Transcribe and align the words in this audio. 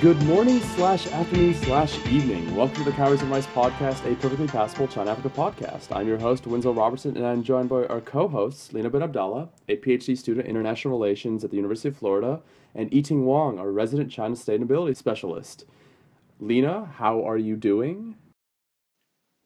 Good 0.00 0.22
morning 0.22 0.60
slash 0.60 1.06
afternoon 1.08 1.52
slash 1.56 1.98
evening. 2.06 2.56
Welcome 2.56 2.76
to 2.76 2.84
the 2.84 2.92
Calories 2.92 3.20
and 3.20 3.30
Rice 3.30 3.46
podcast, 3.48 4.10
a 4.10 4.16
perfectly 4.16 4.46
passable 4.46 4.88
China 4.88 5.10
Africa 5.10 5.28
podcast. 5.28 5.94
I'm 5.94 6.08
your 6.08 6.16
host, 6.16 6.46
Winslow 6.46 6.72
Robertson, 6.72 7.18
and 7.18 7.26
I'm 7.26 7.42
joined 7.42 7.68
by 7.68 7.84
our 7.84 8.00
co-hosts, 8.00 8.72
Lena 8.72 8.88
Ben 8.88 9.02
Abdallah, 9.02 9.50
a 9.68 9.76
PhD 9.76 10.16
student 10.16 10.46
in 10.46 10.56
international 10.56 10.98
relations 10.98 11.44
at 11.44 11.50
the 11.50 11.58
University 11.58 11.88
of 11.88 11.98
Florida, 11.98 12.40
and 12.74 12.90
Yiting 12.90 13.24
Wang, 13.24 13.58
our 13.58 13.70
resident 13.70 14.10
China 14.10 14.36
sustainability 14.36 14.96
specialist. 14.96 15.66
Lena, 16.38 16.86
how 16.96 17.22
are 17.28 17.36
you 17.36 17.54
doing? 17.54 18.16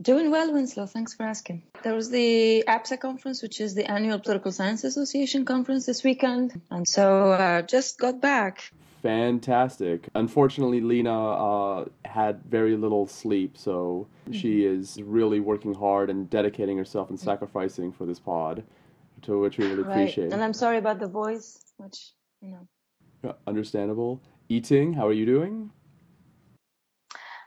Doing 0.00 0.30
well, 0.30 0.52
Winslow. 0.52 0.86
Thanks 0.86 1.14
for 1.14 1.24
asking. 1.24 1.64
There 1.82 1.94
was 1.94 2.10
the 2.10 2.62
APSA 2.68 3.00
conference, 3.00 3.42
which 3.42 3.60
is 3.60 3.74
the 3.74 3.90
annual 3.90 4.20
Political 4.20 4.52
Science 4.52 4.84
Association 4.84 5.46
conference 5.46 5.84
this 5.84 6.04
weekend. 6.04 6.60
And 6.70 6.86
so 6.86 7.32
uh, 7.32 7.62
just 7.62 7.98
got 7.98 8.20
back. 8.20 8.70
Fantastic. 9.04 10.08
Unfortunately, 10.14 10.80
Lena 10.80 11.32
uh, 11.32 11.84
had 12.06 12.42
very 12.44 12.74
little 12.74 13.06
sleep, 13.06 13.58
so 13.58 14.08
mm-hmm. 14.22 14.32
she 14.32 14.64
is 14.64 14.98
really 15.02 15.40
working 15.40 15.74
hard 15.74 16.08
and 16.08 16.30
dedicating 16.30 16.78
herself 16.78 17.10
and 17.10 17.20
sacrificing 17.20 17.92
for 17.92 18.06
this 18.06 18.18
pod, 18.18 18.64
to 19.20 19.38
which 19.38 19.58
we 19.58 19.66
really 19.66 19.82
right. 19.82 19.92
appreciate. 19.92 20.32
And 20.32 20.42
I'm 20.42 20.54
sorry 20.54 20.78
about 20.78 21.00
the 21.00 21.06
voice, 21.06 21.58
which, 21.76 22.12
you 22.40 22.56
know. 23.22 23.34
Understandable. 23.46 24.22
Yiting, 24.48 24.94
how 24.96 25.06
are 25.06 25.12
you 25.12 25.26
doing? 25.26 25.70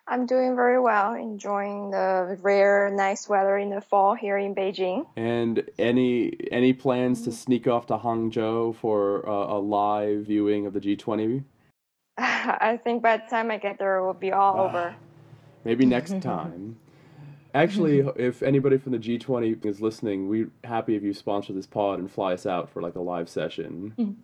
I'm 0.09 0.25
doing 0.25 0.55
very 0.55 0.79
well, 0.79 1.15
enjoying 1.15 1.89
the 1.89 2.37
rare 2.41 2.89
nice 2.93 3.27
weather 3.27 3.57
in 3.57 3.69
the 3.69 3.81
fall 3.81 4.15
here 4.15 4.37
in 4.37 4.55
Beijing. 4.55 5.05
And 5.17 5.69
any 5.77 6.33
any 6.49 6.71
plans 6.71 7.23
to 7.23 7.31
sneak 7.31 7.67
off 7.67 7.87
to 7.87 7.97
Hangzhou 7.97 8.75
for 8.75 9.27
uh, 9.27 9.57
a 9.57 9.59
live 9.59 10.27
viewing 10.27 10.65
of 10.65 10.73
the 10.73 10.79
G20? 10.79 11.43
I 12.19 12.79
think 12.83 13.03
by 13.03 13.17
the 13.17 13.27
time 13.29 13.51
I 13.51 13.57
get 13.57 13.77
there, 13.77 13.97
it 13.97 14.05
will 14.05 14.13
be 14.13 14.31
all 14.31 14.59
uh, 14.59 14.63
over. 14.63 14.95
Maybe 15.63 15.85
next 15.85 16.21
time. 16.21 16.77
Actually, 17.53 17.99
if 18.17 18.43
anybody 18.43 18.77
from 18.77 18.91
the 18.91 18.99
G20 18.99 19.65
is 19.65 19.81
listening, 19.81 20.27
we're 20.27 20.49
happy 20.63 20.95
if 20.95 21.03
you 21.03 21.13
sponsor 21.13 21.53
this 21.53 21.65
pod 21.65 21.99
and 21.99 22.09
fly 22.09 22.33
us 22.33 22.45
out 22.45 22.69
for 22.69 22.81
like 22.81 22.95
a 22.95 23.01
live 23.01 23.29
session. 23.29 23.93
Mm. 23.97 24.15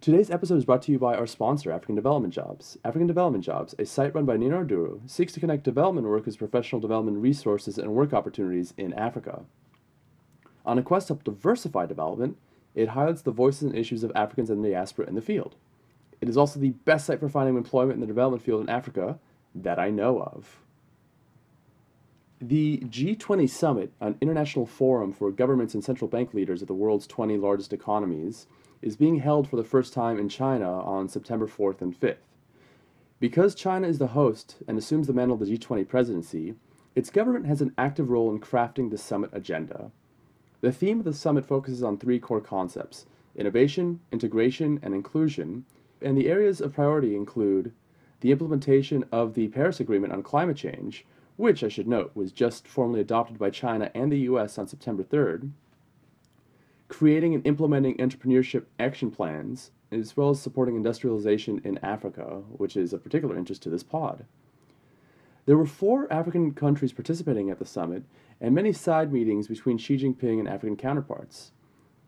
Today's 0.00 0.30
episode 0.30 0.58
is 0.58 0.64
brought 0.64 0.82
to 0.82 0.92
you 0.92 0.98
by 0.98 1.16
our 1.16 1.26
sponsor, 1.26 1.72
African 1.72 1.94
Development 1.96 2.32
Jobs. 2.32 2.76
African 2.84 3.06
Development 3.06 3.42
Jobs, 3.42 3.74
a 3.78 3.86
site 3.86 4.14
run 4.14 4.26
by 4.26 4.36
Nina 4.36 4.58
Arduru, 4.58 5.00
seeks 5.10 5.32
to 5.32 5.40
connect 5.40 5.64
development 5.64 6.06
workers, 6.06 6.36
professional 6.36 6.80
development 6.80 7.18
resources, 7.18 7.78
and 7.78 7.94
work 7.94 8.12
opportunities 8.12 8.74
in 8.76 8.92
Africa. 8.92 9.42
On 10.64 10.78
a 10.78 10.82
quest 10.82 11.08
to 11.08 11.14
diversify 11.14 11.86
development, 11.86 12.36
it 12.74 12.90
highlights 12.90 13.22
the 13.22 13.32
voices 13.32 13.62
and 13.62 13.76
issues 13.76 14.04
of 14.04 14.12
Africans 14.14 14.50
and 14.50 14.64
the 14.64 14.70
diaspora 14.70 15.06
in 15.06 15.14
the 15.14 15.22
field. 15.22 15.56
It 16.20 16.28
is 16.28 16.36
also 16.36 16.58
the 16.58 16.70
best 16.70 17.06
site 17.06 17.20
for 17.20 17.28
finding 17.28 17.56
employment 17.56 17.94
in 17.94 18.00
the 18.00 18.06
development 18.06 18.42
field 18.42 18.62
in 18.62 18.68
Africa 18.68 19.18
that 19.54 19.78
I 19.78 19.90
know 19.90 20.20
of. 20.20 20.60
The 22.40 22.78
G20 22.80 23.48
Summit, 23.48 23.92
an 24.00 24.18
international 24.20 24.66
forum 24.66 25.12
for 25.12 25.30
governments 25.30 25.72
and 25.72 25.82
central 25.82 26.08
bank 26.08 26.34
leaders 26.34 26.60
of 26.60 26.68
the 26.68 26.74
world's 26.74 27.06
20 27.06 27.38
largest 27.38 27.72
economies, 27.72 28.46
is 28.82 28.96
being 28.96 29.20
held 29.20 29.48
for 29.48 29.56
the 29.56 29.64
first 29.64 29.94
time 29.94 30.18
in 30.18 30.28
China 30.28 30.70
on 30.80 31.08
September 31.08 31.46
4th 31.46 31.80
and 31.80 31.98
5th. 31.98 32.16
Because 33.18 33.54
China 33.54 33.88
is 33.88 33.98
the 33.98 34.08
host 34.08 34.56
and 34.68 34.76
assumes 34.76 35.06
the 35.06 35.14
mantle 35.14 35.40
of 35.40 35.46
the 35.46 35.58
G20 35.58 35.88
presidency, 35.88 36.54
its 36.94 37.08
government 37.08 37.46
has 37.46 37.62
an 37.62 37.72
active 37.78 38.10
role 38.10 38.30
in 38.30 38.38
crafting 38.38 38.90
the 38.90 38.98
summit 38.98 39.30
agenda. 39.32 39.90
The 40.60 40.72
theme 40.72 40.98
of 40.98 41.04
the 41.04 41.14
summit 41.14 41.46
focuses 41.46 41.82
on 41.82 41.96
three 41.96 42.18
core 42.18 42.40
concepts 42.40 43.06
innovation, 43.34 44.00
integration, 44.12 44.80
and 44.82 44.94
inclusion, 44.94 45.64
and 46.00 46.16
the 46.16 46.28
areas 46.28 46.60
of 46.60 46.74
priority 46.74 47.16
include 47.16 47.72
the 48.20 48.32
implementation 48.32 49.04
of 49.12 49.34
the 49.34 49.48
Paris 49.48 49.80
Agreement 49.80 50.12
on 50.12 50.22
climate 50.22 50.56
change, 50.56 51.04
which, 51.36 51.62
I 51.62 51.68
should 51.68 51.86
note, 51.86 52.12
was 52.14 52.32
just 52.32 52.66
formally 52.66 53.00
adopted 53.00 53.38
by 53.38 53.50
China 53.50 53.90
and 53.94 54.10
the 54.10 54.20
US 54.20 54.58
on 54.58 54.66
September 54.66 55.02
3rd, 55.02 55.50
creating 56.88 57.34
and 57.34 57.46
implementing 57.46 57.96
entrepreneurship 57.98 58.64
action 58.78 59.10
plans, 59.10 59.70
as 59.90 60.16
well 60.16 60.30
as 60.30 60.40
supporting 60.40 60.76
industrialization 60.76 61.60
in 61.64 61.78
Africa, 61.78 62.42
which 62.48 62.76
is 62.76 62.92
of 62.92 63.02
particular 63.02 63.36
interest 63.36 63.62
to 63.62 63.70
this 63.70 63.82
pod. 63.82 64.24
There 65.44 65.56
were 65.56 65.66
four 65.66 66.12
African 66.12 66.52
countries 66.54 66.92
participating 66.92 67.50
at 67.50 67.58
the 67.58 67.64
summit, 67.64 68.02
and 68.40 68.54
many 68.54 68.72
side 68.72 69.12
meetings 69.12 69.46
between 69.46 69.78
Xi 69.78 69.96
Jinping 69.96 70.40
and 70.40 70.48
African 70.48 70.76
counterparts. 70.76 71.52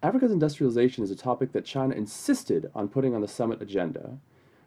Africa's 0.03 0.31
industrialization 0.31 1.03
is 1.03 1.11
a 1.11 1.17
topic 1.17 1.53
that 1.53 1.65
China 1.65 1.95
insisted 1.95 2.71
on 2.75 2.89
putting 2.89 3.15
on 3.15 3.21
the 3.21 3.29
summit 3.29 3.61
agenda. 3.61 4.19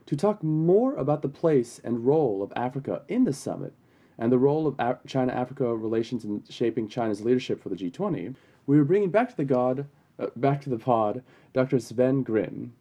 To 0.08 0.16
talk 0.18 0.44
more 0.44 0.94
about 0.96 1.22
the 1.22 1.30
place 1.30 1.80
and 1.84 2.06
role 2.06 2.44
of 2.44 2.52
Africa 2.56 3.04
in 3.08 3.24
the 3.24 3.32
summit 3.32 3.74
and 4.18 4.30
the 4.30 4.38
role 4.38 4.68
of 4.68 4.78
China 5.08 5.32
Africa 5.32 5.74
relations 5.74 6.26
in 6.26 6.44
shaping 6.50 6.90
China's 6.90 7.22
leadership 7.22 7.64
for 7.64 7.70
the 7.70 7.78
G20, 7.78 8.36
we 8.68 8.78
are 8.78 8.84
bringing 8.84 9.10
back 9.10 9.30
to 9.30 9.38
the 9.38 9.46
God 9.46 9.88
uh, 10.20 10.28
back 10.36 10.62
to 10.62 10.70
the 10.70 10.78
pod, 10.78 11.24
Dr. 11.54 11.80
Sven 11.80 12.24
Grimm. 12.24 12.74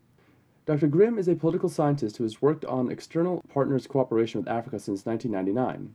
Dr. 0.66 0.88
Grimm 0.88 1.18
is 1.18 1.28
a 1.28 1.36
political 1.36 1.68
scientist 1.68 2.16
who 2.16 2.24
has 2.24 2.42
worked 2.42 2.64
on 2.64 2.90
external 2.90 3.42
partners 3.48 3.86
cooperation 3.86 4.40
with 4.40 4.48
Africa 4.48 4.78
since 4.78 5.06
1999. 5.06 5.94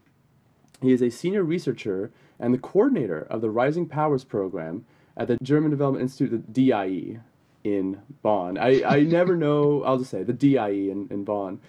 He 0.82 0.92
is 0.92 1.02
a 1.02 1.10
senior 1.10 1.44
researcher 1.44 2.12
and 2.40 2.54
the 2.54 2.58
coordinator 2.58 3.28
of 3.30 3.42
the 3.42 3.50
Rising 3.50 3.88
Powers 3.88 4.24
program 4.24 4.86
at 5.18 5.28
the 5.28 5.38
German 5.42 5.72
Development 5.72 6.02
Institute, 6.02 6.32
the 6.32 6.52
DIE, 6.52 7.20
in 7.66 8.00
Bonn. 8.22 8.58
I, 8.58 8.84
I 8.84 9.00
never 9.02 9.36
know, 9.46 9.84
I'll 9.84 9.98
just 9.98 10.12
say, 10.12 10.24
the 10.24 10.34
DIE 10.34 10.90
in, 10.92 11.08
in 11.10 11.26
Bonn. 11.26 11.60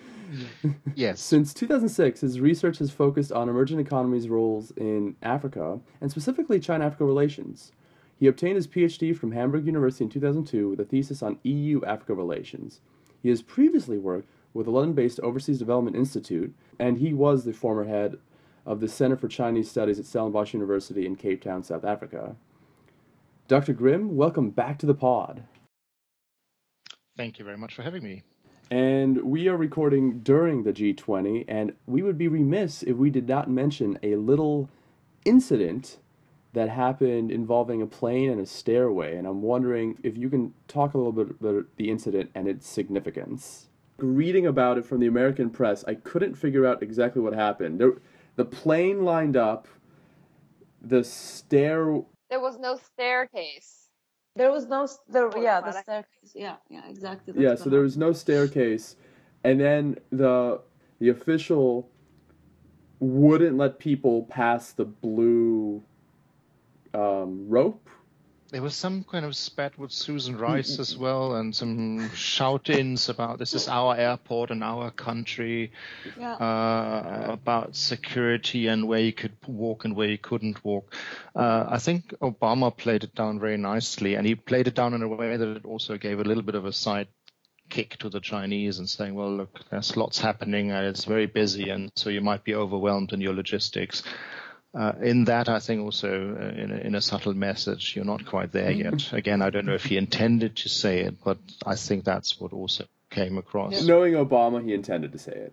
Yes. 0.94 1.20
Since 1.22 1.54
2006, 1.54 2.20
his 2.20 2.40
research 2.40 2.78
has 2.78 2.90
focused 2.90 3.32
on 3.32 3.48
emerging 3.48 3.80
economies' 3.80 4.28
roles 4.28 4.70
in 4.72 5.16
Africa, 5.22 5.80
and 6.00 6.10
specifically 6.10 6.60
China 6.60 6.84
Africa 6.84 7.04
relations. 7.04 7.72
He 8.18 8.26
obtained 8.26 8.56
his 8.56 8.68
PhD 8.68 9.16
from 9.16 9.32
Hamburg 9.32 9.66
University 9.66 10.04
in 10.04 10.10
2002 10.10 10.70
with 10.70 10.80
a 10.80 10.84
thesis 10.84 11.22
on 11.22 11.38
EU 11.42 11.82
Africa 11.84 12.14
relations. 12.14 12.80
He 13.22 13.28
has 13.28 13.42
previously 13.42 13.98
worked 13.98 14.28
with 14.54 14.66
the 14.66 14.72
London 14.72 14.94
based 14.94 15.20
Overseas 15.20 15.58
Development 15.58 15.96
Institute, 15.96 16.54
and 16.78 16.98
he 16.98 17.12
was 17.12 17.44
the 17.44 17.52
former 17.52 17.84
head 17.84 18.16
of 18.64 18.80
the 18.80 18.88
Center 18.88 19.16
for 19.16 19.28
Chinese 19.28 19.70
Studies 19.70 19.98
at 19.98 20.06
Stellenbosch 20.06 20.54
University 20.54 21.06
in 21.06 21.14
Cape 21.14 21.42
Town, 21.42 21.62
South 21.62 21.84
Africa. 21.84 22.36
Dr. 23.48 23.74
Grimm, 23.74 24.16
welcome 24.16 24.50
back 24.50 24.76
to 24.80 24.86
the 24.86 24.94
pod. 24.94 25.44
Thank 27.16 27.38
you 27.38 27.44
very 27.44 27.56
much 27.56 27.74
for 27.74 27.82
having 27.82 28.02
me. 28.02 28.24
And 28.72 29.22
we 29.22 29.46
are 29.46 29.56
recording 29.56 30.18
during 30.18 30.64
the 30.64 30.72
G20, 30.72 31.44
and 31.46 31.72
we 31.86 32.02
would 32.02 32.18
be 32.18 32.26
remiss 32.26 32.82
if 32.82 32.96
we 32.96 33.08
did 33.08 33.28
not 33.28 33.48
mention 33.48 34.00
a 34.02 34.16
little 34.16 34.68
incident 35.24 35.98
that 36.54 36.68
happened 36.70 37.30
involving 37.30 37.82
a 37.82 37.86
plane 37.86 38.30
and 38.30 38.40
a 38.40 38.46
stairway, 38.46 39.16
and 39.16 39.28
I'm 39.28 39.42
wondering 39.42 39.96
if 40.02 40.16
you 40.16 40.28
can 40.28 40.52
talk 40.66 40.94
a 40.94 40.98
little 40.98 41.12
bit 41.12 41.30
about 41.30 41.66
the 41.76 41.88
incident 41.88 42.30
and 42.34 42.48
its 42.48 42.66
significance. 42.66 43.68
Reading 43.98 44.46
about 44.46 44.76
it 44.76 44.84
from 44.84 44.98
the 44.98 45.06
American 45.06 45.50
press, 45.50 45.84
I 45.86 45.94
couldn't 45.94 46.34
figure 46.34 46.66
out 46.66 46.82
exactly 46.82 47.22
what 47.22 47.32
happened. 47.32 47.78
There, 47.78 47.92
the 48.34 48.44
plane 48.44 49.04
lined 49.04 49.36
up, 49.36 49.68
the 50.82 51.04
stair. 51.04 52.02
There 52.30 52.40
was 52.40 52.58
no 52.58 52.76
staircase. 52.76 53.88
There 54.34 54.50
was 54.50 54.66
no 54.66 54.86
there, 55.08 55.30
yeah 55.38 55.62
the 55.62 55.72
staircase 55.72 56.32
yeah 56.34 56.56
yeah 56.68 56.82
exactly. 56.88 57.32
yeah, 57.38 57.54
so 57.54 57.70
there 57.70 57.80
was 57.80 57.96
no 57.96 58.12
staircase, 58.12 58.96
and 59.44 59.58
then 59.58 59.96
the 60.10 60.60
the 60.98 61.08
official 61.08 61.88
wouldn't 63.00 63.56
let 63.56 63.78
people 63.78 64.24
pass 64.24 64.72
the 64.72 64.84
blue 64.84 65.82
um, 66.92 67.48
rope. 67.48 67.88
There 68.56 68.62
was 68.62 68.74
some 68.74 69.04
kind 69.04 69.26
of 69.26 69.36
spat 69.36 69.78
with 69.78 69.92
Susan 69.92 70.38
Rice 70.38 70.78
as 70.78 70.96
well, 70.96 71.34
and 71.34 71.54
some 71.54 72.08
shout-ins 72.14 73.10
about 73.10 73.38
this 73.38 73.52
is 73.52 73.68
our 73.68 73.94
airport 73.94 74.50
and 74.50 74.64
our 74.64 74.90
country, 74.90 75.72
yeah. 76.18 76.36
uh, 76.36 77.26
about 77.32 77.76
security 77.76 78.68
and 78.68 78.88
where 78.88 79.00
you 79.00 79.12
could 79.12 79.36
walk 79.46 79.84
and 79.84 79.94
where 79.94 80.08
you 80.08 80.16
couldn't 80.16 80.64
walk. 80.64 80.94
Uh, 81.34 81.66
I 81.68 81.76
think 81.76 82.14
Obama 82.22 82.74
played 82.74 83.04
it 83.04 83.14
down 83.14 83.38
very 83.38 83.58
nicely, 83.58 84.14
and 84.14 84.26
he 84.26 84.34
played 84.34 84.68
it 84.68 84.74
down 84.74 84.94
in 84.94 85.02
a 85.02 85.08
way 85.08 85.36
that 85.36 85.56
it 85.58 85.66
also 85.66 85.98
gave 85.98 86.18
a 86.18 86.24
little 86.24 86.42
bit 86.42 86.54
of 86.54 86.64
a 86.64 86.72
side 86.72 87.08
kick 87.68 87.98
to 87.98 88.08
the 88.08 88.20
Chinese 88.20 88.78
and 88.78 88.88
saying, 88.88 89.14
well, 89.14 89.36
look, 89.36 89.60
there's 89.70 89.98
lots 89.98 90.18
happening 90.18 90.70
and 90.70 90.86
it's 90.86 91.04
very 91.04 91.26
busy, 91.26 91.68
and 91.68 91.92
so 91.94 92.08
you 92.08 92.22
might 92.22 92.42
be 92.42 92.54
overwhelmed 92.54 93.12
in 93.12 93.20
your 93.20 93.34
logistics 93.34 94.02
uh, 94.76 94.92
in 95.00 95.24
that, 95.24 95.48
I 95.48 95.58
think 95.58 95.82
also 95.82 96.08
uh, 96.08 96.60
in, 96.60 96.70
a, 96.70 96.76
in, 96.76 96.94
a, 96.94 97.00
subtle 97.00 97.32
message, 97.32 97.94
you're 97.96 98.04
not 98.04 98.26
quite 98.26 98.52
there 98.52 98.70
mm-hmm. 98.70 98.96
yet. 98.98 99.12
Again, 99.12 99.40
I 99.40 99.48
don't 99.48 99.64
know 99.64 99.74
if 99.74 99.84
he 99.84 99.96
intended 99.96 100.56
to 100.56 100.68
say 100.68 101.00
it, 101.00 101.16
but 101.24 101.38
I 101.64 101.76
think 101.76 102.04
that's 102.04 102.38
what 102.38 102.52
also 102.52 102.84
came 103.08 103.38
across. 103.38 103.72
Yeah. 103.72 103.86
Knowing 103.86 104.14
Obama, 104.14 104.62
he 104.62 104.74
intended 104.74 105.12
to 105.12 105.18
say 105.18 105.32
it. 105.32 105.52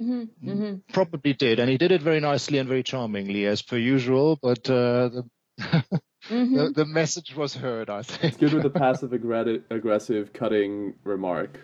Mm-hmm. 0.00 0.48
Mm-hmm. 0.48 0.92
Probably 0.92 1.32
did, 1.32 1.58
and 1.58 1.68
he 1.68 1.76
did 1.76 1.90
it 1.90 2.02
very 2.02 2.20
nicely 2.20 2.58
and 2.58 2.68
very 2.68 2.84
charmingly, 2.84 3.46
as 3.46 3.62
per 3.62 3.76
usual. 3.76 4.38
But 4.40 4.70
uh, 4.70 5.08
the, 5.08 5.24
mm-hmm. 5.60 6.56
the, 6.56 6.72
the 6.74 6.84
message 6.84 7.34
was 7.34 7.54
heard. 7.54 7.90
I 7.90 8.02
think. 8.02 8.38
Good 8.38 8.54
with 8.54 8.64
a 8.64 8.70
passive 8.70 9.12
aggressive 9.12 10.32
cutting 10.32 10.94
remark. 11.02 11.58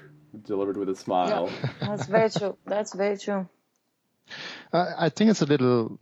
delivered 0.44 0.76
with 0.76 0.88
a 0.88 0.97
smile. 0.97 1.49
Yeah, 1.62 1.70
that's 1.81 2.06
very 2.06 2.31
true. 2.31 2.56
That's 2.67 2.94
very 2.94 3.19
true. 3.19 3.49
I 4.73 5.08
think 5.08 5.31
it's 5.31 5.43
a 5.43 5.47
little, 5.47 5.99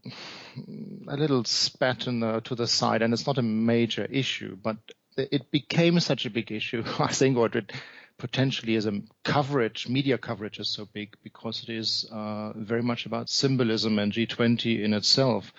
a 1.08 1.16
little 1.16 1.44
spat 1.44 2.00
the, 2.00 2.40
to 2.44 2.55
the 2.55 2.66
side, 2.66 3.02
and 3.02 3.12
it's 3.12 3.26
not 3.26 3.38
a 3.38 3.43
major 3.43 4.05
issue, 4.05 4.56
but 4.56 4.76
it 5.16 5.50
became 5.50 5.99
such 6.00 6.26
a 6.26 6.31
big 6.31 6.52
issue. 6.52 6.84
I 6.99 7.12
think, 7.12 7.37
or 7.37 7.46
it 7.46 7.72
potentially 8.19 8.75
as 8.75 8.87
a 8.87 9.00
coverage, 9.25 9.88
media 9.88 10.19
coverage 10.19 10.58
is 10.58 10.69
so 10.69 10.87
big 10.93 11.16
because 11.22 11.62
it 11.62 11.70
is 11.70 12.08
uh, 12.12 12.52
very 12.56 12.82
much 12.82 13.06
about 13.06 13.31
symbolism 13.31 13.99
and 13.99 14.12
G20 14.12 14.82
in 14.82 14.93
itself 14.93 15.52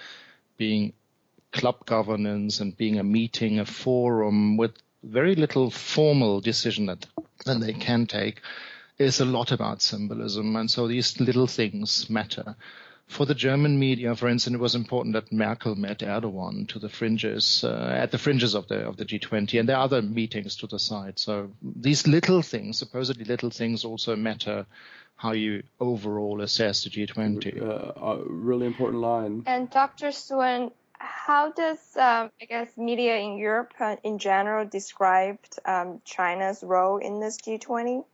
being 0.57 0.93
club 1.51 1.85
governance 1.85 2.59
and 2.59 2.75
being 2.75 2.99
a 2.99 3.03
meeting, 3.03 3.59
a 3.59 3.65
forum 3.65 4.57
with 4.57 4.73
very 5.03 5.35
little 5.35 5.71
formal 5.71 6.41
decision 6.41 6.87
that, 6.87 7.05
that 7.45 7.61
they 7.61 7.73
can 7.73 8.05
take 8.05 8.41
is 8.97 9.21
a 9.21 9.25
lot 9.25 9.53
about 9.53 9.81
symbolism. 9.81 10.55
And 10.57 10.69
so 10.69 10.87
these 10.87 11.19
little 11.19 11.47
things 11.47 12.09
matter. 12.09 12.55
For 13.09 13.25
the 13.25 13.33
German 13.33 13.79
media, 13.79 14.15
for 14.15 14.29
instance, 14.29 14.53
it 14.53 14.59
was 14.59 14.75
important 14.75 15.15
that 15.15 15.31
Merkel 15.31 15.75
met 15.75 15.99
Erdogan 15.99 16.67
to 16.69 16.77
the 16.77 16.89
fringes, 16.89 17.63
uh, 17.63 17.97
at 17.99 18.11
the 18.11 18.19
fringes 18.19 18.53
of 18.53 18.67
the 18.67 18.87
of 18.87 18.97
the 18.97 19.03
G20, 19.03 19.59
and 19.59 19.67
there 19.67 19.77
are 19.77 19.83
other 19.83 20.03
meetings 20.03 20.55
to 20.57 20.67
the 20.67 20.77
side. 20.77 21.17
So 21.17 21.49
these 21.61 22.05
little 22.05 22.43
things, 22.43 22.77
supposedly 22.77 23.25
little 23.25 23.49
things, 23.49 23.83
also 23.83 24.15
matter 24.15 24.67
how 25.15 25.31
you 25.31 25.63
overall 25.79 26.39
assess 26.41 26.83
the 26.83 26.91
G20. 26.91 27.59
Uh, 27.59 27.93
a 27.99 28.23
really 28.25 28.67
important 28.67 29.01
line. 29.01 29.41
And 29.47 29.71
Dr. 29.71 30.11
Sven, 30.11 30.69
how 30.99 31.51
does 31.51 31.79
um, 31.97 32.29
I 32.39 32.45
guess 32.47 32.77
media 32.77 33.17
in 33.17 33.39
Europe 33.39 33.73
uh, 33.79 33.95
in 34.03 34.19
general 34.19 34.65
describe 34.65 35.39
um, 35.65 35.99
China's 36.05 36.63
role 36.63 36.97
in 36.97 37.19
this 37.19 37.37
G20? 37.37 38.05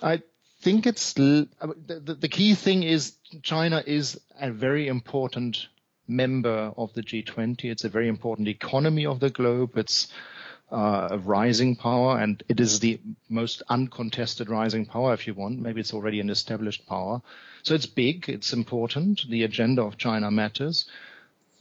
I 0.00 0.22
think 0.60 0.86
it's 0.86 1.12
the, 1.12 1.48
the 1.56 2.28
key 2.28 2.54
thing 2.54 2.82
is 2.82 3.14
China 3.42 3.82
is 3.86 4.20
a 4.40 4.50
very 4.50 4.88
important 4.88 5.68
member 6.06 6.72
of 6.76 6.92
the 6.94 7.02
G20. 7.02 7.64
It's 7.64 7.84
a 7.84 7.88
very 7.88 8.08
important 8.08 8.48
economy 8.48 9.06
of 9.06 9.20
the 9.20 9.30
globe. 9.30 9.76
It's 9.76 10.08
uh, 10.70 11.08
a 11.12 11.18
rising 11.18 11.76
power, 11.76 12.18
and 12.18 12.42
it 12.48 12.60
is 12.60 12.80
the 12.80 13.00
most 13.28 13.62
uncontested 13.68 14.50
rising 14.50 14.86
power, 14.86 15.14
if 15.14 15.26
you 15.26 15.34
want. 15.34 15.60
Maybe 15.60 15.80
it's 15.80 15.94
already 15.94 16.20
an 16.20 16.30
established 16.30 16.86
power. 16.86 17.22
So 17.62 17.74
it's 17.74 17.86
big, 17.86 18.28
it's 18.28 18.52
important. 18.52 19.22
The 19.28 19.44
agenda 19.44 19.82
of 19.82 19.96
China 19.96 20.30
matters. 20.30 20.86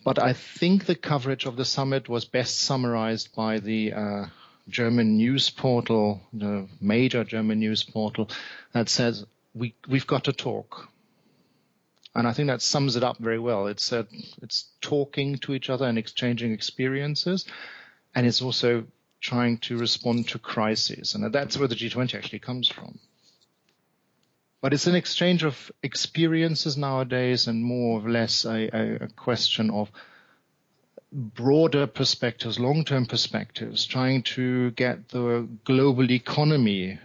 But 0.04 0.20
I 0.20 0.34
think 0.34 0.86
the 0.86 0.96
coverage 0.96 1.46
of 1.46 1.58
the 1.58 1.66
summit 1.66 2.08
was 2.08 2.26
best 2.26 2.62
summarized 2.62 3.36
by 3.36 3.60
the 3.60 3.94
uh, 3.94 4.26
German 4.70 5.18
news 5.18 5.50
portal, 5.50 6.22
the 6.34 6.68
major 6.82 7.24
German 7.24 7.60
news 7.60 7.84
portal, 7.84 8.30
that 8.74 8.90
says 8.90 9.26
we 9.54 9.74
we've 9.88 10.08
got 10.08 10.26
to 10.26 10.34
talk. 10.34 10.90
And 12.14 12.28
I 12.28 12.34
think 12.34 12.48
that 12.48 12.62
sums 12.62 12.96
it 12.96 13.04
up 13.04 13.18
very 13.20 13.40
well. 13.40 13.68
It's 13.68 13.92
it's 14.42 14.66
talking 14.82 15.38
to 15.40 15.54
each 15.54 15.70
other 15.70 15.86
and 15.86 15.98
exchanging 15.98 16.52
experiences, 16.52 17.46
and 18.16 18.26
it's 18.26 18.42
also 18.42 18.86
trying 19.22 19.58
to 19.60 19.78
respond 19.78 20.28
to 20.30 20.40
crises, 20.40 21.16
and 21.16 21.34
that's 21.34 21.58
where 21.58 21.68
the 21.68 21.76
G20 21.76 22.16
actually 22.16 22.40
comes 22.40 22.68
from. 22.68 23.00
But 24.62 24.74
it's 24.74 24.88
an 24.88 24.96
exchange 24.96 25.44
of 25.44 25.72
experiences 25.84 26.78
nowadays, 26.78 27.48
and 27.48 27.64
more 27.64 28.02
or 28.02 28.10
less 28.10 28.46
a, 28.46 28.70
a, 28.74 28.96
a 29.06 29.08
question 29.10 29.70
of 29.70 29.92
broader 31.12 31.88
perspectives, 31.88 32.60
long-term 32.60 33.06
perspectives, 33.06 33.86
trying 33.86 34.24
to 34.24 34.72
get 34.72 35.10
the 35.10 35.48
global 35.64 36.12
economy 36.12 37.00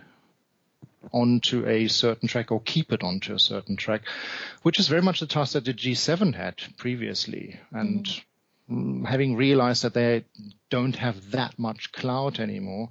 onto 1.13 1.67
a 1.67 1.89
certain 1.89 2.29
track 2.29 2.53
or 2.53 2.61
keep 2.61 2.93
it 2.93 3.03
onto 3.03 3.35
a 3.35 3.39
certain 3.39 3.77
track, 3.77 4.03
which 4.63 4.79
is 4.79 4.89
very 4.89 5.03
much 5.03 5.21
the 5.21 5.27
task 5.27 5.53
that 5.53 5.65
the 5.65 5.75
G7 5.75 6.35
had 6.35 6.57
previously. 6.77 7.59
And 7.73 8.07
mm. 8.71 9.07
having 9.07 9.37
realized 9.37 9.83
that 9.83 9.95
they 9.95 10.25
don't 10.71 10.97
have 10.97 11.33
that 11.33 11.59
much 11.59 11.93
clout 11.93 12.41
anymore, 12.41 12.91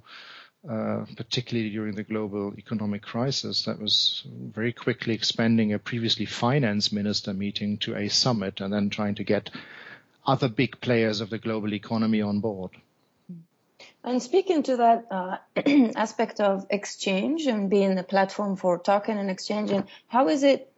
uh, 0.68 1.04
particularly 1.16 1.70
during 1.70 1.94
the 1.94 2.04
global 2.04 2.54
economic 2.56 3.02
crisis, 3.02 3.64
that 3.64 3.80
was 3.80 4.22
very 4.28 4.72
quickly 4.72 5.14
expanding 5.14 5.72
a 5.72 5.78
previously 5.78 6.26
finance 6.26 6.92
minister 6.92 7.32
meeting 7.32 7.78
to 7.78 7.96
a 7.96 8.08
summit 8.08 8.60
and 8.60 8.72
then 8.72 8.90
trying 8.90 9.14
to 9.14 9.24
get 9.24 9.50
other 10.26 10.48
big 10.48 10.80
players 10.80 11.20
of 11.20 11.30
the 11.30 11.38
global 11.38 11.74
economy 11.74 12.22
on 12.22 12.40
board. 12.40 12.70
And 14.04 14.22
speaking 14.22 14.62
to 14.64 14.76
that 14.78 15.06
uh, 15.10 15.36
aspect 15.96 16.40
of 16.40 16.66
exchange 16.70 17.46
and 17.46 17.70
being 17.70 17.98
a 17.98 18.02
platform 18.02 18.56
for 18.56 18.78
talking 18.78 19.16
and 19.16 19.30
exchanging, 19.30 19.84
how 20.08 20.28
is 20.28 20.42
it? 20.42 20.72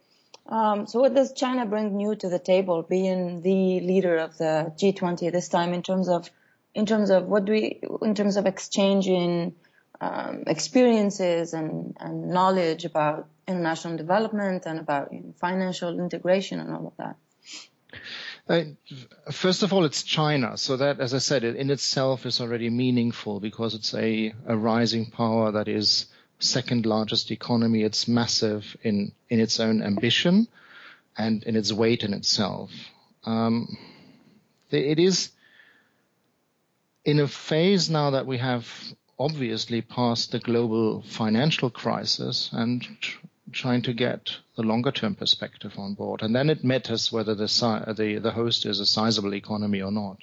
Um, 0.47 0.85
so, 0.85 0.99
what 0.99 1.15
does 1.15 1.33
China 1.33 1.65
bring 1.65 1.97
new 1.97 2.15
to 2.15 2.29
the 2.29 2.37
table, 2.37 2.83
being 2.83 3.41
the 3.41 3.79
leader 3.79 4.17
of 4.17 4.37
the 4.37 4.71
G20 4.77 5.31
this 5.31 5.49
time, 5.49 5.73
in 5.73 5.81
terms 5.81 6.07
of, 6.07 6.29
in 6.75 6.85
terms 6.85 7.09
of 7.09 7.25
what 7.25 7.45
do 7.45 7.53
we, 7.53 7.81
in 8.03 8.13
terms 8.13 8.37
of 8.37 8.45
exchanging 8.45 9.55
um, 9.99 10.43
experiences 10.45 11.53
and, 11.53 11.97
and 11.99 12.29
knowledge 12.29 12.85
about 12.85 13.27
international 13.47 13.97
development 13.97 14.67
and 14.67 14.79
about 14.79 15.11
you 15.11 15.21
know, 15.21 15.33
financial 15.39 15.99
integration 15.99 16.59
and 16.59 16.75
all 16.75 16.87
of 16.87 16.97
that? 16.97 17.15
Uh, 18.47 18.61
first 19.31 19.63
of 19.63 19.73
all, 19.73 19.85
it's 19.85 20.03
China. 20.03 20.57
So 20.57 20.77
that, 20.77 20.99
as 20.99 21.13
I 21.13 21.17
said, 21.17 21.43
it 21.43 21.55
in 21.55 21.71
itself 21.71 22.25
is 22.25 22.39
already 22.39 22.69
meaningful 22.69 23.39
because 23.39 23.73
it's 23.73 23.93
a, 23.93 24.33
a 24.45 24.55
rising 24.55 25.09
power 25.09 25.51
that 25.51 25.67
is 25.67 26.05
second 26.39 26.85
largest 26.85 27.31
economy. 27.31 27.83
It's 27.83 28.07
massive 28.07 28.77
in, 28.83 29.13
in 29.29 29.39
its 29.39 29.59
own 29.59 29.81
ambition 29.81 30.47
and 31.17 31.43
in 31.43 31.55
its 31.55 31.73
weight 31.73 32.03
in 32.03 32.13
itself. 32.13 32.71
Um, 33.23 33.77
it 34.69 34.99
is 34.99 35.31
in 37.03 37.19
a 37.19 37.27
phase 37.27 37.89
now 37.89 38.11
that 38.11 38.25
we 38.27 38.37
have 38.37 38.67
obviously 39.17 39.81
passed 39.81 40.31
the 40.31 40.39
global 40.39 41.01
financial 41.01 41.69
crisis 41.69 42.49
and 42.51 42.85
trying 43.51 43.81
to 43.83 43.93
get 43.93 44.37
the 44.55 44.63
longer 44.63 44.91
term 44.91 45.15
perspective 45.15 45.73
on 45.77 45.93
board. 45.93 46.21
And 46.21 46.35
then 46.35 46.49
it 46.49 46.63
matters 46.63 47.11
whether 47.11 47.35
the, 47.35 47.45
the, 47.97 48.19
the 48.21 48.31
host 48.31 48.65
is 48.65 48.79
a 48.79 48.85
sizable 48.85 49.35
economy 49.35 49.81
or 49.81 49.91
not. 49.91 50.17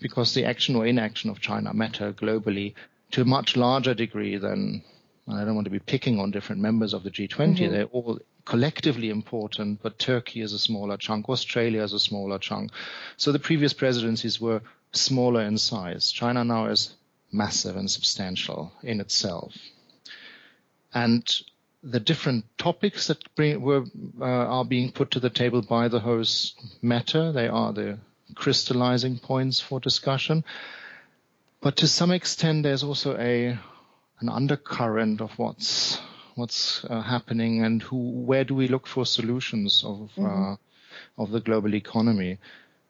Because 0.00 0.34
the 0.34 0.44
action 0.44 0.74
or 0.74 0.86
inaction 0.86 1.30
of 1.30 1.40
China 1.40 1.72
matter 1.72 2.12
globally 2.12 2.74
to 3.12 3.22
a 3.22 3.24
much 3.24 3.56
larger 3.56 3.94
degree 3.94 4.36
than, 4.36 4.82
I 5.28 5.44
don't 5.44 5.54
want 5.54 5.66
to 5.66 5.70
be 5.70 5.78
picking 5.78 6.18
on 6.18 6.32
different 6.32 6.60
members 6.60 6.92
of 6.92 7.04
the 7.04 7.10
G20. 7.10 7.28
Mm-hmm. 7.28 7.72
They're 7.72 7.84
all 7.84 8.18
collectively 8.44 9.10
important, 9.10 9.80
but 9.82 9.98
Turkey 9.98 10.40
is 10.40 10.52
a 10.52 10.58
smaller 10.58 10.96
chunk. 10.96 11.28
Australia 11.28 11.82
is 11.82 11.92
a 11.92 12.00
smaller 12.00 12.38
chunk. 12.38 12.72
So 13.16 13.32
the 13.32 13.38
previous 13.38 13.72
presidencies 13.72 14.40
were 14.40 14.62
smaller 14.92 15.42
in 15.42 15.58
size. 15.58 16.10
China 16.10 16.44
now 16.44 16.66
is 16.66 16.94
massive 17.32 17.76
and 17.76 17.90
substantial 17.90 18.72
in 18.82 19.00
itself. 19.00 19.54
And 20.92 21.24
the 21.84 22.00
different 22.00 22.46
topics 22.56 23.08
that 23.08 23.34
bring, 23.34 23.60
were, 23.60 23.84
uh, 24.20 24.24
are 24.24 24.64
being 24.64 24.90
put 24.90 25.10
to 25.12 25.20
the 25.20 25.30
table 25.30 25.60
by 25.60 25.88
the 25.88 26.00
host 26.00 26.58
matter. 26.80 27.30
They 27.30 27.46
are 27.46 27.72
the 27.72 27.98
crystallizing 28.34 29.18
points 29.18 29.60
for 29.60 29.80
discussion. 29.80 30.44
But 31.60 31.76
to 31.76 31.88
some 31.88 32.10
extent, 32.10 32.62
there's 32.62 32.82
also 32.82 33.16
a 33.16 33.58
an 34.20 34.28
undercurrent 34.28 35.20
of 35.20 35.32
what's 35.38 36.00
what's 36.34 36.84
uh, 36.84 37.02
happening 37.02 37.64
and 37.64 37.82
who 37.82 38.10
where 38.10 38.44
do 38.44 38.54
we 38.54 38.68
look 38.68 38.86
for 38.86 39.04
solutions 39.04 39.82
of 39.84 40.10
uh, 40.16 40.20
mm-hmm. 40.20 40.52
uh, 40.52 40.56
of 41.22 41.30
the 41.30 41.40
global 41.40 41.74
economy. 41.74 42.38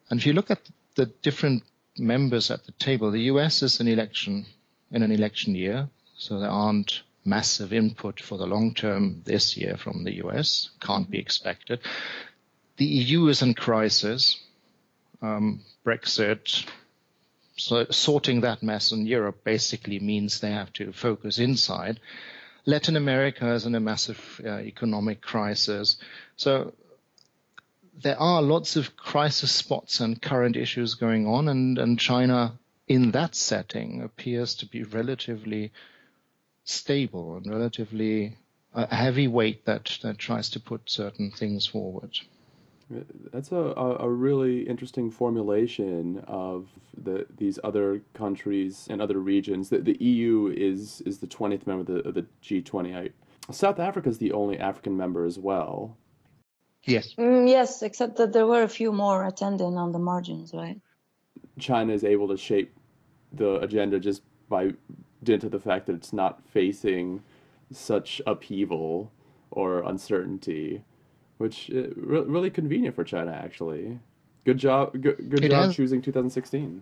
And 0.09 0.19
if 0.19 0.25
you 0.25 0.33
look 0.33 0.51
at 0.51 0.61
the 0.95 1.07
different 1.07 1.63
members 1.97 2.51
at 2.51 2.65
the 2.65 2.71
table, 2.73 3.11
the 3.11 3.27
U.S. 3.33 3.63
is 3.63 3.79
an 3.79 3.87
election 3.87 4.45
in 4.91 5.03
an 5.03 5.11
election 5.11 5.55
year, 5.55 5.89
so 6.17 6.39
there 6.39 6.49
aren't 6.49 7.01
massive 7.25 7.73
input 7.73 8.19
for 8.21 8.37
the 8.37 8.45
long 8.45 8.73
term 8.73 9.21
this 9.25 9.57
year 9.57 9.75
from 9.77 10.03
the 10.03 10.15
US. 10.25 10.69
Can't 10.79 11.09
be 11.09 11.19
expected. 11.19 11.79
The 12.77 12.85
EU 12.85 13.27
is 13.27 13.41
in 13.41 13.53
crisis. 13.53 14.39
Um, 15.21 15.61
Brexit, 15.85 16.65
so 17.57 17.85
sorting 17.89 18.41
that 18.41 18.61
mess 18.61 18.91
in 18.91 19.05
Europe 19.05 19.43
basically 19.43 19.99
means 19.99 20.39
they 20.39 20.51
have 20.51 20.73
to 20.73 20.91
focus 20.91 21.39
inside. 21.39 21.99
Latin 22.65 22.95
America 22.95 23.53
is 23.53 23.65
in 23.65 23.75
a 23.75 23.79
massive 23.79 24.41
uh, 24.43 24.59
economic 24.59 25.21
crisis. 25.21 25.97
So 26.35 26.73
there 28.01 28.19
are 28.19 28.41
lots 28.41 28.75
of 28.75 28.97
crisis 28.97 29.51
spots 29.51 29.99
and 29.99 30.21
current 30.21 30.57
issues 30.57 30.95
going 30.95 31.27
on, 31.27 31.47
and, 31.47 31.77
and 31.77 31.99
China 31.99 32.57
in 32.87 33.11
that 33.11 33.35
setting 33.35 34.01
appears 34.01 34.55
to 34.55 34.65
be 34.65 34.83
relatively 34.83 35.71
stable 36.65 37.37
and 37.37 37.47
relatively 37.47 38.35
a 38.73 38.93
heavy 38.93 39.27
weight 39.27 39.65
that, 39.65 39.97
that 40.01 40.17
tries 40.17 40.49
to 40.49 40.59
put 40.59 40.89
certain 40.89 41.31
things 41.31 41.65
forward. 41.65 42.19
That's 43.31 43.51
a, 43.51 43.55
a, 43.55 44.07
really 44.07 44.61
interesting 44.67 45.09
formulation 45.09 46.23
of 46.27 46.67
the 46.95 47.25
these 47.35 47.57
other 47.63 48.01
countries 48.13 48.85
and 48.91 49.01
other 49.01 49.17
regions. 49.17 49.69
The, 49.69 49.79
the 49.79 49.97
EU 49.99 50.53
is 50.55 51.01
is 51.01 51.17
the 51.17 51.25
twentieth 51.25 51.65
member 51.65 51.81
of 51.81 51.87
the, 51.87 52.09
of 52.09 52.13
the 52.13 52.25
G20. 52.43 52.95
I, 52.95 53.09
South 53.51 53.79
Africa 53.79 54.09
is 54.09 54.19
the 54.19 54.33
only 54.33 54.59
African 54.59 54.95
member 54.95 55.25
as 55.25 55.39
well. 55.39 55.97
Yes. 56.83 57.15
Mm, 57.15 57.49
yes, 57.49 57.81
except 57.81 58.17
that 58.17 58.33
there 58.33 58.45
were 58.45 58.61
a 58.61 58.69
few 58.69 58.91
more 58.91 59.25
attending 59.25 59.77
on 59.77 59.91
the 59.91 59.99
margins, 59.99 60.53
right? 60.53 60.79
China 61.57 61.91
is 61.91 62.03
able 62.03 62.27
to 62.27 62.37
shape 62.37 62.71
the 63.33 63.55
agenda 63.61 63.99
just 63.99 64.21
by 64.47 64.71
dint 65.25 65.43
of 65.43 65.51
the 65.51 65.59
fact 65.59 65.87
that 65.87 65.95
it's 65.95 66.13
not 66.13 66.41
facing 66.47 67.21
such 67.71 68.21
upheaval 68.25 69.11
or 69.51 69.81
uncertainty 69.83 70.83
which 71.37 71.69
uh, 71.71 71.87
re- 71.95 72.21
really 72.21 72.49
convenient 72.49 72.95
for 72.95 73.03
China 73.03 73.31
actually. 73.31 73.99
Good 74.45 74.57
job, 74.57 74.93
good, 74.93 75.17
good 75.29 75.41
job 75.49 75.65
has, 75.65 75.75
choosing 75.75 76.01
2016. 76.01 76.81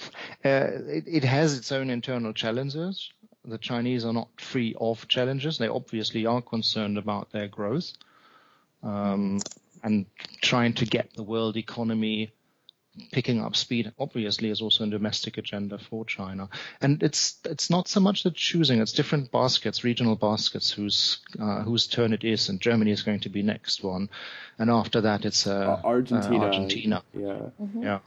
Uh, 0.00 0.08
it, 0.44 1.04
it 1.06 1.24
has 1.24 1.58
its 1.58 1.72
own 1.72 1.90
internal 1.90 2.32
challenges. 2.32 3.10
The 3.44 3.58
Chinese 3.58 4.04
are 4.04 4.12
not 4.12 4.28
free 4.38 4.74
of 4.80 5.06
challenges. 5.08 5.58
They 5.58 5.68
obviously 5.68 6.26
are 6.26 6.40
concerned 6.40 6.98
about 6.98 7.30
their 7.32 7.48
growth 7.48 7.92
um, 8.82 9.40
and 9.82 10.06
trying 10.40 10.74
to 10.74 10.86
get 10.86 11.14
the 11.14 11.22
world 11.22 11.56
economy 11.56 12.30
picking 13.12 13.40
up 13.40 13.56
speed 13.56 13.92
obviously 13.98 14.50
is 14.50 14.60
also 14.60 14.84
a 14.84 14.88
domestic 14.88 15.38
agenda 15.38 15.78
for 15.78 16.04
China. 16.04 16.48
And 16.80 17.02
it's 17.02 17.38
it's 17.44 17.70
not 17.70 17.88
so 17.88 18.00
much 18.00 18.22
the 18.22 18.30
choosing; 18.30 18.80
it's 18.80 18.92
different 18.92 19.30
baskets, 19.30 19.84
regional 19.84 20.16
baskets, 20.16 20.70
whose 20.70 21.18
uh, 21.38 21.62
whose 21.62 21.86
turn 21.86 22.12
it 22.12 22.24
is. 22.24 22.48
And 22.48 22.60
Germany 22.60 22.90
is 22.90 23.02
going 23.02 23.20
to 23.20 23.28
be 23.28 23.42
next 23.42 23.82
one, 23.82 24.08
and 24.58 24.70
after 24.70 25.00
that 25.02 25.24
it's 25.24 25.46
uh, 25.46 25.80
Argentina. 25.84 26.38
Uh, 26.38 26.44
Argentina. 26.44 27.02
Yeah. 27.14 27.40
Mm-hmm. 27.60 27.82
Yeah. 27.82 27.98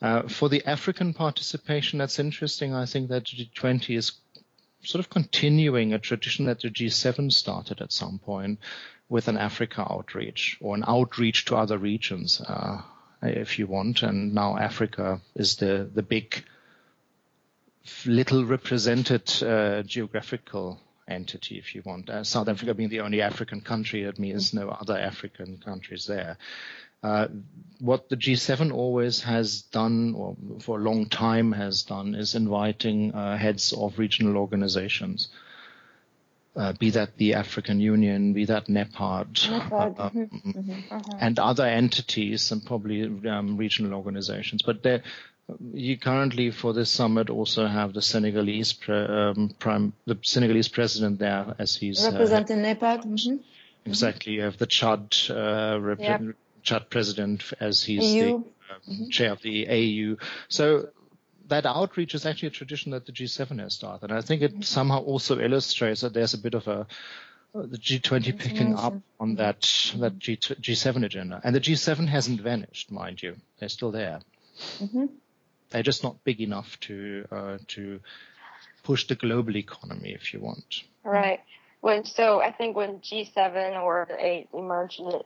Uh, 0.00 0.28
for 0.28 0.48
the 0.48 0.64
African 0.64 1.14
participation, 1.14 1.98
that's 1.98 2.20
interesting. 2.20 2.74
I 2.74 2.86
think 2.86 3.08
that 3.08 3.24
G20 3.24 3.96
is 3.96 4.12
sort 4.84 5.00
of 5.04 5.10
continuing 5.10 5.92
a 5.92 5.98
tradition 5.98 6.44
that 6.46 6.60
the 6.60 6.70
G7 6.70 7.32
started 7.32 7.80
at 7.80 7.92
some 7.92 8.18
point 8.18 8.60
with 9.08 9.26
an 9.28 9.36
Africa 9.36 9.84
outreach 9.90 10.58
or 10.60 10.76
an 10.76 10.84
outreach 10.86 11.46
to 11.46 11.56
other 11.56 11.78
regions. 11.78 12.40
Uh, 12.40 12.82
if 13.24 13.58
you 13.58 13.66
want. 13.66 14.02
And 14.02 14.34
now 14.34 14.56
Africa 14.56 15.20
is 15.34 15.56
the, 15.56 15.88
the 15.92 16.02
big, 16.02 16.44
little 18.06 18.44
represented 18.44 19.30
uh, 19.42 19.82
geographical 19.82 20.80
entity, 21.08 21.58
if 21.58 21.74
you 21.74 21.82
want. 21.84 22.08
Uh, 22.08 22.24
South 22.24 22.48
Africa 22.48 22.74
being 22.74 22.88
the 22.88 23.00
only 23.00 23.20
African 23.20 23.60
country, 23.60 24.04
that 24.04 24.18
means 24.18 24.54
no 24.54 24.68
other 24.68 24.98
African 24.98 25.58
countries 25.58 26.06
there. 26.06 26.38
Uh, 27.02 27.28
what 27.80 28.08
the 28.08 28.16
G7 28.16 28.72
always 28.72 29.22
has 29.24 29.60
done, 29.62 30.14
or 30.16 30.36
for 30.60 30.78
a 30.78 30.82
long 30.82 31.06
time 31.06 31.52
has 31.52 31.82
done, 31.82 32.14
is 32.14 32.34
inviting 32.34 33.12
uh, 33.12 33.36
heads 33.36 33.74
of 33.74 33.98
regional 33.98 34.38
organizations 34.38 35.28
uh, 36.56 36.72
be 36.78 36.90
that 36.90 37.16
the 37.16 37.34
African 37.34 37.80
Union, 37.80 38.32
be 38.32 38.44
that 38.44 38.68
NEPAD. 38.68 39.48
Uh, 39.50 40.10
mm-hmm. 40.10 40.20
Mm-hmm. 40.20 40.72
Uh-huh. 40.90 41.18
and 41.18 41.38
other 41.38 41.64
entities 41.66 42.52
and 42.52 42.64
probably 42.64 43.02
um, 43.28 43.56
regional 43.56 43.94
organizations. 43.94 44.62
But 44.62 44.82
there, 44.82 45.02
you 45.72 45.98
currently 45.98 46.50
for 46.50 46.72
this 46.72 46.90
summit 46.90 47.30
also 47.30 47.66
have 47.66 47.92
the 47.92 48.02
Senegalese 48.02 48.72
pre, 48.74 48.94
um, 48.94 49.54
prime, 49.58 49.92
the 50.06 50.18
Senegalese 50.22 50.68
president 50.68 51.18
there 51.18 51.54
as 51.58 51.74
he's 51.74 52.04
uh, 52.04 52.12
representing 52.12 52.58
NEPAD. 52.58 53.04
Mm-hmm. 53.04 53.36
Exactly. 53.86 54.34
You 54.34 54.42
have 54.42 54.58
the 54.58 54.66
Chad 54.66 55.16
uh, 55.30 55.78
rep- 55.80 56.00
yep. 56.00 56.22
Chad 56.62 56.88
president 56.90 57.52
as 57.60 57.82
he's 57.82 58.14
EU. 58.14 58.22
the 58.22 58.34
uh, 58.34 58.38
mm-hmm. 58.88 59.08
chair 59.10 59.32
of 59.32 59.42
the 59.42 59.68
AU. 59.68 60.16
So 60.48 60.88
that 61.48 61.66
outreach 61.66 62.14
is 62.14 62.26
actually 62.26 62.48
a 62.48 62.52
tradition 62.52 62.92
that 62.92 63.06
the 63.06 63.12
G7 63.12 63.60
has 63.60 63.74
started. 63.74 64.10
And 64.10 64.18
I 64.18 64.22
think 64.22 64.42
it 64.42 64.52
mm-hmm. 64.52 64.62
somehow 64.62 65.00
also 65.00 65.38
illustrates 65.38 66.00
that 66.00 66.14
there's 66.14 66.34
a 66.34 66.38
bit 66.38 66.54
of 66.54 66.66
a 66.68 66.86
the 67.54 67.78
G20 67.78 68.36
picking 68.36 68.74
up 68.74 68.94
on 69.20 69.36
that 69.36 69.60
that 69.98 70.18
G, 70.18 70.36
G7 70.36 71.04
agenda. 71.04 71.40
And 71.44 71.54
the 71.54 71.60
G7 71.60 72.08
hasn't 72.08 72.40
vanished, 72.40 72.90
mind 72.90 73.22
you. 73.22 73.36
They're 73.58 73.68
still 73.68 73.92
there. 73.92 74.20
Mm-hmm. 74.80 75.06
They're 75.70 75.84
just 75.84 76.02
not 76.02 76.22
big 76.24 76.40
enough 76.40 76.78
to 76.80 77.26
uh, 77.30 77.58
to 77.68 78.00
push 78.82 79.06
the 79.06 79.14
global 79.14 79.56
economy, 79.56 80.12
if 80.12 80.34
you 80.34 80.40
want. 80.40 80.82
Right. 81.04 81.40
When 81.80 82.04
so, 82.04 82.40
I 82.40 82.50
think 82.50 82.76
when 82.76 83.00
G7 83.00 83.80
or 83.80 84.06
the 84.08 84.24
eight 84.24 84.48
emerged 84.54 85.00
in 85.00 85.06
the 85.06 85.22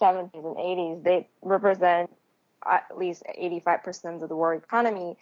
70s 0.00 0.34
and 0.34 0.56
80s, 0.56 1.02
they 1.02 1.28
represent 1.40 2.10
at 2.66 2.86
least 2.96 3.22
85% 3.40 4.22
of 4.22 4.28
the 4.28 4.36
world 4.36 4.62
economy. 4.62 5.16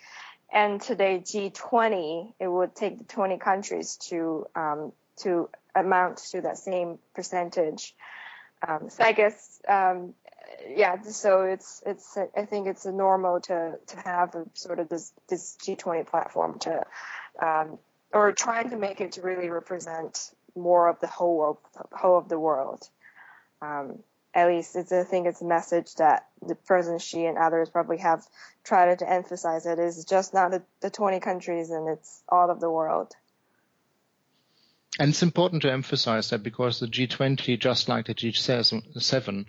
And 0.52 0.80
today, 0.80 1.20
G20, 1.24 2.34
it 2.40 2.48
would 2.48 2.74
take 2.74 2.98
the 2.98 3.04
20 3.04 3.38
countries 3.38 3.96
to 4.08 4.46
um, 4.54 4.92
to 5.18 5.48
amount 5.74 6.18
to 6.30 6.40
that 6.40 6.58
same 6.58 6.98
percentage. 7.14 7.94
Um, 8.66 8.90
so 8.90 9.04
I 9.04 9.12
guess, 9.12 9.60
um, 9.68 10.14
yeah. 10.68 11.00
So 11.02 11.42
it's 11.42 11.82
it's 11.86 12.18
I 12.36 12.44
think 12.46 12.66
it's 12.66 12.84
normal 12.84 13.40
to 13.42 13.78
to 13.86 13.96
have 14.00 14.34
a, 14.34 14.44
sort 14.54 14.80
of 14.80 14.88
this 14.88 15.12
this 15.28 15.56
G20 15.62 16.06
platform 16.06 16.58
to 16.60 16.84
um, 17.40 17.78
or 18.12 18.32
trying 18.32 18.70
to 18.70 18.76
make 18.76 19.00
it 19.00 19.12
to 19.12 19.22
really 19.22 19.48
represent 19.48 20.32
more 20.56 20.88
of 20.88 20.98
the 21.00 21.06
whole 21.06 21.58
of 21.74 21.88
whole 21.92 22.18
of 22.18 22.28
the 22.28 22.38
world. 22.38 22.88
Um, 23.62 24.00
at 24.34 24.48
least 24.48 24.76
it's 24.76 24.92
I 24.92 25.04
think 25.04 25.26
it's 25.26 25.40
a 25.40 25.46
message 25.46 25.94
that 25.96 26.26
the 26.46 26.54
President 26.54 27.02
Xi 27.02 27.26
and 27.26 27.38
others 27.38 27.68
probably 27.70 27.98
have 27.98 28.26
tried 28.64 28.98
to 28.98 29.10
emphasize. 29.10 29.66
It 29.66 29.78
is 29.78 30.04
just 30.04 30.34
not 30.34 30.50
the, 30.52 30.62
the 30.80 30.90
20 30.90 31.20
countries 31.20 31.70
and 31.70 31.88
it's 31.88 32.22
all 32.28 32.50
of 32.50 32.60
the 32.60 32.70
world. 32.70 33.12
And 34.98 35.10
it's 35.10 35.22
important 35.22 35.62
to 35.62 35.72
emphasize 35.72 36.30
that 36.30 36.42
because 36.42 36.80
the 36.80 36.86
G20, 36.86 37.58
just 37.58 37.88
like 37.88 38.06
the 38.06 38.14
G7, 38.14 39.46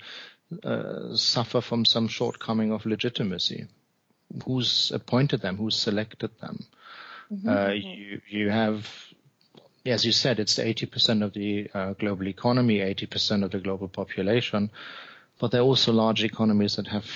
uh, 0.64 1.16
suffer 1.16 1.62
from 1.62 1.86
some 1.86 2.08
shortcoming 2.08 2.72
of 2.72 2.86
legitimacy. 2.86 3.68
Who's 4.46 4.92
appointed 4.94 5.42
them? 5.42 5.58
Who's 5.58 5.76
selected 5.76 6.32
them? 6.40 6.66
Mm-hmm. 7.32 7.50
Uh, 7.50 7.70
you 7.70 8.22
you 8.28 8.50
have 8.50 8.88
as 9.86 10.06
you 10.06 10.12
said, 10.12 10.40
it's 10.40 10.58
80% 10.58 11.24
of 11.24 11.34
the 11.34 11.70
uh, 11.74 11.94
global 11.94 12.28
economy, 12.28 12.80
80% 12.80 13.44
of 13.44 13.52
the 13.52 13.60
global 13.60 13.88
population, 13.88 14.70
but 15.40 15.52
there 15.52 15.62
are 15.62 15.66
also 15.66 15.92
large 15.92 16.24
economies 16.24 16.76
that 16.76 16.88
have 16.88 17.10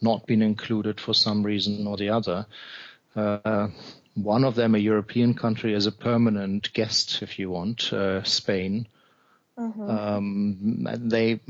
not 0.00 0.26
been 0.26 0.42
included 0.42 1.00
for 1.00 1.14
some 1.14 1.42
reason 1.42 1.86
or 1.86 1.96
the 1.96 2.10
other. 2.10 2.46
Uh, 3.16 3.68
one 4.14 4.44
of 4.44 4.54
them, 4.54 4.74
a 4.74 4.78
European 4.78 5.34
country, 5.34 5.72
is 5.72 5.86
a 5.86 5.92
permanent 5.92 6.72
guest, 6.74 7.22
if 7.22 7.38
you 7.38 7.50
want, 7.50 7.92
uh, 7.92 8.22
Spain. 8.24 8.86
Mm-hmm. 9.58 9.90
Um, 9.90 10.88
they, 11.08 11.40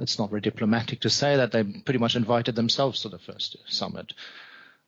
it's 0.00 0.18
not 0.18 0.30
very 0.30 0.40
diplomatic 0.40 1.00
to 1.00 1.10
say 1.10 1.36
that 1.36 1.50
they 1.50 1.64
pretty 1.64 1.98
much 1.98 2.14
invited 2.14 2.54
themselves 2.54 3.02
to 3.02 3.08
the 3.08 3.18
first 3.18 3.56
summit 3.66 4.12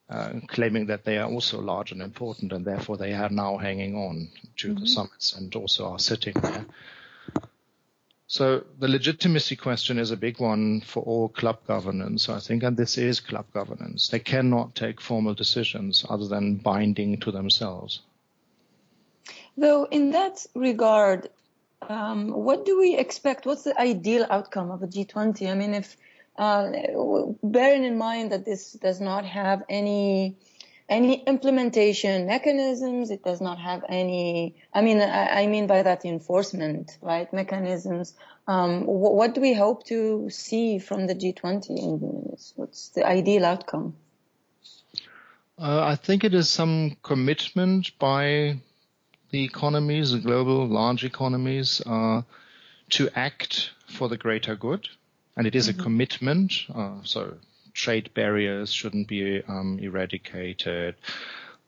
uh, 0.09 0.33
claiming 0.49 0.87
that 0.87 1.05
they 1.05 1.19
are 1.19 1.31
also 1.31 1.61
large 1.61 1.93
and 1.93 2.03
important, 2.03 2.53
and 2.53 2.65
therefore 2.65 2.97
they 2.97 3.13
are 3.13 3.31
now 3.31 3.57
hanging 3.57 3.97
on 3.97 4.29
to 4.57 4.69
mm-hmm. 4.69 4.81
the 4.81 4.87
summits 4.87 5.35
and 5.35 5.55
also 5.57 5.93
are 5.93 5.99
sitting 5.99 6.35
there. 6.35 6.67
So 8.27 8.65
the 8.79 8.89
legitimacy 8.89 9.57
question 9.57 9.99
is 9.99 10.11
a 10.11 10.17
big 10.17 10.41
one 10.41 10.81
for 10.81 11.03
all 11.03 11.29
club 11.29 11.59
governance, 11.67 12.29
I 12.29 12.41
think, 12.41 12.63
and 12.63 12.77
this 12.77 12.99
is 12.99 13.21
club 13.21 13.47
governance. 13.53 14.09
They 14.09 14.19
cannot 14.19 14.75
take 14.75 15.01
formal 15.01 15.35
decisions 15.35 16.05
other 16.09 16.27
than 16.27 16.57
binding 16.57 17.21
to 17.21 17.31
themselves. 17.31 18.01
Though, 19.57 19.85
in 19.85 20.11
that 20.13 20.45
regard, 20.55 21.31
um, 21.89 22.31
what 22.31 22.65
do 22.65 22.79
we 22.79 22.97
expect? 22.97 23.47
What's 23.47 23.63
the 23.63 23.79
ideal 23.81 24.27
outcome 24.29 24.71
of 24.71 24.83
a 24.83 24.87
G20? 24.87 25.51
I 25.51 25.55
mean, 25.55 25.75
if 25.75 25.97
uh, 26.37 26.71
bearing 27.43 27.85
in 27.85 27.97
mind 27.97 28.33
that 28.33 28.45
this 28.45 28.73
does 28.73 29.01
not 29.01 29.25
have 29.25 29.63
any 29.69 30.37
any 30.89 31.23
implementation 31.23 32.27
mechanisms. 32.27 33.11
It 33.11 33.25
does 33.25 33.41
not 33.41 33.59
have 33.59 33.85
any. 33.89 34.57
I 34.73 34.83
mean, 34.83 35.01
I, 35.01 35.43
I 35.43 35.47
mean 35.47 35.67
by 35.67 35.83
that 35.83 36.05
enforcement, 36.05 36.99
right? 37.01 37.33
Mechanisms. 37.33 38.15
Um, 38.47 38.85
what, 38.85 39.15
what, 39.15 39.35
do 39.35 39.41
we 39.41 39.55
hope 39.55 39.85
to 39.87 40.29
see 40.29 40.79
from 40.79 41.07
the 41.07 41.15
G20? 41.15 42.53
What's 42.57 42.91
the 42.91 43.07
ideal 43.07 43.45
outcome? 43.47 43.97
Uh, 45.59 45.85
I 45.85 45.97
think 45.97 46.25
it 46.25 46.35
is 46.35 46.51
some 46.51 46.97
commitment 47.03 47.99
by 47.99 48.61
the 49.31 49.45
economies, 49.45 50.13
the 50.13 50.19
global 50.19 50.67
large 50.67 51.05
economies, 51.05 51.81
uh, 51.87 52.23
to 52.91 53.09
act 53.15 53.71
for 53.87 54.09
the 54.09 54.19
greater 54.19 54.57
good 54.57 54.89
and 55.37 55.47
it 55.47 55.55
is 55.55 55.69
mm-hmm. 55.69 55.81
a 55.81 55.83
commitment. 55.83 56.53
Uh, 56.75 56.97
so 57.03 57.35
trade 57.73 58.11
barriers 58.15 58.73
shouldn't 58.73 59.09
be 59.09 59.43
um, 59.49 59.79
eradicated. 59.81 60.95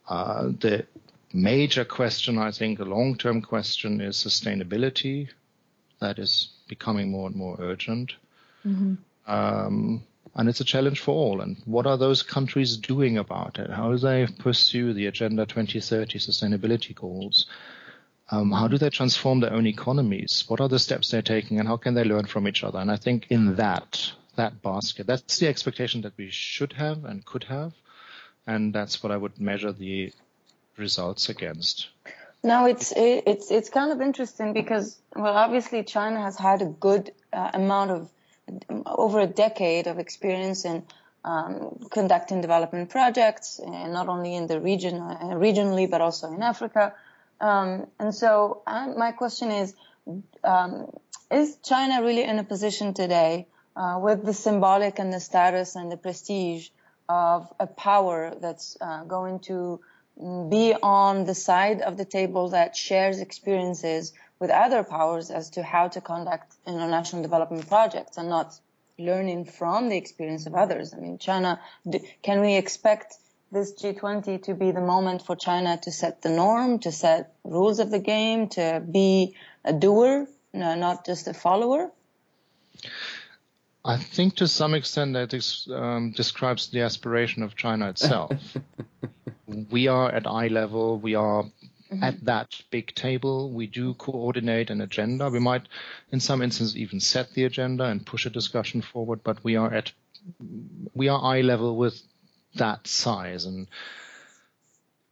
Uh, 0.09 0.45
the 0.61 0.87
major 1.33 1.85
question, 1.85 2.39
I 2.39 2.53
think, 2.53 2.79
a 2.79 2.85
long-term 2.85 3.43
question 3.43 4.01
is 4.01 4.17
sustainability. 4.17 5.29
That 6.01 6.19
is 6.19 6.51
becoming 6.69 7.11
more 7.11 7.27
and 7.27 7.37
more 7.37 7.57
urgent. 7.59 8.13
Mm-hmm. 8.65 8.95
Um, 9.27 10.03
and 10.35 10.49
it's 10.49 10.61
a 10.61 10.65
challenge 10.65 11.01
for 11.01 11.15
all. 11.15 11.41
And 11.41 11.57
what 11.65 11.87
are 11.87 11.97
those 11.97 12.23
countries 12.23 12.77
doing 12.77 13.19
about 13.19 13.59
it? 13.59 13.71
How 13.71 13.91
do 13.93 13.99
they 13.99 14.27
pursue 14.39 14.93
the 14.93 15.07
Agenda 15.07 15.47
2030 15.47 16.19
sustainability 16.19 16.95
goals? 16.95 17.47
Um, 18.31 18.51
how 18.51 18.67
do 18.67 18.77
they 18.77 18.91
transform 18.91 19.41
their 19.41 19.53
own 19.53 19.67
economies? 19.67 20.45
What 20.49 20.61
are 20.61 20.69
the 20.69 20.81
steps 20.81 21.11
they're 21.11 21.23
taking, 21.23 21.61
and 21.61 21.69
how 21.69 21.77
can 21.77 21.95
they 21.95 22.05
learn 22.05 22.27
from 22.27 22.49
each 22.49 22.65
other? 22.65 22.79
And 22.79 22.91
I 22.91 22.97
think 22.97 23.27
in 23.31 23.57
that 23.57 24.13
that 24.35 24.63
basket, 24.63 25.07
that's 25.07 25.39
the 25.39 25.49
expectation 25.49 26.03
that 26.03 26.13
we 26.17 26.29
should 26.31 26.73
have 26.75 27.05
and 27.05 27.25
could 27.25 27.45
have, 27.45 27.73
and 28.47 28.75
that's 28.75 29.03
what 29.03 29.13
I 29.13 29.17
would 29.17 29.41
measure 29.41 29.73
the 29.73 30.13
results 30.77 31.29
against. 31.29 31.89
Now 32.43 32.67
it's 32.67 32.93
it's 32.97 33.51
it's 33.51 33.71
kind 33.71 33.93
of 33.93 34.01
interesting 34.01 34.53
because 34.53 34.99
well, 35.15 35.37
obviously 35.37 35.85
China 35.85 36.21
has 36.21 36.37
had 36.39 36.63
a 36.63 36.67
good 36.67 37.13
uh, 37.33 37.51
amount 37.55 37.91
of 37.91 38.11
over 38.85 39.21
a 39.21 39.27
decade 39.27 39.87
of 39.87 39.99
experience 39.99 40.65
in 40.65 40.85
um, 41.25 41.87
conducting 41.91 42.41
development 42.41 42.91
projects, 42.91 43.59
uh, 43.59 43.89
not 43.89 44.09
only 44.09 44.35
in 44.35 44.47
the 44.47 44.61
region 44.61 45.01
uh, 45.01 45.35
regionally 45.35 45.91
but 45.91 46.01
also 46.01 46.33
in 46.33 46.43
Africa. 46.43 46.95
Um, 47.41 47.87
and 47.99 48.15
so 48.15 48.63
um, 48.67 48.99
my 48.99 49.13
question 49.13 49.51
is, 49.51 49.75
um, 50.45 50.91
is 51.31 51.59
China 51.63 52.03
really 52.03 52.25
in 52.25 52.39
a 52.39 52.45
position 52.45 52.95
today 52.95 53.47
uh, 53.77 53.99
with 54.01 54.25
the 54.25 54.33
symbolic 54.33 54.99
and 54.99 55.13
the 55.13 55.21
status 55.21 55.77
and 55.77 55.91
the 55.91 55.97
prestige 55.97 56.69
of 57.09 57.53
a 57.61 57.67
power 57.67 58.35
that's 58.41 58.77
uh, 58.81 59.05
going 59.05 59.41
to 59.41 59.81
be 60.49 60.75
on 60.83 61.25
the 61.25 61.35
side 61.35 61.83
of 61.83 61.97
the 61.97 62.05
table 62.05 62.49
that 62.51 62.75
shares 62.75 63.21
experiences 63.21 64.13
with 64.39 64.51
other 64.51 64.83
powers 64.83 65.31
as 65.31 65.51
to 65.51 65.63
how 65.63 65.89
to 65.89 66.01
conduct 66.01 66.55
international 66.67 67.23
development 67.23 67.69
projects 67.69 68.17
and 68.17 68.29
not 68.29 68.59
learning 68.99 69.45
from 69.45 69.89
the 69.91 69.97
experience 69.97 70.47
of 70.47 70.55
others. 70.55 70.95
I 70.95 70.99
mean, 70.99 71.19
China, 71.19 71.61
can 72.23 72.41
we 72.41 72.57
expect 72.57 73.15
this 73.57 73.73
G20 73.73 74.43
to 74.45 74.55
be 74.55 74.71
the 74.71 74.81
moment 74.81 75.25
for 75.25 75.35
China 75.35 75.79
to 75.83 75.91
set 75.91 76.21
the 76.23 76.29
norm, 76.29 76.79
to 76.81 76.93
set 76.93 77.33
rules 77.43 77.79
of 77.79 77.91
the 77.91 77.99
game, 77.99 78.49
to 78.51 78.83
be 78.89 79.35
a 79.65 79.73
doer, 79.73 80.27
not 80.53 81.07
just 81.07 81.27
a 81.27 81.35
follower? 81.35 81.91
I 83.83 83.97
think 83.97 84.37
to 84.37 84.49
some 84.49 84.75
extent 84.75 85.15
that 85.15 85.33
um, 85.75 86.11
describes 86.11 86.69
the 86.69 86.83
aspiration 86.83 87.43
of 87.43 87.57
China 87.57 87.89
itself. 87.89 88.33
we 89.71 89.89
are 89.89 90.11
at 90.11 90.27
eye 90.27 90.49
level. 90.49 90.99
We 90.99 91.15
are 91.15 91.45
mm-hmm. 91.45 92.03
at 92.03 92.25
that 92.25 92.61
big 92.71 92.95
table. 92.95 93.51
We 93.51 93.69
do 93.69 93.95
coordinate 93.95 94.71
an 94.71 94.81
agenda. 94.83 95.31
We 95.31 95.39
might, 95.39 95.69
in 96.13 96.21
some 96.21 96.43
instances, 96.43 96.77
even 96.77 97.01
set 97.01 97.33
the 97.33 97.45
agenda 97.45 97.85
and 97.85 98.05
push 98.05 98.27
a 98.27 98.31
discussion 98.31 98.83
forward. 98.83 99.21
But 99.25 99.43
we 99.43 99.57
are 99.57 99.73
at 99.73 99.93
we 100.95 101.09
are 101.09 101.23
eye 101.23 101.43
level 101.43 101.77
with 101.77 102.03
that 102.57 102.87
size, 102.87 103.45
and 103.45 103.67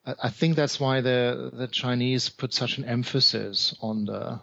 I, 0.07 0.15
I 0.25 0.31
think 0.31 0.57
that's 0.57 0.79
why 0.79 1.01
the 1.01 1.51
the 1.53 1.69
Chinese 1.69 2.29
put 2.29 2.53
such 2.53 2.79
an 2.79 2.85
emphasis 2.85 3.75
on 3.81 4.05
the 4.05 4.41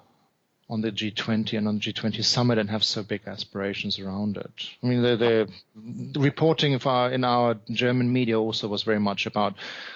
on 0.71 0.79
the 0.79 0.91
G20 0.91 1.57
and 1.57 1.67
on 1.67 1.75
the 1.75 1.81
G20 1.81 2.23
summit 2.23 2.57
and 2.57 2.69
have 2.69 2.81
so 2.81 3.03
big 3.03 3.23
aspirations 3.27 3.99
around 3.99 4.37
it. 4.37 4.69
I 4.81 4.87
mean, 4.87 5.01
the, 5.01 5.17
the 5.75 6.19
reporting 6.19 6.79
our, 6.85 7.11
in 7.11 7.25
our 7.25 7.57
German 7.69 8.13
media 8.13 8.39
also 8.39 8.69
was 8.69 8.83
very 8.83 8.99
much 8.99 9.25
about 9.25 9.55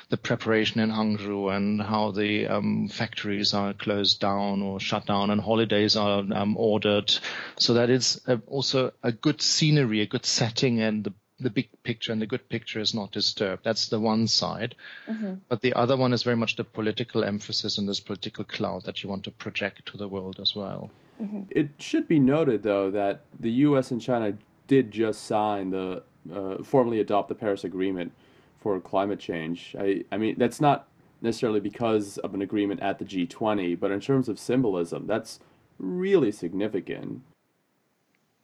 the 0.09 0.17
preparation 0.17 0.81
in 0.81 0.91
Hangzhou 0.91 1.55
and 1.55 1.81
how 1.81 2.12
the 2.12 2.47
um, 2.47 2.89
factories 2.89 3.53
are 3.53 3.74
closed 3.74 4.19
down 4.19 4.62
or 4.62 4.81
shut 4.81 5.05
down 5.05 5.29
and 5.29 5.39
holidays 5.39 5.95
are 5.95 6.25
um, 6.33 6.57
ordered. 6.57 7.17
So 7.57 7.75
that 7.75 7.89
it's 7.89 8.19
also 8.45 8.91
a 9.01 9.13
good 9.13 9.41
scenery, 9.41 10.01
a 10.01 10.07
good 10.07 10.25
setting 10.25 10.81
and 10.81 11.05
the 11.05 11.13
the 11.39 11.50
big 11.50 11.70
picture 11.84 12.12
and 12.12 12.22
the 12.22 12.25
good 12.25 12.48
picture 12.50 12.80
is 12.80 12.94
not 12.94 13.12
disturbed. 13.12 13.63
That's 13.63 13.89
the 13.89 14.00
one 14.00 14.27
side. 14.27 14.75
Mm-hmm. 15.08 15.36
But 15.50 15.62
the 15.62 15.74
other 15.74 15.98
one 15.98 16.13
is 16.13 16.24
very 16.24 16.38
much 16.38 16.56
the 16.56 16.63
political 16.63 17.24
emphasis 17.24 17.78
and 17.78 17.88
this 17.88 18.00
political 18.00 18.45
cloud 18.45 18.86
that 18.86 19.04
you 19.04 19.10
want 19.10 19.24
to 19.26 19.32
project 19.32 19.86
to 19.88 19.98
the 19.98 20.08
world 20.08 20.39
as 20.39 20.56
well. 20.56 20.89
Mm-hmm. 21.21 21.43
It 21.50 21.69
should 21.80 22.08
be 22.08 22.19
noted, 22.19 22.63
though, 22.63 22.89
that 22.91 23.21
the 23.39 23.52
U.S. 23.52 23.91
and 23.91 24.02
China 24.02 24.38
did 24.67 24.91
just 24.91 25.26
sign 25.26 25.71
the 25.71 26.04
uh, 26.34 26.63
formally 26.63 27.00
adopt 27.00 27.30
the 27.30 27.36
Paris 27.36 27.63
Agreement 27.63 28.12
for 28.60 28.80
climate 28.80 29.19
change. 29.19 29.76
I, 29.80 30.04
I 30.12 30.17
mean, 30.17 30.36
that's 30.38 30.60
not 30.60 30.88
necessarily 31.21 31.60
because 31.60 32.17
of 32.19 32.34
an 32.34 32.41
agreement 32.41 32.82
at 32.82 33.00
the 33.00 33.06
G20, 33.06 33.80
but 33.80 33.91
in 33.91 34.00
terms 34.00 34.30
of 34.30 34.39
symbolism, 34.39 35.06
that's 35.08 35.39
really 35.78 36.32
significant. 36.32 37.21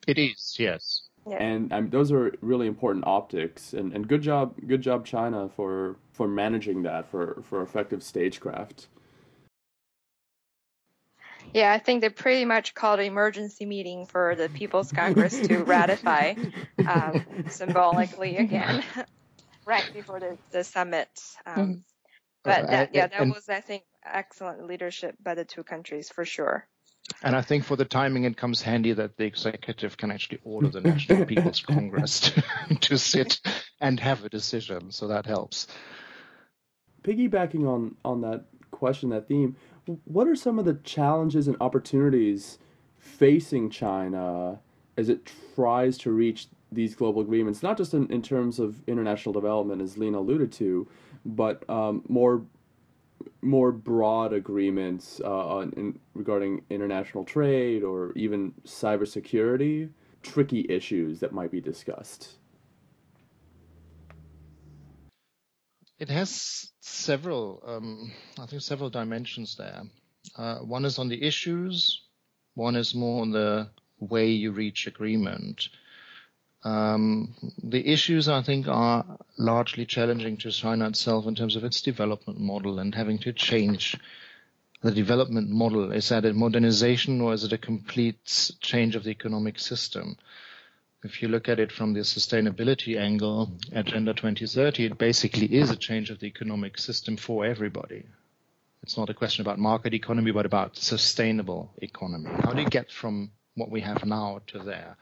It 0.08 0.17
is, 0.17 0.56
yes. 0.60 1.00
Yeah. 1.27 1.38
And 1.38 1.71
um, 1.71 1.89
those 1.89 2.12
are 2.12 2.34
really 2.41 2.65
important 2.65 3.05
optics, 3.05 3.73
and, 3.73 3.93
and 3.93 4.07
good 4.07 4.23
job, 4.23 4.55
good 4.67 4.81
job, 4.81 5.05
China 5.05 5.49
for 5.55 5.97
for 6.13 6.27
managing 6.27 6.84
that 6.84 7.10
for 7.10 7.43
for 7.43 7.62
effective 7.62 8.01
stagecraft. 8.01 8.88
Yeah, 11.53 11.71
I 11.73 11.79
think 11.79 12.01
they 12.01 12.10
pretty 12.10 12.45
much 12.45 12.73
called 12.73 12.99
an 12.99 13.05
emergency 13.05 13.65
meeting 13.65 14.05
for 14.05 14.36
the 14.36 14.49
People's 14.49 14.91
Congress 14.91 15.39
to 15.47 15.63
ratify 15.63 16.36
um, 16.88 17.25
symbolically 17.49 18.38
again, 18.38 18.84
right 19.65 19.89
before 19.93 20.19
the, 20.19 20.38
the 20.51 20.63
summit. 20.63 21.10
Um, 21.45 21.55
mm-hmm. 21.55 21.73
But 22.43 22.67
that, 22.67 22.95
yeah, 22.95 23.07
that 23.07 23.27
was, 23.27 23.49
I 23.49 23.62
think, 23.62 23.84
excellent 24.03 24.65
leadership 24.65 25.15
by 25.21 25.36
the 25.36 25.45
two 25.45 25.63
countries 25.63 26.10
for 26.10 26.25
sure. 26.25 26.67
And 27.23 27.35
I 27.35 27.41
think 27.41 27.63
for 27.63 27.75
the 27.75 27.85
timing, 27.85 28.23
it 28.23 28.37
comes 28.37 28.61
handy 28.61 28.93
that 28.93 29.17
the 29.17 29.25
executive 29.25 29.97
can 29.97 30.11
actually 30.11 30.39
order 30.43 30.69
the 30.69 30.81
National 30.81 31.25
People's 31.31 31.61
Congress 31.61 32.19
to, 32.21 32.43
to 32.81 32.97
sit 32.97 33.39
and 33.79 33.99
have 33.99 34.23
a 34.25 34.29
decision. 34.29 34.91
So 34.91 35.07
that 35.07 35.25
helps. 35.25 35.67
Piggybacking 37.03 37.67
on, 37.67 37.95
on 38.05 38.21
that 38.21 38.45
question, 38.71 39.09
that 39.09 39.27
theme, 39.27 39.55
what 40.05 40.27
are 40.27 40.35
some 40.35 40.59
of 40.59 40.65
the 40.65 40.75
challenges 40.83 41.47
and 41.47 41.57
opportunities 41.59 42.59
facing 42.97 43.69
China 43.69 44.59
as 44.97 45.09
it 45.09 45.31
tries 45.55 45.97
to 45.99 46.11
reach 46.11 46.47
these 46.71 46.95
global 46.95 47.21
agreements, 47.21 47.61
not 47.61 47.77
just 47.77 47.93
in, 47.93 48.07
in 48.11 48.21
terms 48.21 48.59
of 48.59 48.81
international 48.87 49.33
development, 49.33 49.81
as 49.81 49.97
Lena 49.97 50.19
alluded 50.19 50.51
to, 50.53 50.87
but 51.25 51.67
um, 51.69 52.03
more 52.07 52.43
more 53.41 53.71
broad 53.71 54.34
agreements 54.34 55.21
uh, 55.23 55.47
on, 55.47 55.73
in, 55.77 55.99
regarding 56.13 56.63
international 56.69 57.23
trade 57.23 57.84
or 57.84 58.12
even 58.15 58.53
cybersecurity, 58.65 59.89
tricky 60.23 60.65
issues 60.69 61.19
that 61.19 61.31
might 61.31 61.51
be 61.51 61.62
discussed? 61.62 62.36
It 65.99 66.10
has 66.10 66.71
several, 66.79 67.63
um, 67.65 68.12
I 68.39 68.47
think, 68.47 68.62
several 68.62 68.89
dimensions 68.89 69.55
there. 69.55 69.84
Uh, 70.36 70.60
one 70.60 70.86
is 70.86 70.97
on 70.97 71.10
the 71.10 71.21
issues, 71.23 72.01
one 72.55 72.75
is 72.75 72.95
more 72.95 73.21
on 73.21 73.31
the 73.31 73.69
way 73.99 74.29
you 74.29 74.51
reach 74.51 74.88
agreement. 74.88 75.69
Um, 76.63 77.34
the 77.63 77.91
issues, 77.91 78.28
I 78.28 78.41
think, 78.43 78.67
are 78.67 79.06
largely 79.38 79.86
challenging 79.86 80.38
to 80.38 80.52
China 80.52 80.88
itself 80.88 81.26
in 81.26 81.36
terms 81.36 81.56
of 81.56 81.63
its 81.63 81.82
development 81.82 82.39
model 82.39 82.80
and 82.80 82.93
having 82.93 83.17
to 83.19 83.34
change 83.34 83.97
the 84.82 84.91
development 84.91 85.50
model. 85.50 85.91
Is 85.91 86.10
that 86.10 86.26
a 86.26 86.34
modernization 86.34 87.21
or 87.21 87.34
is 87.34 87.43
it 87.43 87.54
a 87.54 87.58
complete 87.58 88.52
change 88.62 88.95
of 88.95 89.04
the 89.04 89.12
economic 89.12 89.60
system? 89.60 90.17
If 91.04 91.24
you 91.24 91.30
look 91.30 91.50
at 91.50 91.60
it 91.60 91.71
from 91.71 91.93
the 91.93 92.02
sustainability 92.02 93.00
angle, 93.00 93.52
Agenda 93.71 94.13
2030, 94.13 94.86
it 94.86 94.97
basically 95.00 95.47
is 95.47 95.71
a 95.71 95.76
change 95.76 96.12
of 96.12 96.19
the 96.19 96.28
economic 96.28 96.78
system 96.78 97.17
for 97.17 97.43
everybody. 97.43 98.04
It's 98.84 98.97
not 98.97 99.10
a 99.10 99.13
question 99.15 99.41
about 99.41 99.58
market 99.58 99.95
economy, 99.95 100.32
but 100.32 100.45
about 100.45 100.78
sustainable 100.78 101.71
economy. 101.82 102.30
How 102.43 102.54
do 102.54 102.62
you 102.62 102.69
get 102.69 102.91
from 102.91 103.32
what 103.56 103.71
we 103.71 103.82
have 103.82 104.06
now 104.06 104.41
to 104.47 104.60
there? 104.60 104.95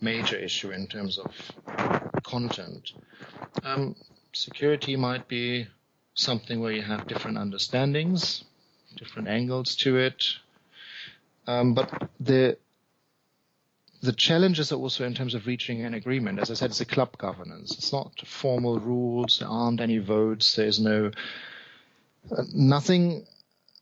Major 0.00 0.36
issue 0.36 0.70
in 0.70 0.86
terms 0.86 1.18
of 1.18 2.22
content. 2.22 2.92
Um, 3.62 3.96
security 4.32 4.96
might 4.96 5.28
be 5.28 5.66
something 6.14 6.60
where 6.60 6.72
you 6.72 6.82
have 6.82 7.06
different 7.06 7.38
understandings, 7.38 8.44
different 8.96 9.28
angles 9.28 9.76
to 9.76 9.96
it. 9.98 10.24
Um, 11.46 11.74
but 11.74 12.10
the 12.20 12.56
the 14.02 14.12
challenges 14.12 14.70
are 14.70 14.76
also 14.76 15.04
in 15.04 15.14
terms 15.14 15.34
of 15.34 15.46
reaching 15.46 15.82
an 15.82 15.94
agreement. 15.94 16.38
As 16.38 16.50
I 16.50 16.54
said, 16.54 16.70
it's 16.70 16.80
a 16.82 16.84
club 16.84 17.16
governance. 17.16 17.72
It's 17.78 17.92
not 17.92 18.12
formal 18.26 18.78
rules. 18.78 19.38
There 19.38 19.48
aren't 19.48 19.80
any 19.80 19.96
votes. 19.98 20.56
There's 20.56 20.78
no 20.78 21.10
uh, 22.30 22.42
nothing 22.52 23.26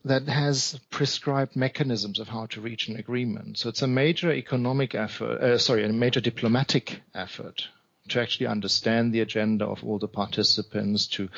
that 0.05 0.27
has 0.27 0.79
prescribed 0.91 1.55
mechanisms 1.55 2.19
of 2.19 2.29
how 2.29 2.47
to 2.47 2.61
reach 2.61 2.89
an 2.89 2.97
agreement. 2.97 3.59
So 3.59 3.69
it's 3.69 3.83
a 3.83 3.87
major 3.87 4.33
economic 4.33 4.95
effort, 4.95 5.41
uh, 5.41 5.59
sorry, 5.59 5.85
a 5.85 5.93
major 5.93 6.21
diplomatic 6.21 7.01
effort 7.15 7.69
to 8.09 8.21
actually 8.21 8.47
understand 8.47 9.13
the 9.13 9.21
agenda 9.21 9.65
of 9.65 9.85
all 9.85 9.99
the 9.99 10.09
participants, 10.09 11.07
to 11.07 11.29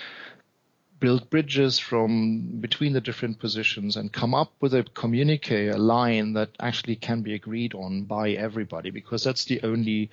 build 0.99 1.29
bridges 1.29 1.79
from 1.79 2.61
between 2.61 2.95
the 2.95 3.01
different 3.01 3.39
positions 3.39 3.97
and 3.97 4.13
come 4.13 4.35
up 4.35 4.53
with 4.61 4.73
a 4.73 4.85
communique, 4.95 5.69
a 5.69 5.77
line 5.77 6.33
that 6.33 6.49
actually 6.59 6.97
can 6.97 7.21
be 7.21 7.35
agreed 7.35 7.75
on 7.75 8.05
by 8.05 8.31
everybody, 8.31 8.91
because 8.91 9.23
that's 9.23 9.45
the 9.45 9.61
only 9.63 10.11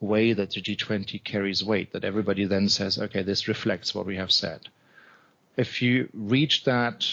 way 0.00 0.32
that 0.32 0.50
the 0.50 0.60
G20 0.60 1.22
carries 1.22 1.62
weight, 1.62 1.92
that 1.92 2.04
everybody 2.04 2.44
then 2.44 2.68
says, 2.68 2.98
okay, 2.98 3.22
this 3.22 3.46
reflects 3.46 3.94
what 3.94 4.06
we 4.06 4.16
have 4.16 4.32
said. 4.32 4.68
If 5.56 5.80
you 5.80 6.08
reach 6.12 6.64
that 6.64 7.06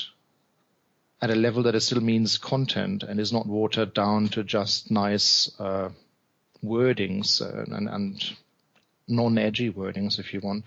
at 1.21 1.29
a 1.29 1.35
level 1.35 1.63
that 1.63 1.75
it 1.75 1.81
still 1.81 2.01
means 2.01 2.37
content 2.37 3.03
and 3.03 3.19
is 3.19 3.31
not 3.31 3.45
watered 3.45 3.93
down 3.93 4.27
to 4.29 4.43
just 4.43 4.89
nice 4.89 5.51
uh, 5.59 5.89
wordings 6.63 7.41
and, 7.41 7.87
and 7.87 8.35
non-edgy 9.07 9.71
wordings, 9.71 10.19
if 10.19 10.33
you 10.33 10.39
want, 10.39 10.63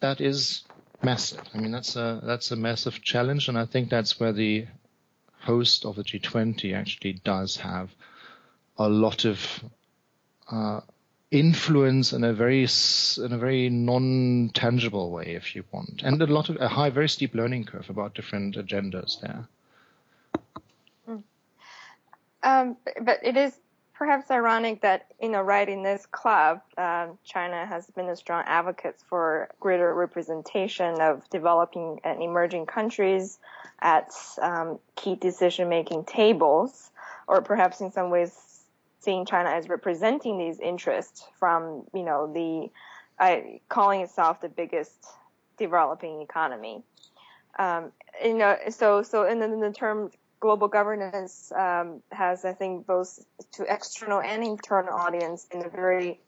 that 0.00 0.20
is 0.20 0.62
massive. 1.02 1.40
I 1.54 1.58
mean, 1.58 1.72
that's 1.72 1.96
a 1.96 2.20
that's 2.22 2.50
a 2.50 2.56
massive 2.56 3.02
challenge, 3.02 3.48
and 3.48 3.58
I 3.58 3.66
think 3.66 3.88
that's 3.88 4.20
where 4.20 4.32
the 4.32 4.66
host 5.40 5.84
of 5.84 5.96
the 5.96 6.04
G20 6.04 6.74
actually 6.74 7.14
does 7.14 7.56
have 7.56 7.90
a 8.78 8.88
lot 8.88 9.24
of 9.24 9.64
uh, 10.50 10.80
influence 11.30 12.12
in 12.12 12.24
a 12.24 12.32
very 12.32 12.62
in 12.62 13.32
a 13.32 13.38
very 13.38 13.68
non-tangible 13.68 15.10
way, 15.10 15.34
if 15.36 15.54
you 15.54 15.64
want, 15.70 16.02
and 16.02 16.20
a 16.20 16.26
lot 16.26 16.48
of 16.48 16.56
a 16.60 16.68
high, 16.68 16.90
very 16.90 17.08
steep 17.08 17.34
learning 17.34 17.64
curve 17.64 17.88
about 17.88 18.14
different 18.14 18.56
agendas 18.56 19.20
there. 19.20 19.46
Hmm. 21.06 21.16
Um, 22.42 22.76
but 23.02 23.20
it 23.22 23.36
is 23.36 23.56
perhaps 23.94 24.30
ironic 24.30 24.80
that 24.80 25.06
you 25.22 25.28
know 25.28 25.42
right 25.42 25.68
in 25.68 25.82
this 25.82 26.04
club, 26.06 26.62
uh, 26.76 27.08
China 27.24 27.64
has 27.64 27.86
been 27.88 28.08
a 28.08 28.16
strong 28.16 28.42
advocate 28.46 28.96
for 29.08 29.48
greater 29.60 29.94
representation 29.94 31.00
of 31.00 31.28
developing 31.30 32.00
and 32.02 32.22
emerging 32.22 32.66
countries 32.66 33.38
at 33.80 34.10
um, 34.42 34.78
key 34.96 35.14
decision-making 35.14 36.04
tables, 36.04 36.90
or 37.28 37.40
perhaps 37.40 37.80
in 37.80 37.92
some 37.92 38.10
ways 38.10 38.32
seeing 39.00 39.26
China 39.26 39.50
as 39.50 39.68
representing 39.68 40.38
these 40.38 40.60
interests 40.60 41.26
from 41.38 41.84
you 41.92 42.02
know 42.02 42.32
the 42.32 42.70
uh, 43.22 43.40
calling 43.68 44.00
itself 44.00 44.40
the 44.40 44.48
biggest 44.48 45.06
developing 45.58 46.22
economy. 46.22 46.82
Um, 47.58 47.92
you 48.24 48.34
know, 48.34 48.56
so 48.70 49.02
so 49.02 49.24
in 49.26 49.40
the, 49.40 49.52
in 49.52 49.60
the 49.60 49.72
term 49.72 50.10
global 50.40 50.68
governance 50.68 51.52
um, 51.52 52.02
has, 52.10 52.44
I 52.44 52.54
think, 52.54 52.86
both 52.86 53.24
to 53.52 53.72
external 53.72 54.20
and 54.20 54.42
internal 54.42 54.94
audience 54.94 55.46
in 55.50 55.64
a 55.64 55.68
very 55.68 56.20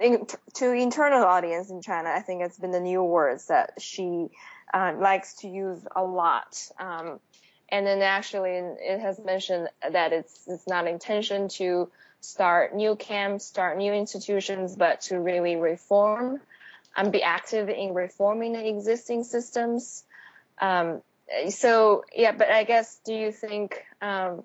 in, 0.00 0.26
to 0.54 0.72
internal 0.72 1.24
audience 1.24 1.70
in 1.70 1.80
China. 1.80 2.10
I 2.10 2.20
think 2.20 2.42
it's 2.42 2.58
been 2.58 2.70
the 2.70 2.80
new 2.80 3.02
words 3.02 3.46
that 3.46 3.72
Xi 3.80 4.28
uh, 4.72 4.92
likes 4.98 5.34
to 5.36 5.48
use 5.48 5.80
a 5.96 6.02
lot. 6.02 6.60
Um, 6.78 7.20
and 7.70 7.86
then 7.86 8.00
actually, 8.00 8.52
it 8.52 9.00
has 9.00 9.18
mentioned 9.18 9.68
that 9.88 10.12
it's 10.12 10.46
it's 10.46 10.66
not 10.66 10.86
intention 10.86 11.48
to 11.50 11.90
start 12.20 12.74
new 12.74 12.96
camps, 12.96 13.44
start 13.44 13.76
new 13.76 13.92
institutions, 13.92 14.74
but 14.74 15.02
to 15.02 15.18
really 15.18 15.56
reform 15.56 16.40
and 16.96 17.12
be 17.12 17.22
active 17.22 17.68
in 17.68 17.94
reforming 17.94 18.54
the 18.54 18.66
existing 18.66 19.24
systems. 19.24 20.04
Um, 20.60 21.02
so 21.50 22.04
yeah, 22.14 22.32
but 22.32 22.48
I 22.48 22.64
guess 22.64 22.98
do 23.04 23.12
you 23.12 23.32
think 23.32 23.84
um, 24.00 24.44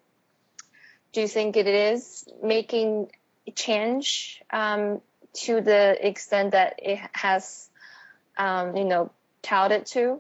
do 1.14 1.22
you 1.22 1.28
think 1.28 1.56
it 1.56 1.68
is 1.68 2.26
making 2.44 3.10
change 3.56 4.42
um, 4.52 5.02
to 5.34 5.62
the 5.62 6.08
extent 6.08 6.52
that 6.52 6.80
it 6.80 7.00
has 7.14 7.70
um, 8.38 8.76
you 8.76 8.84
know 8.84 9.12
touted 9.42 9.86
to? 9.88 10.20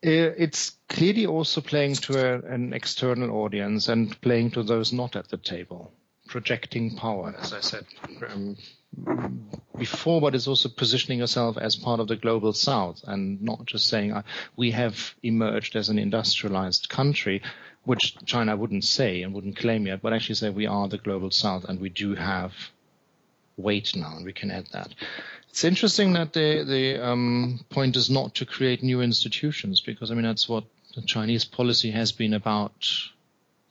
It's 0.00 0.76
clearly 0.88 1.26
also 1.26 1.60
playing 1.60 1.94
to 1.94 2.18
a, 2.18 2.52
an 2.52 2.72
external 2.72 3.30
audience 3.42 3.88
and 3.88 4.18
playing 4.20 4.52
to 4.52 4.62
those 4.62 4.92
not 4.92 5.16
at 5.16 5.28
the 5.28 5.36
table, 5.36 5.92
projecting 6.28 6.96
power, 6.96 7.34
as 7.38 7.52
I 7.52 7.60
said 7.60 7.84
um, 8.28 8.56
before, 9.76 10.20
but 10.20 10.34
it's 10.34 10.46
also 10.46 10.68
positioning 10.68 11.18
yourself 11.18 11.58
as 11.58 11.76
part 11.76 12.00
of 12.00 12.08
the 12.08 12.16
global 12.16 12.52
south 12.52 13.02
and 13.06 13.42
not 13.42 13.66
just 13.66 13.88
saying 13.88 14.12
uh, 14.12 14.22
we 14.56 14.70
have 14.70 15.14
emerged 15.22 15.74
as 15.74 15.88
an 15.88 15.98
industrialized 15.98 16.88
country, 16.88 17.42
which 17.84 18.16
China 18.24 18.56
wouldn't 18.56 18.84
say 18.84 19.22
and 19.22 19.34
wouldn't 19.34 19.56
claim 19.56 19.86
yet, 19.86 20.00
but 20.00 20.12
actually 20.12 20.34
say 20.36 20.50
we 20.50 20.66
are 20.66 20.88
the 20.88 20.98
global 20.98 21.30
south 21.30 21.64
and 21.64 21.80
we 21.80 21.88
do 21.88 22.14
have 22.14 22.52
weight 23.56 23.96
now 23.96 24.16
and 24.16 24.24
we 24.24 24.32
can 24.32 24.50
add 24.50 24.68
that. 24.72 24.94
It's 25.50 25.64
interesting 25.64 26.12
that 26.12 26.32
the, 26.32 26.64
the 26.64 27.04
um, 27.04 27.60
point 27.70 27.96
is 27.96 28.10
not 28.10 28.36
to 28.36 28.46
create 28.46 28.82
new 28.82 29.00
institutions 29.00 29.80
because 29.80 30.10
I 30.10 30.14
mean 30.14 30.24
that's 30.24 30.48
what 30.48 30.64
the 30.94 31.02
Chinese 31.02 31.44
policy 31.44 31.90
has 31.90 32.12
been 32.12 32.34
about 32.34 32.86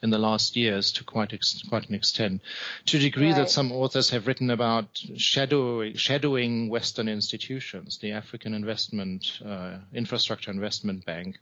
in 0.01 0.09
the 0.09 0.17
last 0.17 0.55
years 0.55 0.91
to 0.93 1.03
quite 1.03 1.33
ex- 1.33 1.63
quite 1.67 1.89
an 1.89 1.95
extent, 1.95 2.41
to 2.85 2.97
a 2.97 2.99
degree 2.99 3.27
right. 3.27 3.37
that 3.37 3.49
some 3.49 3.71
authors 3.71 4.11
have 4.11 4.27
written 4.27 4.49
about 4.49 5.01
shadowing, 5.15 5.95
shadowing 5.95 6.69
Western 6.69 7.07
institutions, 7.07 7.97
the 7.97 8.11
African 8.11 8.53
Investment 8.53 9.39
uh, 9.45 9.77
Infrastructure 9.93 10.51
Investment 10.51 11.05
Bank. 11.05 11.39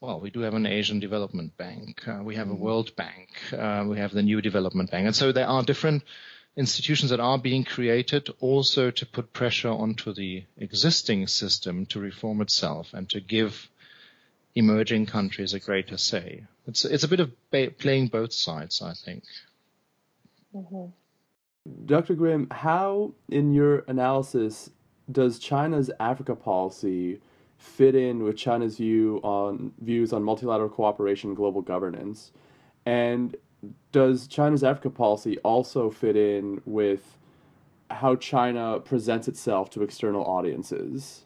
Well, 0.00 0.20
we 0.20 0.30
do 0.30 0.40
have 0.40 0.54
an 0.54 0.66
Asian 0.66 0.98
Development 1.00 1.56
Bank. 1.56 2.06
Uh, 2.06 2.22
we 2.22 2.36
have 2.36 2.48
a 2.48 2.52
mm-hmm. 2.52 2.62
World 2.62 2.96
Bank. 2.96 3.28
Uh, 3.52 3.84
we 3.86 3.98
have 3.98 4.12
the 4.12 4.22
New 4.22 4.40
Development 4.40 4.90
Bank, 4.90 5.06
and 5.06 5.16
so 5.16 5.32
there 5.32 5.46
are 5.46 5.62
different 5.62 6.02
institutions 6.56 7.10
that 7.10 7.20
are 7.20 7.38
being 7.38 7.64
created 7.64 8.28
also 8.40 8.90
to 8.90 9.06
put 9.06 9.32
pressure 9.32 9.70
onto 9.70 10.12
the 10.12 10.44
existing 10.58 11.26
system 11.26 11.86
to 11.86 12.00
reform 12.00 12.40
itself 12.40 12.92
and 12.92 13.08
to 13.10 13.20
give 13.20 13.70
emerging 14.54 15.06
countries 15.06 15.54
a 15.54 15.60
greater 15.60 15.96
say. 15.96 16.44
It's 16.66 16.84
it's 16.84 17.04
a 17.04 17.08
bit 17.08 17.20
of 17.20 17.32
ba- 17.50 17.72
playing 17.76 18.08
both 18.08 18.32
sides, 18.32 18.82
I 18.82 18.92
think. 18.92 19.24
Mm-hmm. 20.54 20.90
Dr. 21.86 22.14
Grimm, 22.14 22.48
how 22.50 23.14
in 23.28 23.54
your 23.54 23.84
analysis 23.88 24.70
does 25.10 25.38
China's 25.38 25.90
Africa 26.00 26.34
policy 26.34 27.20
fit 27.56 27.94
in 27.94 28.24
with 28.24 28.36
China's 28.36 28.76
view 28.76 29.20
on 29.22 29.72
views 29.80 30.12
on 30.12 30.22
multilateral 30.22 30.68
cooperation 30.68 31.30
and 31.30 31.36
global 31.36 31.62
governance? 31.62 32.32
And 32.84 33.36
does 33.92 34.26
China's 34.26 34.64
Africa 34.64 34.90
policy 34.90 35.38
also 35.38 35.90
fit 35.90 36.16
in 36.16 36.60
with 36.64 37.16
how 37.90 38.16
China 38.16 38.80
presents 38.80 39.28
itself 39.28 39.70
to 39.70 39.82
external 39.82 40.24
audiences? 40.24 41.24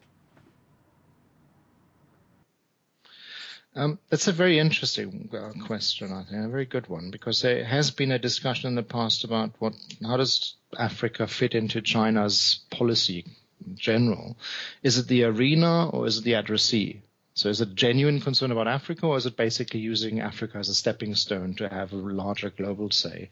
Um, 3.75 3.99
that's 4.09 4.27
a 4.27 4.33
very 4.33 4.59
interesting 4.59 5.29
uh, 5.35 5.53
question, 5.67 6.11
I 6.11 6.25
think, 6.25 6.47
a 6.47 6.49
very 6.49 6.65
good 6.65 6.89
one, 6.89 7.11
because 7.11 7.43
there 7.43 7.63
has 7.63 7.91
been 7.91 8.11
a 8.11 8.19
discussion 8.19 8.69
in 8.69 8.75
the 8.75 8.83
past 8.83 9.23
about 9.23 9.53
what, 9.59 9.75
how 10.03 10.17
does 10.17 10.55
Africa 10.79 11.27
fit 11.27 11.55
into 11.55 11.83
China's 11.83 12.61
policy 12.71 13.27
in 13.67 13.77
general? 13.77 14.39
Is 14.83 14.97
it 14.97 15.09
the 15.09 15.25
arena 15.25 15.91
or 15.91 16.07
is 16.07 16.19
it 16.19 16.25
the 16.25 16.35
addressee? 16.35 17.03
So 17.37 17.51
is 17.51 17.61
it 17.61 17.75
genuine 17.75 18.21
concern 18.21 18.51
about 18.51 18.67
Africa 18.67 19.07
or 19.07 19.17
is 19.17 19.27
it 19.27 19.37
basically 19.37 19.81
using 19.81 20.21
Africa 20.21 20.57
as 20.59 20.71
a 20.71 20.75
stepping 20.75 21.15
stone 21.15 21.55
to 21.57 21.69
have 21.69 21.93
a 21.93 21.97
larger 21.97 22.51
global 22.51 22.91
say? 22.91 23.29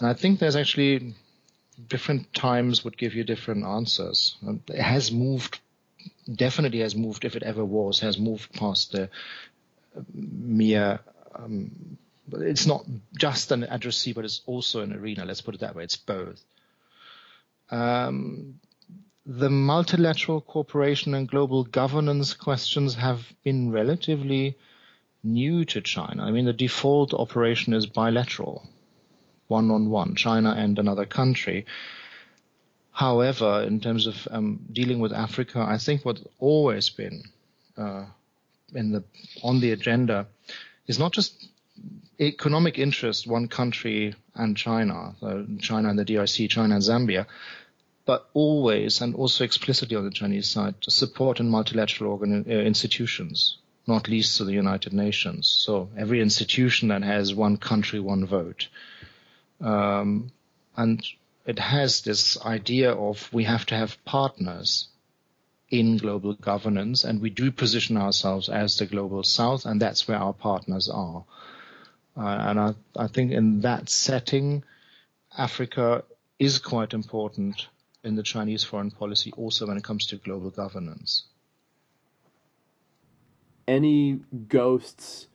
And 0.00 0.08
I 0.08 0.14
think 0.14 0.40
there's 0.40 0.56
actually 0.56 1.14
different 1.88 2.32
times 2.32 2.82
would 2.82 2.96
give 2.96 3.14
you 3.14 3.24
different 3.24 3.64
answers. 3.64 4.36
It 4.68 4.80
has 4.80 5.12
moved 5.12 5.60
definitely 6.34 6.80
has 6.80 6.96
moved, 6.96 7.24
if 7.24 7.36
it 7.36 7.42
ever 7.42 7.64
was, 7.64 8.00
has 8.00 8.18
moved 8.18 8.52
past 8.54 8.92
the 8.92 9.10
mere 10.12 11.00
um, 11.34 11.98
it's 12.32 12.66
not 12.66 12.84
just 13.16 13.52
an 13.52 13.64
addressee, 13.64 14.12
but 14.12 14.24
it's 14.24 14.40
also 14.46 14.80
an 14.80 14.92
arena. 14.92 15.24
Let's 15.24 15.42
put 15.42 15.54
it 15.54 15.60
that 15.60 15.76
way. 15.76 15.84
It's 15.84 15.96
both. 15.96 16.42
Um, 17.70 18.60
the 19.26 19.50
multilateral 19.50 20.40
cooperation 20.40 21.12
and 21.12 21.28
global 21.28 21.64
governance 21.64 22.32
questions 22.32 22.94
have 22.94 23.32
been 23.42 23.72
relatively 23.72 24.56
new 25.24 25.64
to 25.64 25.80
China. 25.80 26.24
I 26.24 26.30
mean, 26.30 26.44
the 26.44 26.52
default 26.52 27.12
operation 27.12 27.74
is 27.74 27.86
bilateral, 27.86 28.68
one 29.48 29.72
on 29.72 29.90
one, 29.90 30.14
China 30.14 30.54
and 30.56 30.78
another 30.78 31.06
country. 31.06 31.66
However, 32.92 33.64
in 33.66 33.80
terms 33.80 34.06
of 34.06 34.28
um, 34.30 34.64
dealing 34.72 35.00
with 35.00 35.12
Africa, 35.12 35.58
I 35.68 35.78
think 35.78 36.04
what's 36.04 36.22
always 36.38 36.88
been 36.88 37.24
uh, 37.76 38.04
in 38.74 38.92
the 38.92 39.02
on 39.42 39.60
the 39.60 39.72
agenda 39.72 40.28
is 40.86 41.00
not 41.00 41.12
just 41.12 41.48
economic 42.20 42.78
interest, 42.78 43.26
one 43.26 43.48
country 43.48 44.14
and 44.36 44.56
China, 44.56 45.14
China 45.60 45.88
and 45.88 45.98
the 45.98 46.04
DRC, 46.04 46.48
China 46.48 46.76
and 46.76 46.82
Zambia, 46.82 47.26
but 48.06 48.30
always 48.34 49.00
and 49.00 49.14
also 49.16 49.44
explicitly 49.44 49.96
on 49.96 50.04
the 50.04 50.10
Chinese 50.10 50.48
side 50.48 50.80
to 50.80 50.90
support 50.90 51.40
in 51.40 51.50
multilateral 51.50 52.16
organi- 52.16 52.48
uh, 52.48 52.52
institutions, 52.52 53.58
not 53.86 54.08
least 54.08 54.38
to 54.38 54.44
the 54.44 54.52
United 54.52 54.92
Nations. 54.92 55.48
So 55.48 55.90
every 55.98 56.22
institution 56.22 56.88
that 56.88 57.02
has 57.02 57.34
one 57.34 57.56
country, 57.56 57.98
one 57.98 58.24
vote. 58.24 58.68
Um, 59.60 60.30
and 60.76 61.04
it 61.46 61.58
has 61.58 62.02
this 62.02 62.40
idea 62.42 62.92
of 62.92 63.28
we 63.32 63.44
have 63.44 63.66
to 63.66 63.74
have 63.74 64.02
partners 64.04 64.86
in 65.68 65.96
global 65.96 66.34
governance, 66.34 67.02
and 67.02 67.20
we 67.20 67.30
do 67.30 67.50
position 67.50 67.96
ourselves 67.96 68.48
as 68.48 68.76
the 68.76 68.86
global 68.86 69.24
south, 69.24 69.66
and 69.66 69.82
that's 69.82 70.06
where 70.06 70.18
our 70.18 70.32
partners 70.32 70.88
are. 70.88 71.24
Uh, 72.16 72.20
and 72.20 72.60
I, 72.60 72.74
I 72.96 73.08
think 73.08 73.32
in 73.32 73.62
that 73.62 73.88
setting, 73.88 74.62
Africa 75.36 76.04
is 76.38 76.60
quite 76.60 76.94
important 76.94 77.66
in 78.06 78.16
the 78.16 78.22
Chinese 78.22 78.64
foreign 78.64 78.90
policy 78.90 79.32
also 79.36 79.66
when 79.66 79.76
it 79.76 79.84
comes 79.84 80.06
to 80.06 80.16
global 80.16 80.50
governance. 80.50 81.24
Any 83.68 84.20
ghosts 84.48 85.26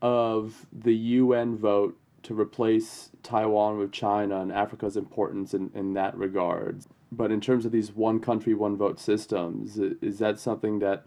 of 0.00 0.66
the 0.72 0.94
UN 0.94 1.58
vote 1.58 1.98
to 2.22 2.38
replace 2.38 3.10
Taiwan 3.22 3.78
with 3.78 3.92
China 3.92 4.40
and 4.40 4.52
Africa's 4.52 4.96
importance 4.96 5.52
in, 5.52 5.70
in 5.74 5.94
that 5.94 6.16
regard? 6.16 6.84
but 7.12 7.30
in 7.30 7.40
terms 7.40 7.66
of 7.66 7.72
these 7.72 7.92
one 7.92 8.18
country 8.18 8.54
one 8.54 8.76
vote 8.76 8.98
systems 8.98 9.78
is 9.78 10.18
that 10.18 10.40
something 10.40 10.78
that 10.78 11.04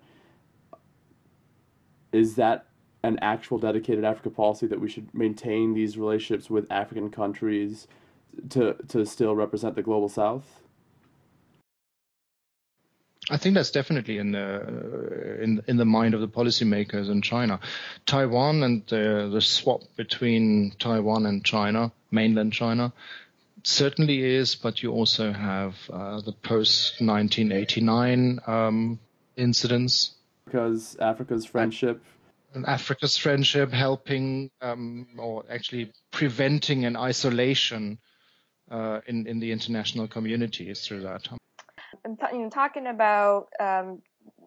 is 2.13 2.35
that 2.35 2.67
an 3.03 3.17
actual 3.21 3.57
dedicated 3.57 4.03
Africa 4.05 4.29
policy 4.29 4.67
that 4.67 4.79
we 4.79 4.87
should 4.87 5.13
maintain 5.13 5.73
these 5.73 5.97
relationships 5.97 6.49
with 6.49 6.71
African 6.71 7.09
countries 7.09 7.87
to 8.49 8.75
to 8.87 9.05
still 9.05 9.35
represent 9.35 9.75
the 9.75 9.81
global 9.81 10.07
south 10.07 10.61
I 13.29 13.37
think 13.37 13.55
that's 13.55 13.71
definitely 13.71 14.19
in 14.19 14.31
the 14.31 15.41
in 15.41 15.63
in 15.67 15.77
the 15.77 15.85
mind 15.85 16.13
of 16.13 16.21
the 16.21 16.27
policymakers 16.27 17.09
in 17.09 17.21
China. 17.21 17.59
Taiwan 18.05 18.61
and 18.63 18.85
the 18.87 19.29
the 19.31 19.41
swap 19.41 19.81
between 19.95 20.73
Taiwan 20.77 21.25
and 21.25 21.43
China, 21.43 21.91
mainland 22.11 22.53
China, 22.53 22.93
certainly 23.63 24.23
is, 24.23 24.55
but 24.55 24.83
you 24.83 24.91
also 24.91 25.31
have 25.31 25.75
uh, 25.91 26.21
the 26.21 26.33
post 26.33 27.01
1989 27.01 28.39
um, 28.45 28.99
incidents. 29.35 30.13
Because 30.45 30.95
Africa's 30.99 31.45
friendship. 31.45 32.03
And 32.53 32.65
Africa's 32.65 33.17
friendship 33.17 33.71
helping 33.71 34.49
um, 34.61 35.07
or 35.17 35.43
actually 35.49 35.91
preventing 36.11 36.85
an 36.85 36.95
isolation 36.95 37.97
uh, 38.71 39.01
in, 39.07 39.27
in 39.27 39.39
the 39.39 39.51
international 39.51 40.07
communities 40.07 40.85
through 40.85 41.01
that. 41.01 41.27
In 42.05 42.49
talking 42.51 42.87
about 42.87 43.47
um, 43.59 44.01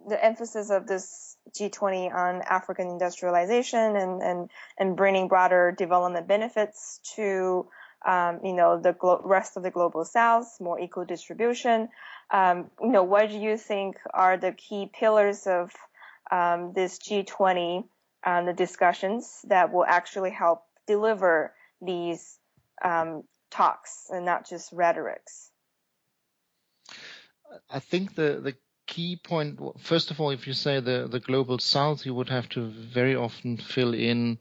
the 0.09 0.23
emphasis 0.25 0.71
of 0.71 0.87
this 0.87 1.37
G20 1.59 2.15
on 2.15 2.43
African 2.43 2.89
industrialization 2.89 3.97
and, 3.97 4.23
and, 4.23 4.51
and 4.79 4.97
bringing 4.97 5.29
broader 5.29 5.75
development 5.77 6.29
benefits 6.29 7.01
to 7.17 7.67
um, 8.07 8.41
you 8.45 8.53
know, 8.53 8.81
the 8.81 8.93
glo- 8.93 9.21
rest 9.25 9.57
of 9.57 9.63
the 9.63 9.71
global 9.71 10.05
south, 10.05 10.61
more 10.61 10.79
equal 10.79 11.05
distribution. 11.05 11.89
Um, 12.31 12.71
you 12.81 12.91
know, 12.91 13.03
what 13.03 13.31
do 13.31 13.39
you 13.39 13.57
think 13.57 13.97
are 14.13 14.37
the 14.37 14.53
key 14.53 14.91
pillars 14.93 15.47
of 15.47 15.73
um, 16.31 16.73
this 16.75 16.99
G20, 16.99 17.85
um, 18.25 18.47
the 18.47 18.53
discussions 18.53 19.41
that 19.49 19.73
will 19.73 19.85
actually 19.85 20.31
help 20.31 20.63
deliver 20.87 21.53
these 21.81 22.39
um, 22.85 23.25
talks 23.51 24.07
and 24.11 24.25
not 24.25 24.49
just 24.49 24.73
rhetorics? 24.73 25.51
I 27.71 27.81
think 27.81 28.15
the, 28.15 28.41
the 28.43 28.55
key 28.87 29.17
point, 29.17 29.61
first 29.79 30.11
of 30.11 30.21
all, 30.21 30.31
if 30.31 30.47
you 30.47 30.53
say 30.53 30.81
the, 30.81 31.09
the 31.11 31.21
global 31.21 31.59
south, 31.59 32.07
you 32.07 32.15
would 32.15 32.29
have 32.29 32.49
to 32.51 32.69
very 32.69 33.15
often 33.15 33.57
fill 33.57 33.95
in 33.95 34.39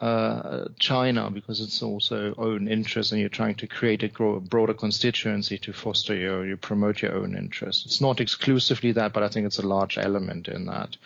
uh, 0.00 0.66
China 0.78 1.30
because 1.30 1.60
it's 1.60 1.82
also 1.82 2.34
own 2.36 2.68
interest 2.68 3.12
and 3.12 3.20
you're 3.20 3.30
trying 3.30 3.54
to 3.54 3.66
create 3.66 4.02
a 4.02 4.08
broader 4.08 4.74
constituency 4.74 5.58
to 5.58 5.72
foster 5.72 6.14
your, 6.14 6.46
you 6.46 6.56
promote 6.56 7.02
your 7.02 7.14
own 7.14 7.36
interest. 7.36 7.86
It's 7.86 8.00
not 8.00 8.20
exclusively 8.20 8.92
that, 8.92 9.12
but 9.12 9.22
I 9.22 9.28
think 9.28 9.46
it's 9.46 9.58
a 9.58 9.66
large 9.66 9.96
element 9.96 10.48
in 10.48 10.66
that. 10.66 10.96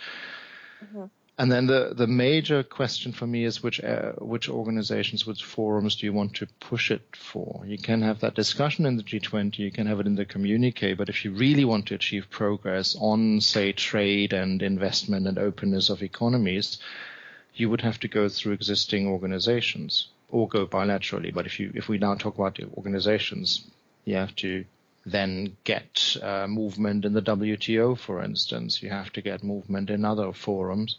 Mm-hmm. 0.85 1.05
And 1.41 1.53
then 1.53 1.69
the, 1.69 1.93
the 1.95 2.09
major 2.09 2.65
question 2.65 3.13
for 3.13 3.25
me 3.25 3.45
is 3.45 3.63
which 3.63 3.81
uh, 3.81 4.13
which 4.15 4.49
organizations, 4.49 5.25
which 5.25 5.45
forums 5.45 5.95
do 5.95 6.05
you 6.05 6.13
want 6.13 6.35
to 6.35 6.49
push 6.59 6.91
it 6.91 7.15
for? 7.15 7.63
You 7.65 7.79
can 7.79 8.03
have 8.03 8.19
that 8.21 8.35
discussion 8.35 8.85
in 8.87 8.97
the 8.97 9.05
G20, 9.05 9.57
you 9.59 9.71
can 9.71 9.87
have 9.87 10.01
it 10.01 10.09
in 10.09 10.17
the 10.17 10.25
communique, 10.25 10.95
but 10.95 11.09
if 11.09 11.25
you 11.25 11.31
really 11.31 11.65
want 11.65 11.87
to 11.87 11.95
achieve 11.95 12.29
progress 12.29 12.97
on, 12.99 13.41
say, 13.41 13.71
trade 13.71 14.33
and 14.33 14.61
investment 14.61 15.29
and 15.29 15.39
openness 15.39 15.91
of 15.91 16.03
economies, 16.03 16.79
you 17.55 17.71
would 17.71 17.83
have 17.83 18.01
to 18.01 18.09
go 18.09 18.29
through 18.29 18.55
existing 18.55 19.07
organizations 19.07 20.09
or 20.31 20.49
go 20.49 20.67
bilaterally. 20.67 21.33
But 21.33 21.47
if 21.47 21.61
you 21.61 21.71
if 21.73 21.89
we 21.89 21.99
now 21.99 22.17
talk 22.17 22.35
about 22.35 22.59
organizations, 22.77 23.65
you 24.05 24.17
have 24.17 24.35
to 24.37 24.65
then 25.07 25.57
get 25.63 26.17
uh, 26.21 26.49
movement 26.49 27.05
in 27.05 27.13
the 27.13 27.23
WTO, 27.23 27.97
for 27.97 28.25
instance. 28.25 28.83
You 28.83 28.91
have 28.91 29.13
to 29.13 29.23
get 29.23 29.45
movement 29.45 29.89
in 29.89 30.05
other 30.05 30.33
forums. 30.33 30.97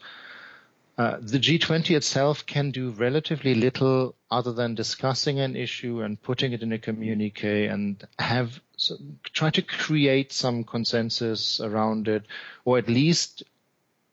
Uh, 0.99 1.17
the 1.21 1.39
G20 1.39 1.95
itself 1.95 2.45
can 2.45 2.71
do 2.71 2.89
relatively 2.89 3.55
little 3.55 4.15
other 4.29 4.51
than 4.51 4.75
discussing 4.75 5.39
an 5.39 5.55
issue 5.55 6.01
and 6.01 6.21
putting 6.21 6.51
it 6.51 6.61
in 6.61 6.73
a 6.73 6.77
communique 6.77 7.67
and 7.67 8.05
have 8.19 8.59
so, 8.75 8.97
try 9.23 9.49
to 9.51 9.61
create 9.61 10.33
some 10.33 10.65
consensus 10.65 11.61
around 11.61 12.09
it, 12.09 12.25
or 12.65 12.77
at 12.77 12.89
least 12.89 13.43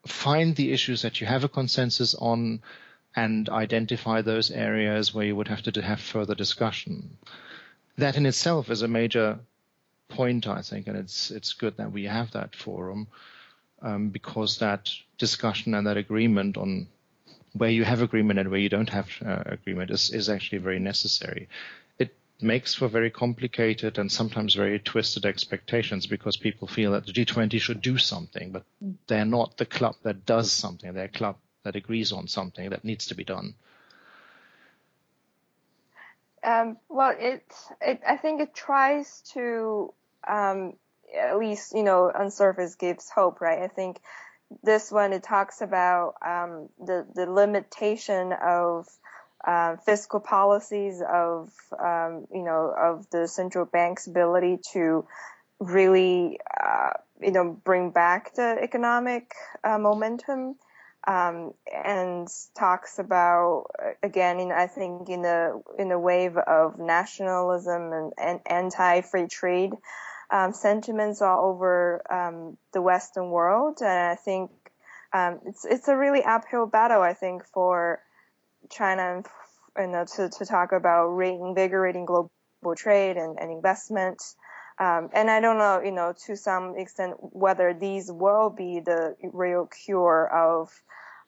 find 0.05 0.55
the 0.55 0.71
issues 0.71 1.01
that 1.01 1.19
you 1.19 1.27
have 1.27 1.43
a 1.43 1.49
consensus 1.49 2.15
on 2.15 2.61
and 3.13 3.49
identify 3.49 4.21
those 4.21 4.49
areas 4.49 5.13
where 5.13 5.25
you 5.25 5.35
would 5.35 5.49
have 5.49 5.63
to 5.63 5.81
have 5.81 5.99
further 5.99 6.35
discussion. 6.35 7.17
That 7.97 8.15
in 8.15 8.25
itself 8.25 8.71
is 8.71 8.81
a 8.81 8.87
major 8.87 9.39
point, 10.07 10.47
I 10.47 10.61
think, 10.61 10.87
and 10.87 10.95
it's 10.95 11.31
it's 11.31 11.51
good 11.51 11.75
that 11.75 11.91
we 11.91 12.05
have 12.05 12.31
that 12.31 12.55
forum 12.55 13.07
um, 13.81 14.09
because 14.09 14.57
that 14.59 14.89
discussion 15.17 15.73
and 15.73 15.87
that 15.87 15.97
agreement 15.97 16.57
on 16.57 16.87
where 17.53 17.69
you 17.69 17.83
have 17.83 18.01
agreement 18.01 18.39
and 18.39 18.49
where 18.49 18.59
you 18.59 18.69
don't 18.69 18.89
have 18.89 19.09
uh, 19.25 19.43
agreement 19.45 19.89
is 19.91 20.11
is 20.11 20.29
actually 20.29 20.59
very 20.59 20.79
necessary 20.79 21.47
It 21.97 22.15
makes 22.41 22.75
for 22.75 22.87
very 22.87 23.09
complicated 23.09 23.97
and 23.97 24.11
sometimes 24.11 24.53
very 24.53 24.79
twisted 24.79 25.25
expectations 25.25 26.05
because 26.07 26.37
people 26.37 26.67
feel 26.67 26.91
that 26.91 27.05
the 27.05 27.13
G20 27.13 27.59
should 27.59 27.81
do 27.81 27.97
something, 27.97 28.51
but 28.51 28.63
they're 29.07 29.25
not 29.25 29.57
the 29.57 29.65
club 29.65 29.95
that 30.03 30.25
does 30.25 30.51
something. 30.51 30.93
They're 30.93 31.05
a 31.05 31.09
club 31.09 31.37
that 31.63 31.75
agrees 31.75 32.11
on 32.11 32.27
something 32.27 32.69
that 32.69 32.85
needs 32.85 33.07
to 33.07 33.15
be 33.15 33.23
done. 33.23 33.55
Um, 36.43 36.77
well, 36.87 37.15
it, 37.17 37.43
it, 37.81 38.01
I 38.07 38.15
think 38.17 38.41
it 38.41 38.53
tries 38.53 39.21
to, 39.33 39.93
um, 40.27 40.73
at 41.15 41.37
least, 41.37 41.73
you 41.73 41.83
know, 41.83 42.11
on 42.13 42.31
surface 42.31 42.75
gives 42.75 43.09
hope, 43.09 43.41
right? 43.41 43.61
I 43.61 43.67
think 43.67 43.99
this 44.63 44.91
one, 44.91 45.13
it 45.13 45.23
talks 45.23 45.61
about, 45.61 46.15
um, 46.25 46.69
the, 46.79 47.05
the 47.13 47.29
limitation 47.29 48.33
of, 48.33 48.87
uh, 49.45 49.77
fiscal 49.77 50.19
policies 50.19 51.01
of 51.01 51.51
um, 51.79 52.27
you 52.33 52.43
know 52.43 52.73
of 52.77 53.09
the 53.11 53.27
central 53.27 53.65
bank's 53.65 54.07
ability 54.07 54.59
to 54.73 55.05
really 55.59 56.39
uh, 56.61 56.89
you 57.21 57.31
know 57.31 57.57
bring 57.63 57.91
back 57.91 58.33
the 58.35 58.57
economic 58.61 59.31
uh, 59.63 59.77
momentum 59.77 60.55
um, 61.07 61.53
and 61.73 62.27
talks 62.57 62.99
about 62.99 63.67
again 64.03 64.39
in 64.39 64.51
I 64.51 64.67
think 64.67 65.07
in 65.07 65.21
the 65.21 65.61
in 65.77 65.89
the 65.89 65.99
wave 65.99 66.35
of 66.35 66.77
nationalism 66.77 67.93
and, 67.93 68.13
and 68.17 68.39
anti-free 68.45 69.27
trade 69.27 69.71
um, 70.29 70.53
sentiments 70.53 71.21
all 71.21 71.45
over 71.45 72.01
um, 72.11 72.57
the 72.73 72.81
Western 72.81 73.29
world 73.29 73.77
and 73.81 74.11
I 74.11 74.15
think 74.15 74.51
um, 75.13 75.39
it's 75.45 75.65
it's 75.65 75.87
a 75.87 75.95
really 75.95 76.23
uphill 76.23 76.65
battle 76.67 77.01
I 77.01 77.13
think 77.13 77.45
for 77.45 78.01
China 78.69 79.23
and, 79.75 79.95
uh, 79.95 80.05
to, 80.05 80.29
to 80.29 80.45
talk 80.45 80.71
about 80.71 81.09
reinvigorating 81.09 82.05
global 82.05 82.31
trade 82.75 83.17
and, 83.17 83.37
and 83.39 83.51
investment. 83.51 84.21
Um, 84.79 85.09
and 85.13 85.29
I 85.29 85.39
don't 85.39 85.57
know, 85.57 85.81
you 85.83 85.91
know, 85.91 86.13
to 86.25 86.35
some 86.35 86.75
extent, 86.77 87.15
whether 87.19 87.73
these 87.73 88.11
will 88.11 88.49
be 88.49 88.79
the 88.79 89.15
real 89.33 89.67
cure 89.67 90.27
of 90.27 90.71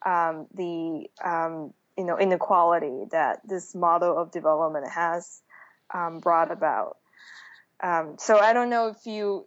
um, 0.06 0.48
the, 0.54 1.08
um, 1.24 1.74
you 1.98 2.06
know, 2.06 2.18
inequality 2.18 3.06
that 3.12 3.42
this 3.48 3.74
model 3.74 4.18
of 4.18 4.32
development 4.32 4.88
has 4.90 5.42
um, 5.94 6.20
brought 6.20 6.52
about. 6.52 6.98
Um, 7.82 8.16
so 8.18 8.38
I 8.38 8.54
don't 8.54 8.70
know 8.70 8.88
if 8.88 9.06
you 9.06 9.46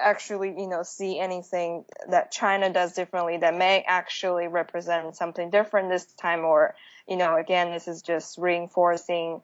actually, 0.00 0.54
you 0.58 0.66
know, 0.66 0.82
see 0.82 1.18
anything 1.18 1.84
that 2.08 2.32
China 2.32 2.72
does 2.72 2.94
differently 2.94 3.36
that 3.38 3.54
may 3.54 3.84
actually 3.86 4.48
represent 4.48 5.14
something 5.16 5.50
different 5.50 5.90
this 5.90 6.06
time, 6.06 6.44
or 6.44 6.74
you 7.06 7.16
know, 7.16 7.36
again, 7.36 7.72
this 7.72 7.86
is 7.86 8.02
just 8.02 8.38
reinforcing 8.38 9.42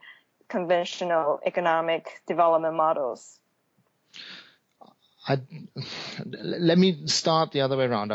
conventional 0.49 1.41
economic 1.45 2.23
development 2.27 2.75
models. 2.75 3.39
I, 5.27 5.39
let 6.25 6.79
me 6.79 7.07
start 7.07 7.53
the 7.53 7.61
other 7.61 7.77
way 7.77 7.85
around. 7.85 8.11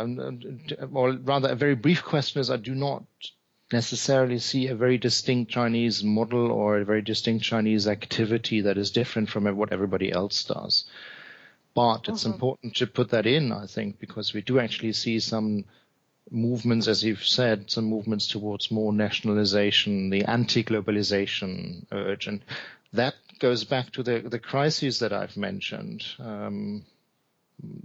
or 0.94 1.12
rather, 1.14 1.50
a 1.50 1.56
very 1.56 1.76
brief 1.76 2.04
question 2.04 2.42
is: 2.42 2.50
I 2.50 2.58
do 2.58 2.74
not 2.76 3.04
necessarily 3.72 4.40
see 4.40 4.68
a 4.68 4.76
very 4.76 4.98
distinct 4.98 5.52
Chinese 5.52 6.04
model 6.04 6.52
or 6.52 6.78
a 6.78 6.86
very 6.86 7.02
distinct 7.02 7.44
Chinese 7.44 7.88
activity 7.88 8.62
that 8.62 8.78
is 8.78 8.92
different 8.92 9.30
from 9.30 9.46
what 9.58 9.74
everybody 9.74 10.12
else 10.12 10.44
does. 10.44 10.86
But 11.74 12.08
it's 12.08 12.24
mm-hmm. 12.24 12.34
important 12.34 12.76
to 12.78 12.88
put 12.88 13.10
that 13.10 13.28
in, 13.28 13.52
I 13.52 13.68
think, 13.68 14.00
because 14.00 14.34
we 14.34 14.42
do 14.42 14.60
actually 14.60 14.94
see 14.94 15.20
some 15.20 15.66
movements, 16.32 16.88
as 16.88 17.04
you've 17.04 17.26
said, 17.26 17.70
some 17.70 17.86
movements 17.86 18.28
towards 18.28 18.72
more 18.72 18.92
nationalization, 18.92 20.10
the 20.10 20.26
anti-globalization 20.26 21.86
urge, 21.92 22.28
and 22.28 22.42
that 22.94 23.16
goes 23.40 23.64
back 23.64 23.92
to 23.92 24.04
the 24.04 24.20
the 24.20 24.40
crises 24.40 25.00
that 25.00 25.14
I've 25.14 25.38
mentioned. 25.38 26.04
Um, 26.20 26.86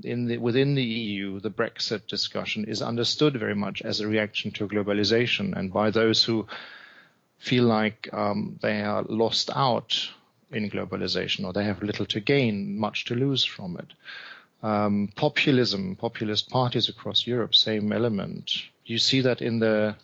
in 0.03 0.27
the, 0.27 0.39
within 0.39 0.75
the 0.75 0.85
EU, 0.85 1.41
the 1.41 1.51
Brexit 1.51 2.07
discussion 2.07 2.65
is 2.65 2.83
understood 2.83 3.37
very 3.37 3.55
much 3.55 3.83
as 3.83 4.01
a 4.01 4.09
reaction 4.09 4.51
to 4.53 4.69
globalization, 4.69 5.57
and 5.57 5.73
by 5.73 5.91
those 5.91 6.23
who 6.25 6.47
feel 7.39 7.65
like 7.65 8.09
um, 8.13 8.59
they 8.63 8.83
are 8.83 9.03
lost 9.03 9.51
out 9.55 10.11
in 10.51 10.71
globalization 10.71 11.45
or 11.45 11.53
they 11.53 11.65
have 11.65 11.83
little 11.83 12.07
to 12.07 12.21
gain, 12.21 12.79
much 12.79 13.07
to 13.07 13.15
lose 13.15 13.45
from 13.45 13.77
it. 13.79 13.93
Um, 14.63 15.09
populism, 15.17 15.97
populist 15.97 16.51
parties 16.51 16.89
across 16.89 17.27
Europe, 17.27 17.55
same 17.55 17.93
element. 17.93 18.53
You 18.85 18.99
see 18.99 19.23
that 19.23 19.43
in 19.43 19.59
the 19.59 19.97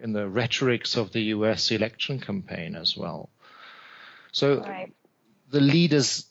in 0.00 0.12
the 0.12 0.28
rhetorics 0.28 0.96
of 0.96 1.12
the 1.12 1.20
U.S. 1.36 1.70
election 1.70 2.20
campaign 2.20 2.74
as 2.74 2.96
well. 2.96 3.28
So 4.32 4.60
right. 4.60 4.92
the 5.50 5.60
leaders, 5.60 6.26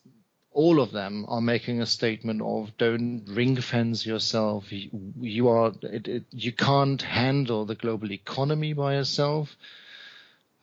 all 0.60 0.82
of 0.82 0.92
them, 0.92 1.26
are 1.30 1.40
making 1.40 1.82
a 1.82 1.86
statement 1.86 2.42
of 2.42 2.78
don't 2.78 3.24
ring 3.30 3.56
fence 3.62 4.06
yourself. 4.06 4.74
You, 4.74 4.90
you 5.22 5.48
are 5.48 5.72
it, 5.84 6.08
it, 6.08 6.24
you 6.32 6.52
can't 6.52 7.02
handle 7.02 7.64
the 7.66 7.76
global 7.76 8.12
economy 8.12 8.74
by 8.74 8.96
yourself. 8.96 9.56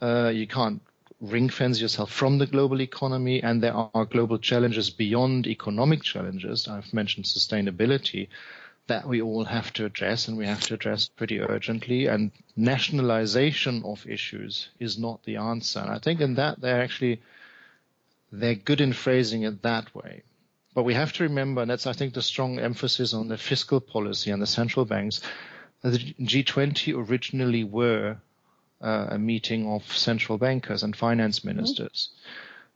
Uh, 0.03 0.31
you 0.35 0.47
can't 0.47 0.83
ring 1.23 1.49
fence 1.49 1.81
yourself 1.81 2.13
from 2.13 2.37
the 2.37 2.47
global 2.47 2.83
economy, 2.83 3.43
and 3.43 3.63
there 3.63 3.73
are 3.73 4.05
global 4.05 4.39
challenges 4.39 4.91
beyond 4.91 5.47
economic 5.47 6.03
challenges. 6.03 6.69
I've 6.69 6.93
mentioned 6.93 7.25
sustainability 7.25 8.29
that 8.89 9.09
we 9.09 9.23
all 9.23 9.45
have 9.45 9.73
to 9.73 9.87
address, 9.87 10.29
and 10.29 10.37
we 10.37 10.47
have 10.47 10.61
to 10.69 10.75
address 10.75 11.09
pretty 11.09 11.41
urgently. 11.41 12.07
And 12.07 12.33
nationalization 12.55 13.83
of 13.83 14.07
issues 14.07 14.69
is 14.79 14.99
not 14.99 15.25
the 15.25 15.37
answer. 15.37 15.81
And 15.81 15.91
I 15.91 15.99
think 15.99 16.21
in 16.21 16.35
that 16.35 16.61
they're 16.61 16.83
actually 16.83 17.23
they're 18.33 18.55
good 18.55 18.81
in 18.81 18.93
phrasing 18.93 19.43
it 19.43 19.62
that 19.62 19.95
way. 19.95 20.23
But 20.75 20.85
we 20.85 20.95
have 20.95 21.12
to 21.15 21.23
remember, 21.23 21.62
and 21.62 21.71
that's 21.71 21.87
I 21.87 21.95
think 21.95 22.15
the 22.15 22.23
strong 22.23 22.59
emphasis 22.59 23.15
on 23.15 23.29
the 23.29 23.39
fiscal 23.39 23.81
policy 23.81 24.31
and 24.31 24.43
the 24.43 24.47
central 24.47 24.85
banks. 24.85 25.23
The 25.83 25.99
G20 26.21 26.95
originally 27.09 27.65
were 27.65 28.19
uh, 28.83 29.07
a 29.11 29.19
meeting 29.19 29.67
of 29.69 29.91
central 29.97 30.39
bankers 30.39 30.83
and 30.83 30.95
finance 30.95 31.41
mm-hmm. 31.41 31.57
ministers. 31.57 32.11
Mm-hmm. 32.11 32.31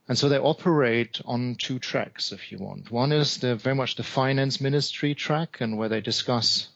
And 0.08 0.18
so 0.18 0.28
they 0.28 0.38
operate 0.38 1.20
on 1.24 1.56
two 1.56 1.78
tracks, 1.78 2.32
if 2.32 2.50
you 2.50 2.58
want. 2.58 2.90
One 2.90 3.12
is 3.12 3.38
the, 3.38 3.54
very 3.54 3.76
much 3.76 3.96
the 3.96 4.02
finance 4.02 4.60
ministry 4.60 5.14
track, 5.14 5.58
and 5.60 5.78
where 5.78 5.88
they 5.88 6.00
discuss 6.00 6.68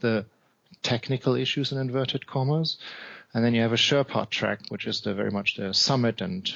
the 0.00 0.24
technical 0.82 1.34
issues 1.34 1.72
in 1.72 1.78
inverted 1.78 2.26
commas. 2.26 2.78
And 3.34 3.44
then 3.44 3.52
you 3.54 3.60
have 3.60 3.72
a 3.72 3.76
Sherpa 3.76 4.30
track, 4.30 4.60
which 4.68 4.86
is 4.86 5.02
the 5.02 5.12
very 5.12 5.30
much 5.30 5.56
the 5.56 5.74
summit 5.74 6.20
and 6.20 6.50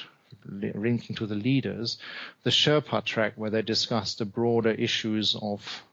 linking 0.45 1.15
to 1.17 1.25
the 1.25 1.35
leaders. 1.35 1.97
The 2.43 2.49
Sherpa 2.49 3.03
track, 3.03 3.33
where 3.35 3.49
they 3.49 3.61
discuss 3.61 4.15
the 4.15 4.25
broader 4.25 4.71
issues 4.71 5.35
of 5.41 5.83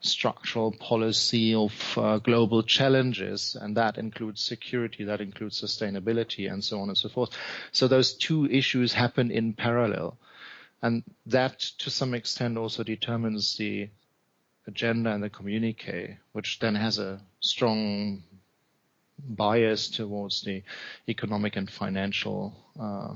structural 0.00 0.70
policy 0.72 1.54
of 1.54 1.72
uh, 1.96 2.18
global 2.18 2.62
challenges, 2.62 3.56
and 3.60 3.76
that 3.76 3.98
includes 3.98 4.40
security, 4.40 5.04
that 5.04 5.20
includes 5.20 5.60
sustainability, 5.60 6.50
and 6.50 6.62
so 6.62 6.80
on 6.80 6.88
and 6.88 6.98
so 6.98 7.08
forth. 7.08 7.30
So 7.72 7.88
those 7.88 8.14
two 8.14 8.46
issues 8.46 8.92
happen 8.92 9.30
in 9.30 9.54
parallel. 9.54 10.16
And 10.80 11.02
that, 11.26 11.58
to 11.78 11.90
some 11.90 12.14
extent, 12.14 12.56
also 12.56 12.84
determines 12.84 13.56
the 13.56 13.88
agenda 14.68 15.10
and 15.10 15.22
the 15.22 15.30
communique, 15.30 16.18
which 16.32 16.60
then 16.60 16.76
has 16.76 16.98
a 16.98 17.20
strong 17.40 18.22
bias 19.18 19.88
towards 19.88 20.42
the 20.42 20.62
economic 21.08 21.56
and 21.56 21.68
financial 21.68 22.54
uh, 22.80 23.14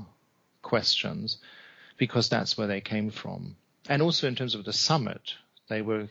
questions, 0.63 1.37
because 1.97 2.29
that's 2.29 2.57
where 2.57 2.67
they 2.67 2.81
came 2.81 3.11
from. 3.11 3.55
And 3.87 4.01
also 4.01 4.27
in 4.27 4.35
terms 4.35 4.55
of 4.55 4.65
the 4.65 4.73
summit, 4.73 5.35
they 5.69 5.81
were 5.81 6.07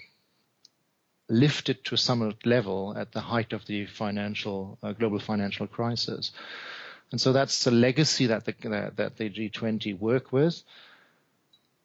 lifted 1.29 1.85
to 1.85 1.95
a 1.95 1.99
summit 1.99 2.45
level 2.45 2.95
at 2.97 3.12
the 3.12 3.21
height 3.21 3.53
of 3.53 3.67
the 3.67 3.87
financial 3.87 4.79
uh, 4.83 4.93
global 4.93 5.19
financial 5.19 5.67
crisis. 5.67 6.33
And 7.11 7.21
so 7.21 7.33
that's 7.33 7.65
the 7.65 7.71
legacy 7.71 8.27
that 8.27 8.45
the, 8.45 8.93
that 8.97 9.17
the 9.17 9.31
G20 9.31 9.99
work 9.99 10.33
with. 10.33 10.62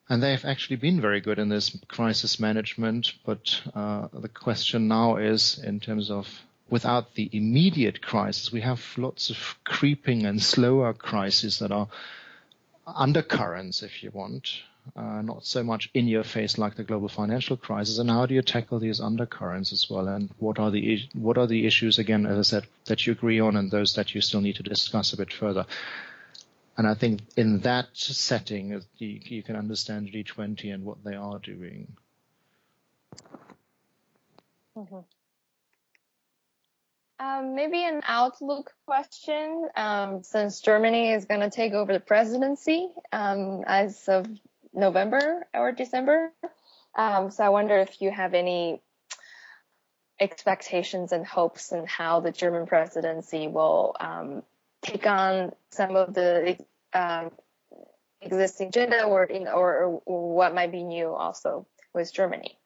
And 0.09 0.23
they've 0.23 0.45
actually 0.45 0.77
been 0.77 1.01
very 1.01 1.19
good 1.19 1.37
in 1.37 1.49
this 1.49 1.77
crisis 1.87 2.39
management. 2.39 3.13
But 3.25 3.61
uh, 3.75 4.07
the 4.13 4.29
question 4.29 4.87
now 4.87 5.17
is 5.17 5.59
in 5.61 5.81
terms 5.81 6.09
of 6.09 6.27
without 6.69 7.15
the 7.15 7.29
immediate 7.31 8.01
crisis, 8.01 8.51
we 8.51 8.61
have 8.61 8.81
lots 8.97 9.29
of 9.29 9.57
creeping 9.65 10.25
and 10.25 10.41
slower 10.41 10.93
crises 10.93 11.59
that 11.59 11.71
are 11.71 11.89
undercurrents, 12.87 13.83
if 13.83 14.01
you 14.03 14.11
want, 14.11 14.49
uh, 14.95 15.21
not 15.21 15.45
so 15.45 15.63
much 15.63 15.89
in 15.93 16.07
your 16.07 16.23
face 16.23 16.57
like 16.57 16.75
the 16.75 16.83
global 16.83 17.09
financial 17.09 17.57
crisis. 17.57 17.97
And 17.97 18.09
how 18.09 18.25
do 18.25 18.33
you 18.33 18.41
tackle 18.41 18.79
these 18.79 19.01
undercurrents 19.01 19.73
as 19.73 19.89
well? 19.89 20.07
And 20.07 20.29
what 20.39 20.59
are 20.59 20.71
the 20.71 21.01
what 21.13 21.37
are 21.37 21.47
the 21.47 21.65
issues 21.65 21.99
again, 21.99 22.25
as 22.25 22.37
I 22.37 22.41
said, 22.43 22.67
that 22.85 23.05
you 23.05 23.13
agree 23.13 23.39
on, 23.39 23.57
and 23.57 23.69
those 23.69 23.93
that 23.95 24.15
you 24.15 24.21
still 24.21 24.41
need 24.41 24.55
to 24.55 24.63
discuss 24.63 25.13
a 25.13 25.17
bit 25.17 25.33
further? 25.33 25.65
And 26.77 26.87
I 26.87 26.93
think 26.93 27.21
in 27.35 27.59
that 27.61 27.87
setting, 27.93 28.69
you, 28.97 29.19
you 29.23 29.43
can 29.43 29.55
understand 29.55 30.11
G20 30.13 30.73
and 30.73 30.85
what 30.85 31.03
they 31.03 31.15
are 31.15 31.39
doing. 31.39 31.87
Mm-hmm. 34.77 34.99
Um, 37.19 37.55
maybe 37.55 37.83
an 37.83 38.01
outlook 38.07 38.71
question. 38.85 39.67
Um, 39.75 40.23
since 40.23 40.61
Germany 40.61 41.11
is 41.11 41.25
going 41.25 41.41
to 41.41 41.49
take 41.49 41.73
over 41.73 41.91
the 41.91 41.99
presidency 41.99 42.89
um, 43.11 43.63
as 43.65 44.07
of 44.07 44.27
November 44.73 45.47
or 45.53 45.71
December. 45.71 46.31
Um, 46.95 47.31
so 47.31 47.43
I 47.43 47.49
wonder 47.49 47.77
if 47.77 48.01
you 48.01 48.11
have 48.11 48.33
any 48.33 48.81
expectations 50.19 51.11
and 51.11 51.25
hopes 51.25 51.71
and 51.71 51.87
how 51.87 52.19
the 52.19 52.31
German 52.31 52.65
presidency 52.65 53.47
will 53.47 53.95
um, 53.99 54.43
take 54.81 55.05
on 55.05 55.51
some 55.71 55.95
of 55.95 56.13
the 56.13 56.57
um, 56.93 57.31
existing 58.21 58.69
agenda 58.69 59.03
or, 59.03 59.23
in, 59.23 59.47
or, 59.47 60.01
or 60.05 60.35
what 60.35 60.55
might 60.55 60.71
be 60.71 60.83
new 60.83 61.13
also 61.13 61.67
with 61.93 62.13
Germany. 62.13 62.57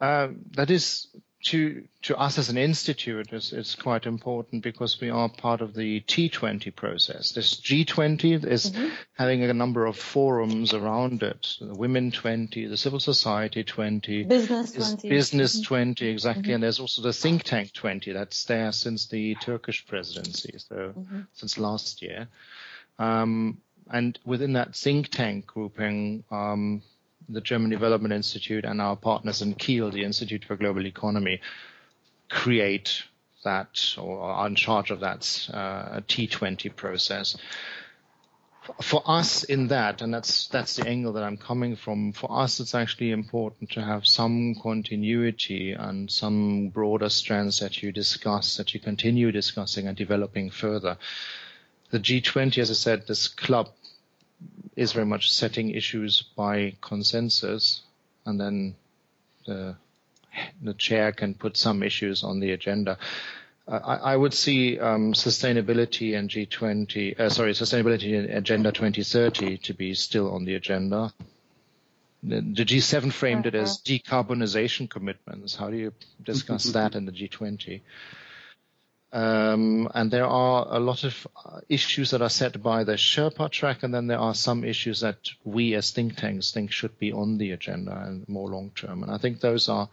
Um, 0.00 0.40
that 0.52 0.70
is 0.70 1.08
to 1.44 1.84
to 2.02 2.16
us 2.16 2.38
as 2.38 2.48
an 2.48 2.56
institute 2.56 3.32
is, 3.32 3.52
is 3.52 3.74
quite 3.74 4.06
important 4.06 4.62
because 4.62 5.00
we 5.00 5.10
are 5.10 5.28
part 5.28 5.60
of 5.60 5.74
the 5.74 6.00
T20 6.00 6.74
process. 6.74 7.32
This 7.32 7.60
G20 7.60 8.44
is 8.44 8.70
mm-hmm. 8.70 8.88
having 9.14 9.42
a 9.42 9.52
number 9.54 9.86
of 9.86 9.96
forums 9.96 10.74
around 10.74 11.22
it. 11.22 11.56
The 11.60 11.74
Women 11.74 12.10
20, 12.10 12.66
the 12.66 12.76
Civil 12.76 13.00
Society 13.00 13.62
20, 13.62 14.24
Business 14.24 14.72
20, 14.72 15.08
Business 15.08 15.56
mm-hmm. 15.56 15.74
20 15.74 16.06
exactly, 16.08 16.42
mm-hmm. 16.42 16.52
and 16.52 16.62
there's 16.62 16.80
also 16.80 17.02
the 17.02 17.12
Think 17.12 17.42
Tank 17.44 17.72
20 17.72 18.12
that's 18.12 18.44
there 18.44 18.72
since 18.72 19.06
the 19.08 19.34
Turkish 19.36 19.86
presidency, 19.86 20.54
so 20.58 20.94
mm-hmm. 20.96 21.20
since 21.32 21.58
last 21.58 22.02
year. 22.02 22.28
Um, 22.98 23.58
and 23.90 24.18
within 24.24 24.54
that 24.54 24.74
think 24.74 25.08
tank 25.08 25.46
grouping, 25.46 26.24
um, 26.30 26.82
the 27.28 27.40
German 27.40 27.70
Development 27.70 28.12
Institute 28.12 28.64
and 28.64 28.80
our 28.80 28.96
partners 28.96 29.42
in 29.42 29.54
Kiel, 29.54 29.90
the 29.90 30.04
Institute 30.04 30.44
for 30.44 30.56
Global 30.56 30.86
Economy, 30.86 31.40
create 32.28 33.02
that 33.44 33.94
or 33.98 34.20
are 34.20 34.46
in 34.46 34.54
charge 34.54 34.90
of 34.90 35.00
that 35.00 35.48
uh, 35.52 36.00
T20 36.00 36.74
process. 36.74 37.36
For 38.80 39.02
us 39.04 39.44
in 39.44 39.68
that, 39.68 40.00
and 40.00 40.12
that's 40.12 40.48
that's 40.48 40.76
the 40.76 40.88
angle 40.88 41.12
that 41.12 41.22
I'm 41.22 41.36
coming 41.36 41.76
from. 41.76 42.12
For 42.12 42.32
us, 42.32 42.60
it's 42.60 42.74
actually 42.74 43.10
important 43.10 43.72
to 43.72 43.82
have 43.82 44.06
some 44.06 44.54
continuity 44.54 45.72
and 45.72 46.10
some 46.10 46.70
broader 46.70 47.10
strands 47.10 47.60
that 47.60 47.82
you 47.82 47.92
discuss, 47.92 48.56
that 48.56 48.72
you 48.72 48.80
continue 48.80 49.30
discussing 49.32 49.86
and 49.86 49.94
developing 49.94 50.48
further. 50.48 50.96
The 51.90 52.00
G20, 52.00 52.56
as 52.56 52.70
I 52.70 52.74
said, 52.74 53.06
this 53.06 53.28
club 53.28 53.68
is 54.76 54.92
very 54.92 55.06
much 55.06 55.30
setting 55.32 55.70
issues 55.70 56.22
by 56.36 56.76
consensus, 56.80 57.82
and 58.26 58.40
then 58.40 58.74
the 59.46 59.76
the 60.62 60.74
chair 60.74 61.12
can 61.12 61.34
put 61.34 61.56
some 61.56 61.82
issues 61.82 62.24
on 62.24 62.40
the 62.40 62.50
agenda. 62.50 62.98
I, 63.66 63.96
I, 64.12 64.16
would 64.16 64.34
see 64.34 64.78
um, 64.78 65.14
sustainability 65.14 66.18
and 66.18 66.28
G20, 66.28 67.18
uh, 67.18 67.30
sorry, 67.30 67.52
sustainability 67.52 68.18
and 68.18 68.28
Agenda 68.28 68.72
2030 68.72 69.56
to 69.58 69.74
be 69.74 69.94
still 69.94 70.34
on 70.34 70.44
the 70.44 70.54
agenda. 70.54 71.14
The, 72.22 72.42
the 72.42 72.64
G7 72.64 73.10
framed 73.10 73.46
it 73.46 73.54
as 73.54 73.70
uh-huh. 73.70 73.84
decarbonization 74.24 74.90
commitments. 74.90 75.56
How 75.56 75.70
do 75.70 75.76
you 75.76 75.92
discuss 76.22 76.64
that 76.72 76.94
in 76.94 77.06
the 77.06 77.12
G20? 77.12 77.80
Um, 79.14 79.88
and 79.94 80.10
there 80.10 80.26
are 80.26 80.66
a 80.68 80.80
lot 80.80 81.04
of 81.04 81.28
issues 81.68 82.10
that 82.10 82.20
are 82.20 82.28
set 82.28 82.60
by 82.60 82.82
the 82.82 82.94
Sherpa 82.94 83.48
track, 83.48 83.84
and 83.84 83.94
then 83.94 84.08
there 84.08 84.18
are 84.18 84.34
some 84.34 84.64
issues 84.64 85.00
that 85.02 85.30
we 85.44 85.76
as 85.76 85.92
think 85.92 86.16
tanks 86.16 86.50
think 86.50 86.72
should 86.72 86.98
be 86.98 87.12
on 87.12 87.38
the 87.38 87.52
agenda 87.52 87.96
and 88.04 88.28
more 88.28 88.48
long 88.48 88.72
term. 88.74 89.04
And 89.04 89.12
I 89.12 89.18
think 89.18 89.38
those 89.38 89.68
are 89.68 89.88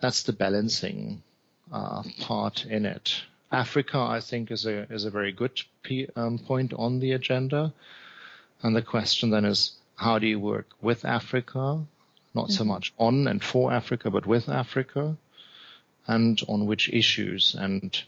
that's 0.00 0.22
the 0.22 0.32
balancing 0.32 1.24
uh, 1.72 2.04
part 2.20 2.64
in 2.64 2.86
it. 2.86 3.22
Africa, 3.50 3.98
I 3.98 4.20
think, 4.20 4.52
is 4.52 4.66
a 4.66 4.86
is 4.92 5.04
a 5.04 5.10
very 5.10 5.32
good 5.32 5.60
p- 5.82 6.08
um, 6.14 6.38
point 6.38 6.72
on 6.74 7.00
the 7.00 7.10
agenda. 7.10 7.72
And 8.62 8.76
the 8.76 8.82
question 8.82 9.30
then 9.30 9.44
is, 9.44 9.72
how 9.96 10.20
do 10.20 10.28
you 10.28 10.38
work 10.38 10.68
with 10.80 11.04
Africa? 11.04 11.84
Not 12.34 12.44
mm-hmm. 12.44 12.52
so 12.52 12.64
much 12.64 12.94
on 12.98 13.26
and 13.26 13.42
for 13.42 13.72
Africa, 13.72 14.12
but 14.12 14.26
with 14.26 14.48
Africa, 14.48 15.16
and 16.06 16.40
on 16.46 16.66
which 16.66 16.88
issues 16.88 17.56
and 17.58 18.04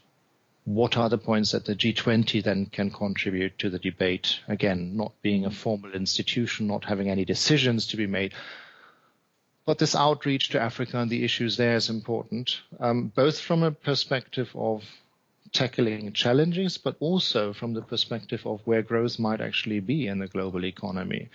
what 0.66 0.96
are 0.96 1.08
the 1.08 1.16
points 1.16 1.52
that 1.52 1.64
the 1.64 1.76
G20 1.76 2.42
then 2.42 2.66
can 2.66 2.90
contribute 2.90 3.56
to 3.60 3.70
the 3.70 3.78
debate? 3.78 4.40
Again, 4.48 4.96
not 4.96 5.12
being 5.22 5.46
a 5.46 5.50
formal 5.50 5.92
institution, 5.92 6.66
not 6.66 6.84
having 6.84 7.08
any 7.08 7.24
decisions 7.24 7.86
to 7.88 7.96
be 7.96 8.08
made. 8.08 8.34
But 9.64 9.78
this 9.78 9.94
outreach 9.94 10.50
to 10.50 10.60
Africa 10.60 10.98
and 10.98 11.08
the 11.08 11.22
issues 11.22 11.56
there 11.56 11.76
is 11.76 11.88
important, 11.88 12.60
um, 12.80 13.12
both 13.14 13.38
from 13.38 13.62
a 13.62 13.70
perspective 13.70 14.50
of 14.56 14.82
tackling 15.52 16.12
challenges, 16.12 16.78
but 16.78 16.96
also 16.98 17.52
from 17.52 17.72
the 17.72 17.82
perspective 17.82 18.44
of 18.44 18.60
where 18.64 18.82
growth 18.82 19.20
might 19.20 19.40
actually 19.40 19.78
be 19.78 20.08
in 20.08 20.18
the 20.18 20.26
global 20.26 20.64
economy 20.64 21.30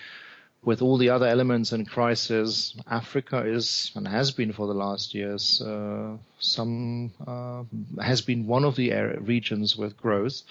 with 0.64 0.82
all 0.82 0.97
the 0.97 1.09
other 1.09 1.28
elements 1.28 1.72
in 1.72 1.86
crisis, 1.86 2.76
Africa 2.88 3.43
is 3.45 3.91
and 3.95 4.07
has 4.07 4.32
been 4.32 4.53
for 4.53 4.68
the 4.68 4.74
last 4.74 5.16
years 5.16 5.62
uh, 5.62 6.18
some 6.39 7.12
uh, 7.26 7.64
has 8.01 8.22
been 8.22 8.45
one 8.45 8.64
of 8.64 8.76
the 8.76 8.91
regions 9.22 9.76
with 9.76 9.97
growth 9.97 10.43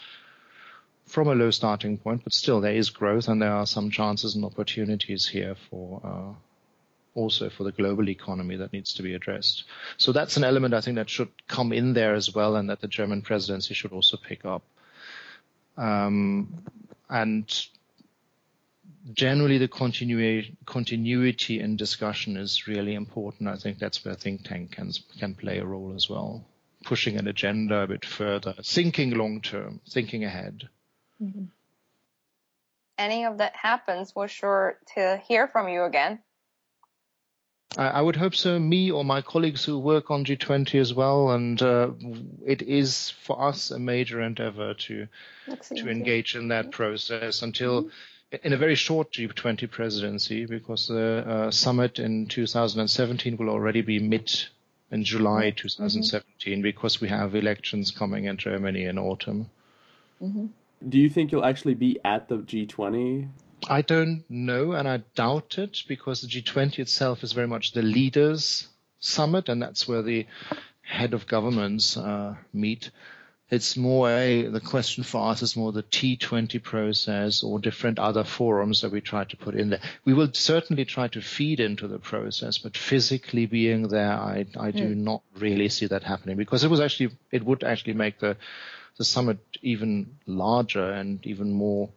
from 1.07 1.29
a 1.29 1.35
low 1.35 1.51
starting 1.51 1.99
point, 1.99 2.23
but 2.25 2.33
still 2.33 2.61
there 2.61 2.75
is 2.75 2.91
growth 2.91 3.29
and 3.29 3.43
there 3.43 3.53
are 3.53 3.67
some 3.67 3.91
chances 3.91 4.35
and 4.35 4.45
opportunities 4.45 5.27
here 5.27 5.57
for 5.69 6.01
uh, 6.05 6.35
also 7.15 7.51
for 7.51 7.65
the 7.65 7.73
global 7.73 8.09
economy 8.09 8.57
that 8.57 8.73
needs 8.73 8.95
to 8.95 9.03
be 9.03 9.15
addressed. 9.15 9.65
So 9.97 10.13
that's 10.13 10.37
an 10.37 10.45
element 10.45 10.75
I 10.75 10.81
think 10.81 10.97
that 10.97 11.11
should 11.11 11.31
come 11.49 11.73
in 11.73 11.93
there 11.93 12.15
as 12.15 12.35
well, 12.35 12.57
and 12.57 12.71
that 12.71 12.81
the 12.81 12.89
German 12.89 13.23
presidency 13.23 13.75
should 13.75 13.93
also 13.93 14.17
pick 14.17 14.45
up. 14.45 14.63
Um, 15.77 16.63
and 17.09 17.69
generally 19.13 19.59
the 19.59 19.69
continuity 19.69 20.57
continuity 20.67 21.61
in 21.61 21.77
discussion 21.77 22.37
is 22.37 22.67
really 22.67 22.95
important. 22.95 23.49
I 23.49 23.57
think 23.57 23.79
that's 23.79 24.05
where 24.05 24.15
think 24.15 24.45
tank 24.45 24.73
can 24.73 24.93
can 25.19 25.35
play 25.35 25.59
a 25.59 25.65
role 25.65 25.95
as 25.95 26.09
well, 26.09 26.45
pushing 26.85 27.17
an 27.17 27.29
agenda 27.29 27.81
a 27.81 27.87
bit 27.87 28.05
further, 28.05 28.55
thinking 28.63 29.11
long 29.11 29.41
term, 29.41 29.81
thinking 29.89 30.25
ahead. 30.25 30.69
Mm-hmm. 31.23 31.45
Any 32.99 33.25
of 33.25 33.39
that 33.39 33.57
happens, 33.57 34.15
we're 34.15 34.29
sure 34.29 34.79
to 34.95 35.23
hear 35.27 35.49
from 35.49 35.69
you 35.69 35.85
again. 35.85 36.19
I, 37.79 37.89
I 37.89 38.01
would 38.03 38.17
hope 38.17 38.35
so. 38.35 38.59
Me 38.59 38.91
or 38.91 39.05
my 39.05 39.23
colleagues 39.23 39.65
who 39.65 39.79
work 39.79 40.11
on 40.11 40.27
G20 40.27 40.79
as 40.79 40.93
well, 40.93 41.31
and 41.31 41.61
uh, 41.63 41.93
it 42.45 42.61
is 42.61 43.09
for 43.09 43.43
us 43.43 43.71
a 43.71 43.79
major 43.79 44.21
endeavor 44.21 44.75
to 44.75 45.09
Excellent. 45.49 45.85
to 45.85 45.91
engage 45.91 46.37
in 46.37 46.49
that 46.49 46.71
process 46.71 47.41
until. 47.41 47.85
Mm-hmm 47.85 47.89
in 48.33 48.53
a 48.53 48.57
very 48.57 48.75
short 48.75 49.13
G20 49.13 49.71
presidency 49.71 50.47
because 50.47 50.87
the 50.87 51.25
uh, 51.27 51.51
summit 51.51 51.99
in 51.99 52.27
2017 52.27 53.37
will 53.37 53.49
already 53.49 53.83
be 53.83 53.99
mid 53.99 54.31
in 54.91 55.05
July 55.05 55.51
2017 55.51 56.25
mm-hmm. 56.53 56.63
because 56.63 57.01
we 57.01 57.09
have 57.09 57.35
elections 57.35 57.91
coming 57.91 58.25
in 58.25 58.37
Germany 58.37 58.85
in 58.85 58.99
autumn. 58.99 59.51
Mm-hmm. 60.23 60.47
Do 60.89 60.99
you 60.99 61.11
think 61.11 61.33
you'll 61.33 61.45
actually 61.45 61.75
be 61.75 61.99
at 62.05 62.29
the 62.29 62.39
G20? 62.39 63.29
I 63.69 63.83
don't 63.83 64.25
know, 64.31 64.73
and 64.73 64.89
I 64.89 65.03
doubt 65.15 65.59
it 65.59 65.83
because 65.87 66.23
the 66.23 66.29
G20 66.29 66.79
itself 66.79 67.23
is 67.23 67.33
very 67.33 67.47
much 67.47 67.73
the 67.73 67.83
leaders' 67.83 68.69
summit, 69.01 69.51
and 69.51 69.61
that's 69.61 69.87
where 69.87 70.01
the 70.01 70.27
head 70.81 71.13
of 71.13 71.27
governments 71.27 71.97
uh, 71.97 72.37
meet. 72.53 72.91
It's 73.51 73.77
more 73.77 74.09
a, 74.09 74.47
the 74.47 74.61
question 74.61 75.03
for 75.03 75.29
us 75.29 75.43
is 75.43 75.57
more 75.57 75.73
the 75.73 75.83
T20 75.83 76.63
process 76.63 77.43
or 77.43 77.59
different 77.59 77.99
other 77.99 78.23
forums 78.23 78.83
that 78.83 78.93
we 78.93 79.01
try 79.01 79.25
to 79.25 79.37
put 79.37 79.57
in 79.57 79.71
there. 79.71 79.81
We 80.05 80.15
will 80.15 80.33
certainly 80.33 80.85
try 80.85 81.09
to 81.09 81.21
feed 81.21 81.59
into 81.59 81.89
the 81.89 81.99
process, 81.99 82.59
but 82.59 82.77
physically 82.77 83.47
being 83.47 83.89
there, 83.89 84.13
I, 84.13 84.47
I 84.57 84.71
do 84.71 84.95
hmm. 84.95 85.03
not 85.03 85.23
really 85.37 85.69
see 85.69 85.87
that 85.87 86.05
happening 86.05 86.37
because 86.37 86.63
it 86.63 86.71
was 86.71 86.79
actually, 86.79 87.17
it 87.33 87.45
would 87.45 87.65
actually 87.65 87.95
make 87.95 88.21
the, 88.21 88.37
the 88.99 89.05
summit 89.05 89.41
even 89.63 90.17
larger 90.27 90.93
and 90.93 91.25
even 91.27 91.51
more 91.53 91.91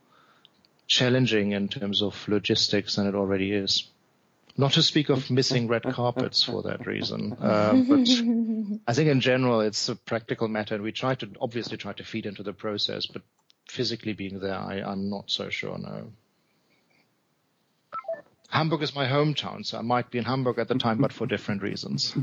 challenging 0.88 1.52
in 1.52 1.68
terms 1.68 2.02
of 2.02 2.28
logistics 2.28 2.96
than 2.96 3.06
it 3.06 3.14
already 3.14 3.52
is. 3.52 3.88
Not 4.56 4.74
to 4.74 4.84
speak 4.84 5.10
of 5.10 5.32
missing 5.32 5.68
red 5.68 5.84
carpets 5.84 6.44
for 6.44 6.62
that 6.64 6.86
reason, 6.86 7.34
uh, 7.42 7.74
but 7.74 8.08
I 8.88 8.94
think 8.94 9.10
in 9.10 9.20
general 9.20 9.62
it's 9.62 9.90
a 9.90 9.96
practical 9.96 10.48
matter. 10.48 10.76
And 10.76 10.84
we 10.84 10.92
try 10.92 11.16
to 11.16 11.30
obviously 11.42 11.78
try 11.78 11.94
to 11.94 12.04
feed 12.04 12.28
into 12.28 12.44
the 12.44 12.54
process, 12.54 13.08
but 13.08 13.24
physically 13.68 14.14
being 14.14 14.40
there, 14.40 14.56
I, 14.56 14.82
I'm 14.82 15.10
not 15.10 15.32
so 15.32 15.50
sure. 15.50 15.78
No. 15.80 16.12
Hamburg 18.50 18.84
is 18.84 18.94
my 18.94 19.08
hometown, 19.08 19.66
so 19.66 19.80
I 19.80 19.82
might 19.82 20.12
be 20.12 20.20
in 20.20 20.26
Hamburg 20.26 20.60
at 20.60 20.68
the 20.68 20.76
time, 20.76 21.00
but 21.00 21.12
for 21.12 21.26
different 21.26 21.64
reasons. 21.64 22.16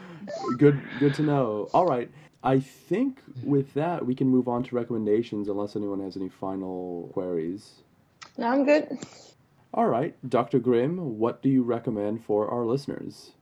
good, 0.58 0.80
good 0.98 1.12
to 1.16 1.22
know. 1.22 1.68
All 1.74 1.84
right, 1.84 2.10
I 2.42 2.60
think 2.60 3.18
with 3.42 3.74
that 3.74 4.06
we 4.06 4.14
can 4.14 4.28
move 4.28 4.48
on 4.48 4.64
to 4.64 4.74
recommendations, 4.74 5.48
unless 5.48 5.76
anyone 5.76 6.00
has 6.00 6.16
any 6.16 6.30
final 6.30 7.10
queries. 7.12 7.70
No, 8.38 8.46
I'm 8.46 8.64
good. 8.64 8.98
All 9.76 9.88
right, 9.88 10.14
Dr. 10.28 10.60
Grimm, 10.60 11.18
what 11.18 11.42
do 11.42 11.48
you 11.48 11.64
recommend 11.64 12.24
for 12.24 12.48
our 12.48 12.64
listeners? 12.64 13.32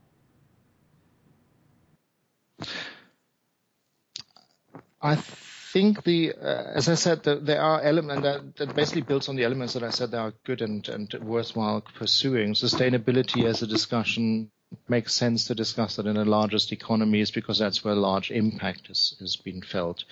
I 5.02 5.16
think 5.16 6.04
the, 6.04 6.32
uh, 6.32 6.72
as 6.74 6.88
I 6.88 6.94
said, 6.94 7.24
the, 7.24 7.36
there 7.36 7.60
are 7.60 7.82
elements 7.82 8.22
that, 8.22 8.56
that, 8.56 8.74
basically 8.74 9.02
builds 9.02 9.28
on 9.28 9.36
the 9.36 9.44
elements 9.44 9.74
that 9.74 9.82
I 9.82 9.90
said 9.90 10.12
that 10.12 10.20
are 10.20 10.32
good 10.44 10.62
and, 10.62 10.88
and 10.88 11.12
worthwhile 11.22 11.82
pursuing. 11.82 12.54
Sustainability 12.54 13.44
as 13.44 13.60
a 13.60 13.66
discussion 13.66 14.50
makes 14.88 15.12
sense 15.12 15.48
to 15.48 15.54
discuss 15.54 15.96
that 15.96 16.06
in 16.06 16.14
the 16.14 16.24
largest 16.24 16.72
economies 16.72 17.30
because 17.30 17.58
that's 17.58 17.84
where 17.84 17.94
large 17.94 18.30
impact 18.30 18.86
has, 18.86 19.14
has 19.20 19.36
been 19.36 19.60
felt. 19.60 20.04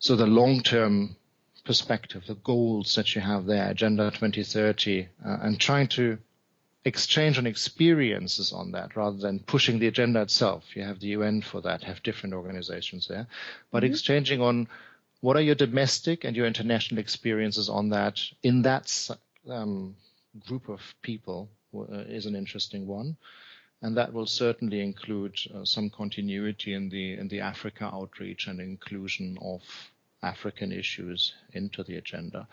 So 0.00 0.16
the 0.16 0.26
long-term 0.26 1.14
perspective, 1.66 2.24
the 2.26 2.34
goals 2.36 2.94
that 2.94 3.14
you 3.14 3.20
have 3.20 3.44
there, 3.44 3.70
Agenda 3.70 4.10
2030, 4.10 5.08
uh, 5.24 5.36
and 5.42 5.60
trying 5.60 5.88
to 5.88 6.18
exchange 6.86 7.36
on 7.36 7.46
experiences 7.46 8.52
on 8.52 8.70
that 8.70 8.94
rather 8.94 9.18
than 9.18 9.40
pushing 9.40 9.80
the 9.80 9.88
agenda 9.88 10.22
itself. 10.22 10.64
You 10.76 10.84
have 10.84 11.00
the 11.00 11.08
UN 11.08 11.42
for 11.42 11.60
that, 11.62 11.82
have 11.82 12.02
different 12.04 12.34
organizations 12.34 13.08
there, 13.08 13.26
but 13.72 13.82
mm-hmm. 13.82 13.92
exchanging 13.92 14.40
on 14.40 14.68
what 15.20 15.36
are 15.36 15.42
your 15.42 15.56
domestic 15.56 16.22
and 16.22 16.36
your 16.36 16.46
international 16.46 17.00
experiences 17.00 17.68
on 17.68 17.88
that 17.88 18.20
in 18.44 18.62
that 18.62 19.10
um, 19.50 19.96
group 20.46 20.68
of 20.68 20.80
people 21.02 21.48
uh, 21.74 22.04
is 22.08 22.26
an 22.26 22.36
interesting 22.36 22.86
one. 22.86 23.16
And 23.82 23.96
that 23.96 24.12
will 24.12 24.26
certainly 24.26 24.80
include 24.80 25.36
uh, 25.54 25.64
some 25.64 25.90
continuity 25.90 26.72
in 26.72 26.88
the 26.88 27.14
in 27.14 27.28
the 27.28 27.40
Africa 27.40 27.90
outreach 27.92 28.46
and 28.46 28.60
inclusion 28.60 29.36
of 29.42 29.60
African 30.26 30.72
issues 30.72 31.32
into 31.52 31.82
the 31.82 31.96
agenda. 31.96 32.48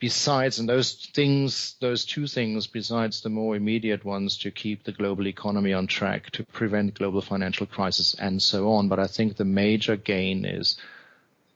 Besides, 0.00 0.60
and 0.60 0.68
those 0.68 1.10
things, 1.12 1.74
those 1.80 2.04
two 2.04 2.28
things, 2.28 2.68
besides 2.68 3.20
the 3.20 3.28
more 3.30 3.56
immediate 3.56 4.04
ones 4.04 4.38
to 4.38 4.52
keep 4.52 4.84
the 4.84 4.92
global 4.92 5.26
economy 5.26 5.72
on 5.72 5.88
track, 5.88 6.30
to 6.30 6.44
prevent 6.44 6.94
global 6.94 7.20
financial 7.20 7.66
crisis, 7.66 8.14
and 8.14 8.40
so 8.40 8.70
on. 8.72 8.88
But 8.88 9.00
I 9.00 9.08
think 9.08 9.36
the 9.36 9.44
major 9.44 9.96
gain 9.96 10.44
is 10.44 10.76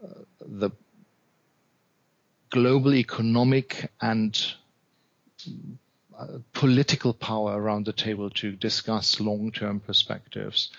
uh, 0.02 0.08
the 0.40 0.70
global 2.50 2.94
economic 2.94 3.90
and 4.00 4.36
uh, 6.18 6.26
political 6.52 7.14
power 7.14 7.60
around 7.60 7.86
the 7.86 7.92
table 7.92 8.28
to 8.30 8.52
discuss 8.52 9.20
long-term 9.20 9.80
perspectives. 9.80 10.70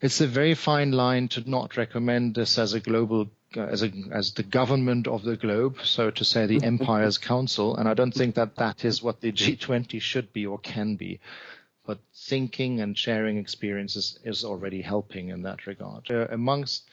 It's 0.00 0.20
a 0.20 0.26
very 0.26 0.54
fine 0.54 0.92
line 0.92 1.28
to 1.28 1.48
not 1.48 1.76
recommend 1.76 2.34
this 2.34 2.58
as 2.58 2.74
a 2.74 2.80
global 2.80 3.28
as 3.56 3.82
a, 3.82 3.92
as 4.10 4.32
the 4.32 4.42
government 4.42 5.06
of 5.06 5.22
the 5.22 5.36
globe, 5.36 5.78
so 5.82 6.10
to 6.10 6.24
say, 6.24 6.46
the 6.46 6.62
Empire's 6.62 7.18
Council, 7.18 7.76
and 7.76 7.88
I 7.88 7.94
don't 7.94 8.14
think 8.14 8.34
that 8.34 8.56
that 8.56 8.84
is 8.84 9.02
what 9.02 9.20
the 9.20 9.32
G20 9.32 10.00
should 10.00 10.32
be 10.32 10.46
or 10.46 10.58
can 10.58 10.96
be. 10.96 11.20
But 11.84 11.98
thinking 12.14 12.80
and 12.80 12.98
sharing 12.98 13.38
experiences 13.38 14.18
is 14.24 14.44
already 14.44 14.82
helping 14.82 15.28
in 15.28 15.42
that 15.42 15.66
regard. 15.66 16.10
Uh, 16.10 16.26
amongst 16.30 16.84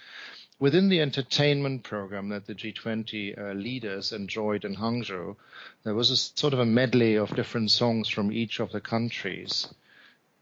within 0.60 0.88
the 0.88 1.02
entertainment 1.02 1.84
program 1.84 2.30
that 2.30 2.46
the 2.46 2.56
G20 2.56 3.38
uh, 3.38 3.54
leaders 3.54 4.12
enjoyed 4.12 4.64
in 4.64 4.76
Hangzhou, 4.76 5.36
there 5.84 5.96
was 5.96 6.12
a 6.12 6.16
sort 6.16 6.54
of 6.54 6.60
a 6.60 6.66
medley 6.66 7.16
of 7.16 7.36
different 7.36 7.72
songs 7.72 8.08
from 8.08 8.32
each 8.32 8.60
of 8.60 8.72
the 8.72 8.80
countries, 8.80 9.68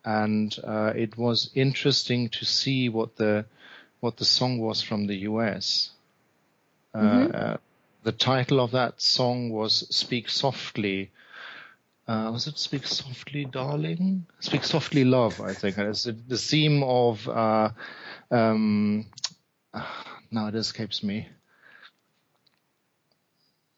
and 0.04 0.56
uh, 0.64 0.94
it 0.96 1.18
was 1.18 1.50
interesting 1.56 2.30
to 2.30 2.46
see 2.46 2.90
what 2.90 3.16
the 3.16 3.46
what 4.00 4.18
the 4.18 4.26
song 4.26 4.58
was 4.58 4.82
from 4.82 5.08
the 5.08 5.18
US. 5.30 5.92
Uh, 6.94 7.00
Mhm. 7.00 7.36
uh, 7.36 7.58
the 8.04 8.12
title 8.12 8.60
of 8.60 8.72
that 8.72 9.02
song 9.02 9.50
was 9.50 9.88
"Speak 9.96 10.30
Softly." 10.30 11.12
Uh, 12.08 12.30
was 12.34 12.48
it 12.48 12.58
"Speak 12.58 12.86
Softly, 12.86 13.46
Darling"? 13.46 14.26
"Speak 14.40 14.64
Softly, 14.64 15.04
Love," 15.06 15.40
I 15.40 15.54
think. 15.54 15.78
And 15.78 15.88
it's 15.90 16.04
the, 16.04 16.12
the 16.14 16.38
theme 16.38 16.84
of. 16.84 17.28
Uh, 17.28 17.70
um, 18.32 19.06
now 20.32 20.48
it 20.48 20.56
escapes 20.56 21.04
me. 21.04 21.28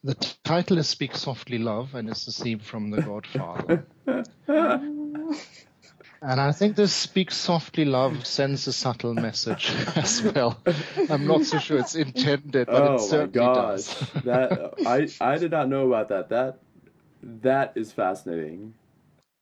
The 0.04 0.16
t- 0.16 0.34
title 0.44 0.78
is 0.80 0.88
"Speak 0.88 1.16
Softly, 1.16 1.60
Love," 1.60 1.96
and 1.96 2.10
it's 2.10 2.26
the 2.26 2.32
theme 2.32 2.60
from 2.60 2.90
The 2.92 3.02
Godfather. 3.02 3.86
And 6.24 6.40
I 6.40 6.54
think 6.54 6.78
this 6.78 6.94
"Speak 6.94 7.32
Softly, 7.32 7.84
Love" 7.84 8.26
sends 8.26 8.66
a 8.68 8.72
subtle 8.72 9.14
message 9.14 9.76
as 9.98 10.24
well. 10.24 10.58
I'm 11.10 11.28
not 11.28 11.44
so 11.44 11.60
sure 11.60 11.78
it's 11.80 11.96
intended, 11.96 12.68
but 12.68 12.82
oh 12.82 12.86
it 12.86 12.92
my 12.92 12.98
certainly 12.98 13.46
gosh, 13.46 13.60
does. 13.60 14.10
that 14.24 14.74
I 14.86 15.10
I 15.20 15.38
did 15.38 15.52
not 15.52 15.68
know 15.68 15.88
about 15.88 16.08
that. 16.10 16.30
That 16.30 16.60
that 17.42 17.74
is 17.76 17.92
fascinating. 17.92 18.74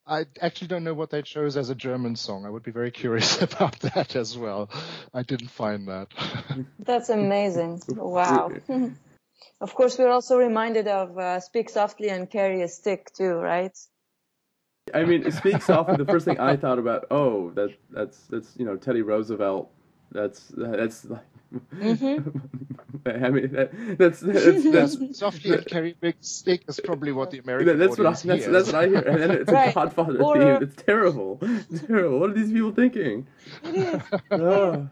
I 0.07 0.25
actually 0.41 0.69
don't 0.69 0.83
know 0.83 0.95
what 0.95 1.11
they 1.11 1.21
chose 1.21 1.55
as 1.55 1.69
a 1.69 1.75
German 1.75 2.15
song. 2.15 2.47
I 2.47 2.49
would 2.49 2.63
be 2.63 2.71
very 2.71 2.89
curious 2.89 3.39
about 3.49 3.79
that 3.81 4.15
as 4.15 4.35
well. 4.35 4.71
I 5.13 5.21
didn't 5.21 5.51
find 5.51 5.87
that. 5.87 6.07
That's 6.79 7.09
amazing. 7.09 7.83
Wow. 7.89 8.53
of 9.61 9.75
course, 9.75 9.99
we're 9.99 10.09
also 10.09 10.35
reminded 10.35 10.87
of 10.87 11.15
uh, 11.15 11.39
Speak 11.41 11.69
Softly 11.69 12.09
and 12.09 12.27
Carry 12.27 12.63
a 12.63 12.67
Stick 12.67 13.13
too, 13.13 13.35
right? 13.35 13.77
I 14.93 15.03
mean, 15.03 15.25
it 15.25 15.33
speaks 15.33 15.65
softly. 15.65 15.95
The 15.97 16.05
first 16.05 16.25
thing 16.25 16.39
I 16.39 16.55
thought 16.57 16.79
about, 16.79 17.05
oh, 17.11 17.51
that 17.51 17.73
that's 17.91 18.17
that's 18.27 18.53
you 18.57 18.65
know 18.65 18.75
Teddy 18.77 19.01
Roosevelt. 19.01 19.69
That's 20.11 20.47
that's. 20.55 21.05
like- 21.05 21.21
mm-hmm. 21.75 22.29
I 23.05 23.29
mean, 23.29 23.51
that, 23.53 23.97
that's 23.97 24.19
that's 24.19 24.71
that's. 24.71 24.97
Softly 25.17 25.53
and 25.53 25.65
carry 25.65 25.95
big 25.99 26.15
stick 26.21 26.63
is 26.67 26.79
probably 26.83 27.11
what 27.11 27.31
the 27.31 27.39
American 27.39 27.79
That's 27.79 27.97
what 27.97 28.05
I, 28.05 28.09
audience 28.11 28.23
that's, 28.23 28.45
hears. 28.45 28.51
that's 28.51 28.71
what 28.73 28.83
I 28.83 28.87
hear, 28.87 28.99
and 28.99 29.21
then 29.21 29.31
it's 29.31 29.51
Right. 29.51 29.71
a 29.71 29.73
Godfather 29.73 30.21
Or, 30.21 30.37
theme. 30.37 30.63
It's 30.69 30.75
terrible. 30.83 31.39
It's 31.41 31.81
terrible. 31.87 32.19
What 32.19 32.29
are 32.31 32.33
these 32.33 32.51
people 32.51 32.71
thinking? 32.71 33.27
Oh. 34.29 34.87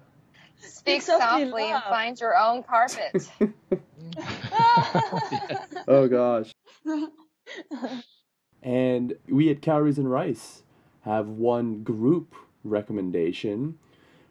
Speak 0.60 1.02
softly, 1.02 1.46
softly 1.46 1.72
and 1.72 1.84
find 1.84 2.20
your 2.20 2.38
own 2.38 2.64
carpet. 2.64 3.30
oh 5.88 6.08
gosh. 6.08 6.52
And 8.62 9.14
we 9.28 9.50
at 9.50 9.62
Cowries 9.62 9.98
and 9.98 10.10
Rice 10.10 10.64
have 11.02 11.28
one 11.28 11.84
group 11.84 12.36
recommendation, 12.64 13.78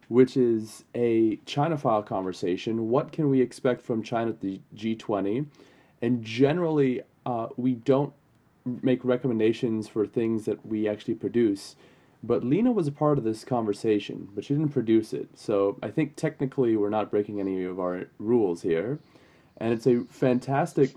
which 0.09 0.37
is 0.37 0.85
a 0.95 1.37
ChinaFile 1.47 2.05
conversation. 2.07 2.89
What 2.89 3.13
can 3.13 3.31
we 3.31 3.41
expect 3.41 3.83
from 3.83 4.03
China 4.03 4.31
at 4.31 4.41
the 4.41 4.61
G20? 4.77 5.47
And 6.03 6.23
generally, 6.23 7.03
uh, 7.25 7.49
we 7.57 7.75
don't 7.75 8.13
make 8.83 9.05
recommendations 9.05 9.89
for 9.89 10.07
things 10.07 10.45
that 10.45 10.65
we 10.67 10.89
actually 10.89 11.15
produce. 11.15 11.77
But 12.23 12.45
Lena 12.45 12.73
was 12.73 12.89
a 12.89 12.93
part 12.93 13.17
of 13.17 13.25
this 13.25 13.45
conversation, 13.45 14.29
but 14.35 14.45
she 14.45 14.55
didn't 14.55 14.73
produce 14.73 15.13
it. 15.13 15.29
So 15.35 15.79
I 15.83 15.89
think 15.89 16.17
technically 16.17 16.77
we're 16.77 16.91
not 16.91 17.11
breaking 17.11 17.41
any 17.41 17.65
of 17.65 17.79
our 17.79 18.07
rules 18.19 18.63
here. 18.63 18.99
And 19.57 19.73
it's 19.73 19.87
a 19.87 20.05
fantastic 20.05 20.95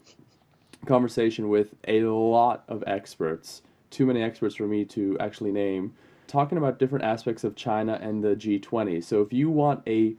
conversation 0.86 1.50
with 1.50 1.76
a 1.88 2.02
lot 2.02 2.64
of 2.68 2.84
experts, 2.88 3.62
too 3.90 4.06
many 4.06 4.22
experts 4.22 4.56
for 4.56 4.68
me 4.68 4.86
to 4.86 5.18
actually 5.20 5.52
name, 5.52 5.94
talking 6.28 6.58
about 6.58 6.80
different 6.80 7.06
aspects 7.06 7.44
of 7.44 7.56
China 7.56 8.00
and 8.02 8.24
the 8.24 8.36
G20. 8.36 9.04
So 9.04 9.22
if 9.22 9.34
you 9.34 9.50
want 9.50 9.84
a 9.88 10.16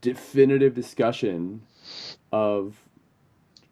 definitive 0.00 0.74
discussion 0.74 1.62
of 2.32 2.82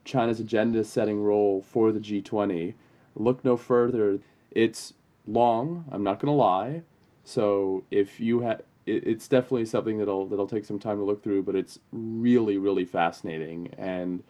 China's 0.05 0.41
agenda 0.41 0.85
setting 0.85 1.23
role 1.23 1.63
for 1.63 1.93
the 1.93 2.01
G20, 2.01 2.75
look 3.15 3.45
no 3.45 3.57
further. 3.57 4.19
It's 4.51 4.95
long, 5.27 5.85
I'm 5.91 6.03
not 6.03 6.21
going 6.21 6.33
to 6.33 6.37
lie. 6.37 6.83
So 7.25 7.85
if 7.91 8.21
you 8.21 8.41
have 8.41 8.63
it, 8.87 9.07
it's 9.07 9.29
definitely 9.29 9.65
something 9.65 9.99
that'll 9.99 10.27
that'll 10.27 10.47
take 10.47 10.67
some 10.67 10.79
time 10.79 10.99
to 10.99 11.05
look 11.05 11.23
through, 11.23 11.45
but 11.45 11.57
it's 11.57 11.79
really 11.91 12.59
really 12.59 12.85
fascinating 12.85 13.73
and 13.79 14.23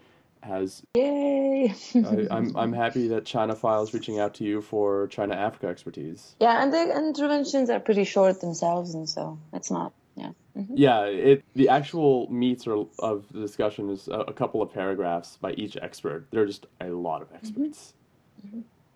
has 0.45 0.83
Yay! 0.97 1.75
I, 1.95 2.27
I'm 2.31 2.57
I'm 2.57 2.73
happy 2.73 3.09
that 3.09 3.25
ChinaFile's 3.25 3.93
reaching 3.95 4.19
out 4.21 4.35
to 4.35 4.45
you 4.45 4.61
for 4.61 5.09
China 5.09 5.35
Africa 5.35 5.67
expertise. 5.69 6.37
yeah, 6.41 6.63
and 6.63 6.73
the 6.73 6.97
interventions 6.97 7.71
are 7.71 7.81
pretty 7.81 8.05
short 8.05 8.41
themselves, 8.41 8.95
and 8.95 9.09
so 9.09 9.39
it's 9.53 9.71
not. 9.71 9.93
Yeah. 10.17 10.31
Mhm. 10.57 10.67
Yeah, 10.75 11.05
it 11.07 11.45
the 11.57 11.69
actual 11.69 12.31
meats 12.31 12.67
or 12.67 12.87
of 12.99 13.25
the 13.33 13.41
discussion 13.41 13.91
is 13.91 14.07
a, 14.09 14.21
a 14.21 14.33
couple 14.33 14.63
of 14.63 14.73
paragraphs 14.73 15.37
by 15.39 15.53
each 15.53 15.77
expert. 15.83 16.27
There 16.31 16.43
are 16.43 16.47
just 16.47 16.67
a 16.81 16.91
lot 16.91 17.21
of 17.23 17.29
experts, 17.35 17.95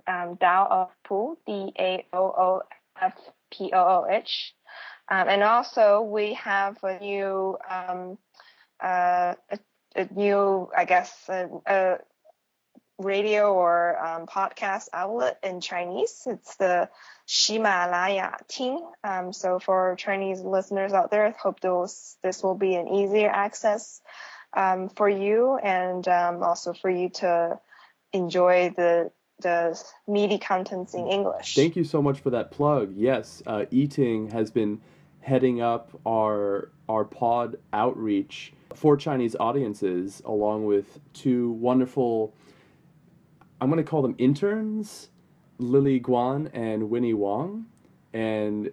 um, 0.08 0.38
Dao 0.38 0.70
of 0.70 0.90
Pooh, 1.04 1.38
D 1.46 1.74
A 1.80 2.06
O 2.14 2.24
O 2.24 2.62
F 3.02 3.14
P 3.52 3.72
O 3.74 3.78
O 3.78 4.08
H. 4.10 4.54
Um, 5.10 5.30
and 5.30 5.44
also, 5.44 6.02
we 6.02 6.34
have 6.34 6.78
a 6.84 7.00
new, 7.00 7.58
um, 7.70 8.18
uh, 8.82 9.36
a, 9.52 9.60
a 9.96 10.08
new, 10.14 10.70
I 10.76 10.86
guess, 10.86 11.30
a 11.30 12.00
radio 12.98 13.54
or 13.54 13.98
um, 14.04 14.26
podcast 14.26 14.88
outlet 14.94 15.40
in 15.44 15.62
Chinese. 15.62 16.24
It's 16.26 16.56
the 16.56 16.90
Ximalaya 17.28 18.36
Ting. 18.48 18.86
Um, 19.04 19.34
so 19.34 19.60
for 19.60 19.96
Chinese 19.98 20.42
listeners 20.42 20.94
out 20.94 21.12
there, 21.12 21.26
I 21.26 21.32
hope 21.32 21.60
those 21.60 22.16
this 22.24 22.42
will 22.44 22.56
be 22.56 22.76
an 22.76 22.88
easier 22.88 23.30
access 23.30 24.02
um, 24.56 24.90
for 24.90 25.10
you 25.10 25.58
and 25.58 26.08
um, 26.08 26.42
also 26.42 26.74
for 26.74 26.90
you 26.90 27.10
to 27.10 27.60
enjoy 28.14 28.74
the 28.76 29.12
the 29.42 29.78
media 30.08 30.40
contents 30.40 30.94
in 30.94 31.08
English. 31.08 31.56
Thank 31.56 31.76
you 31.76 31.84
so 31.84 32.02
much 32.02 32.22
for 32.22 32.30
that 32.30 32.52
plug. 32.52 32.94
Yes, 32.96 33.44
uh, 33.46 33.66
Yiting 33.70 34.32
has 34.32 34.50
been 34.50 34.80
heading 35.20 35.60
up 35.60 35.90
our 36.06 36.70
our 36.88 37.04
pod 37.04 37.58
outreach 37.74 38.54
for 38.74 38.96
Chinese 38.96 39.36
audiences, 39.40 40.22
along 40.26 40.66
with 40.66 41.00
two 41.14 41.52
wonderful. 41.52 42.34
I'm 43.62 43.70
going 43.70 43.84
to 43.84 43.90
call 43.90 44.02
them 44.02 44.16
interns, 44.18 45.10
Lily 45.58 46.00
Guan 46.00 46.50
and 46.54 46.90
Winnie 46.90 47.14
Wong, 47.14 47.66
and 48.14 48.72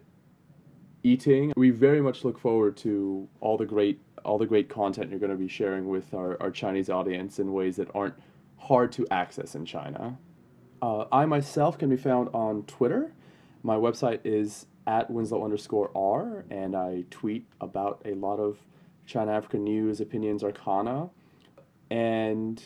Yiting. 1.04 1.52
We 1.56 1.70
very 1.70 2.00
much 2.00 2.24
look 2.24 2.38
forward 2.38 2.76
to 2.78 3.28
all 3.40 3.56
the 3.56 3.66
great 3.66 4.00
all 4.24 4.38
the 4.38 4.46
great 4.46 4.68
content 4.68 5.10
you're 5.10 5.18
going 5.18 5.32
to 5.32 5.36
be 5.36 5.48
sharing 5.48 5.88
with 5.88 6.14
our, 6.14 6.40
our 6.40 6.50
Chinese 6.50 6.88
audience 6.88 7.40
in 7.40 7.52
ways 7.52 7.74
that 7.76 7.88
aren't 7.92 8.14
hard 8.56 8.92
to 8.92 9.04
access 9.10 9.56
in 9.56 9.64
China. 9.64 10.16
Uh, 10.80 11.06
I 11.10 11.26
myself 11.26 11.76
can 11.76 11.88
be 11.88 11.96
found 11.96 12.28
on 12.32 12.62
Twitter. 12.64 13.12
My 13.64 13.74
website 13.74 14.20
is 14.24 14.66
at 14.86 15.10
Winslow 15.10 15.44
underscore 15.44 15.90
R, 15.96 16.44
and 16.50 16.76
I 16.76 17.04
tweet 17.10 17.46
about 17.60 18.02
a 18.04 18.14
lot 18.14 18.38
of 18.38 18.58
China 19.06 19.32
African 19.32 19.64
news, 19.64 20.00
opinions, 20.00 20.44
arcana. 20.44 21.10
And 21.90 22.62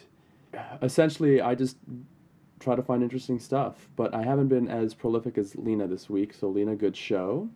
essentially, 0.82 1.40
I 1.40 1.54
just 1.54 1.76
try 2.60 2.74
to 2.74 2.82
find 2.82 3.02
interesting 3.02 3.38
stuff. 3.38 3.88
But 3.96 4.14
I 4.14 4.22
haven't 4.22 4.48
been 4.48 4.68
as 4.68 4.92
prolific 4.94 5.38
as 5.38 5.56
Lena 5.56 5.86
this 5.86 6.10
week, 6.10 6.34
so 6.34 6.48
Lena, 6.48 6.76
good 6.76 6.96
show. 6.96 7.48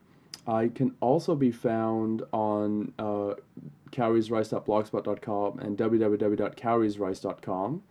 I 0.46 0.68
can 0.68 0.94
also 1.00 1.34
be 1.34 1.50
found 1.50 2.22
on 2.32 2.92
uh, 2.98 3.34
cowriesrice.blogspot.com 3.92 5.58
and 5.58 5.76
www.cowriesrice.com 5.76 7.82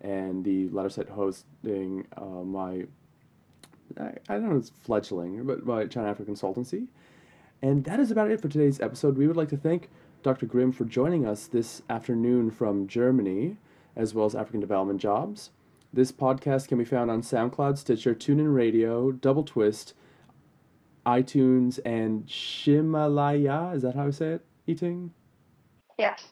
and 0.00 0.44
the 0.44 0.68
latter 0.68 0.88
site 0.88 1.08
hosting 1.08 2.06
uh, 2.16 2.24
my 2.24 2.84
I, 3.98 4.12
I 4.28 4.34
don't 4.34 4.50
know 4.50 4.56
it's 4.56 4.70
fledgling 4.70 5.44
but 5.44 5.66
my 5.66 5.86
China 5.86 6.08
Africa 6.08 6.30
consultancy 6.30 6.86
and 7.62 7.84
that 7.84 7.98
is 7.98 8.12
about 8.12 8.30
it 8.30 8.40
for 8.40 8.48
today's 8.48 8.80
episode 8.80 9.18
we 9.18 9.26
would 9.26 9.36
like 9.36 9.48
to 9.48 9.56
thank 9.56 9.88
Dr. 10.22 10.46
Grimm 10.46 10.72
for 10.72 10.84
joining 10.84 11.26
us 11.26 11.46
this 11.46 11.82
afternoon 11.88 12.50
from 12.50 12.86
Germany 12.86 13.56
as 13.98 14.14
well 14.14 14.24
as 14.24 14.34
African 14.34 14.60
Development 14.60 14.98
Jobs 14.98 15.50
this 15.92 16.12
podcast 16.12 16.68
can 16.68 16.78
be 16.78 16.84
found 16.84 17.10
on 17.10 17.22
SoundCloud 17.22 17.78
Stitcher 17.78 18.14
TuneIn 18.14 18.54
Radio 18.54 19.12
doubleTwist 19.12 19.92
iTunes 21.06 21.78
and 21.84 22.26
Ximalaya 22.26 23.74
is 23.74 23.82
that 23.82 23.94
how 23.94 24.06
I 24.06 24.10
say 24.10 24.32
it 24.32 24.46
Yiting 24.66 25.10
yes 25.98 26.24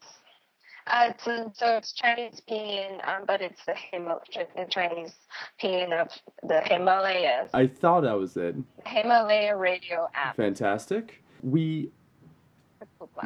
uh, 0.89 1.11
it's 1.11 1.25
so 1.25 1.77
it's 1.77 1.93
Chinese 1.93 2.41
pinyin, 2.49 3.07
um, 3.09 3.25
but 3.27 3.43
it's 3.43 3.64
the, 3.64 3.75
Himal- 3.93 4.21
the 4.33 4.67
Chinese 4.71 5.14
pinyin 5.61 5.93
of 5.93 6.09
the 6.45 6.61
Himalayas. 6.61 7.51
I 7.53 7.67
thought 7.67 8.03
that 8.03 8.17
was 8.17 8.37
it. 8.37 8.55
Himalaya 8.87 9.57
Radio 9.57 10.09
app. 10.14 10.37
Fantastic. 10.37 11.25
We 11.43 11.91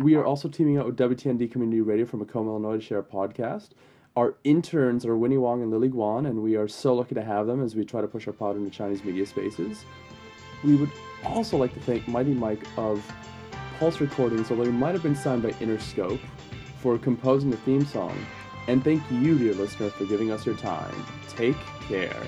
we 0.01 0.15
are 0.15 0.25
also 0.25 0.49
teaming 0.49 0.79
up 0.79 0.87
with 0.87 0.97
WTND 0.97 1.53
Community 1.53 1.83
Radio 1.83 2.07
from 2.07 2.21
Macomb, 2.21 2.49
Illinois 2.49 2.77
to 2.77 2.81
share 2.81 3.01
a 3.01 3.03
podcast. 3.03 3.71
Our 4.21 4.35
interns 4.45 5.07
are 5.07 5.17
Winnie 5.17 5.39
Wong 5.39 5.63
and 5.63 5.71
Lily 5.71 5.89
Guan, 5.89 6.29
and 6.29 6.43
we 6.43 6.55
are 6.55 6.69
so 6.69 6.93
lucky 6.93 7.15
to 7.15 7.25
have 7.25 7.47
them 7.47 7.65
as 7.65 7.75
we 7.75 7.87
try 7.87 8.03
to 8.03 8.07
push 8.07 8.27
our 8.27 8.35
pod 8.35 8.55
into 8.55 8.69
Chinese 8.69 9.03
media 9.03 9.25
spaces. 9.25 9.87
We 10.63 10.77
would 10.77 10.91
also 11.25 11.57
like 11.57 11.73
to 11.73 11.81
thank 11.81 12.07
Mighty 12.07 12.35
Mike 12.35 12.63
of 12.77 13.03
Pulse 13.79 13.99
Recordings, 13.99 14.51
although 14.51 14.65
he 14.65 14.73
might 14.73 14.93
have 14.93 15.03
been 15.03 15.17
signed 15.17 15.43
by 15.43 15.53
Interscope 15.53 16.21
for 16.83 16.99
composing 16.99 17.49
the 17.49 17.57
theme 17.57 17.87
song. 17.87 18.15
And 18.69 18.85
thank 18.85 19.03
you, 19.11 19.39
dear 19.39 19.55
listener, 19.55 19.89
for 19.89 20.05
giving 20.05 20.31
us 20.31 20.45
your 20.45 20.57
time. 20.57 20.95
Take 21.31 21.57
care. 21.89 22.23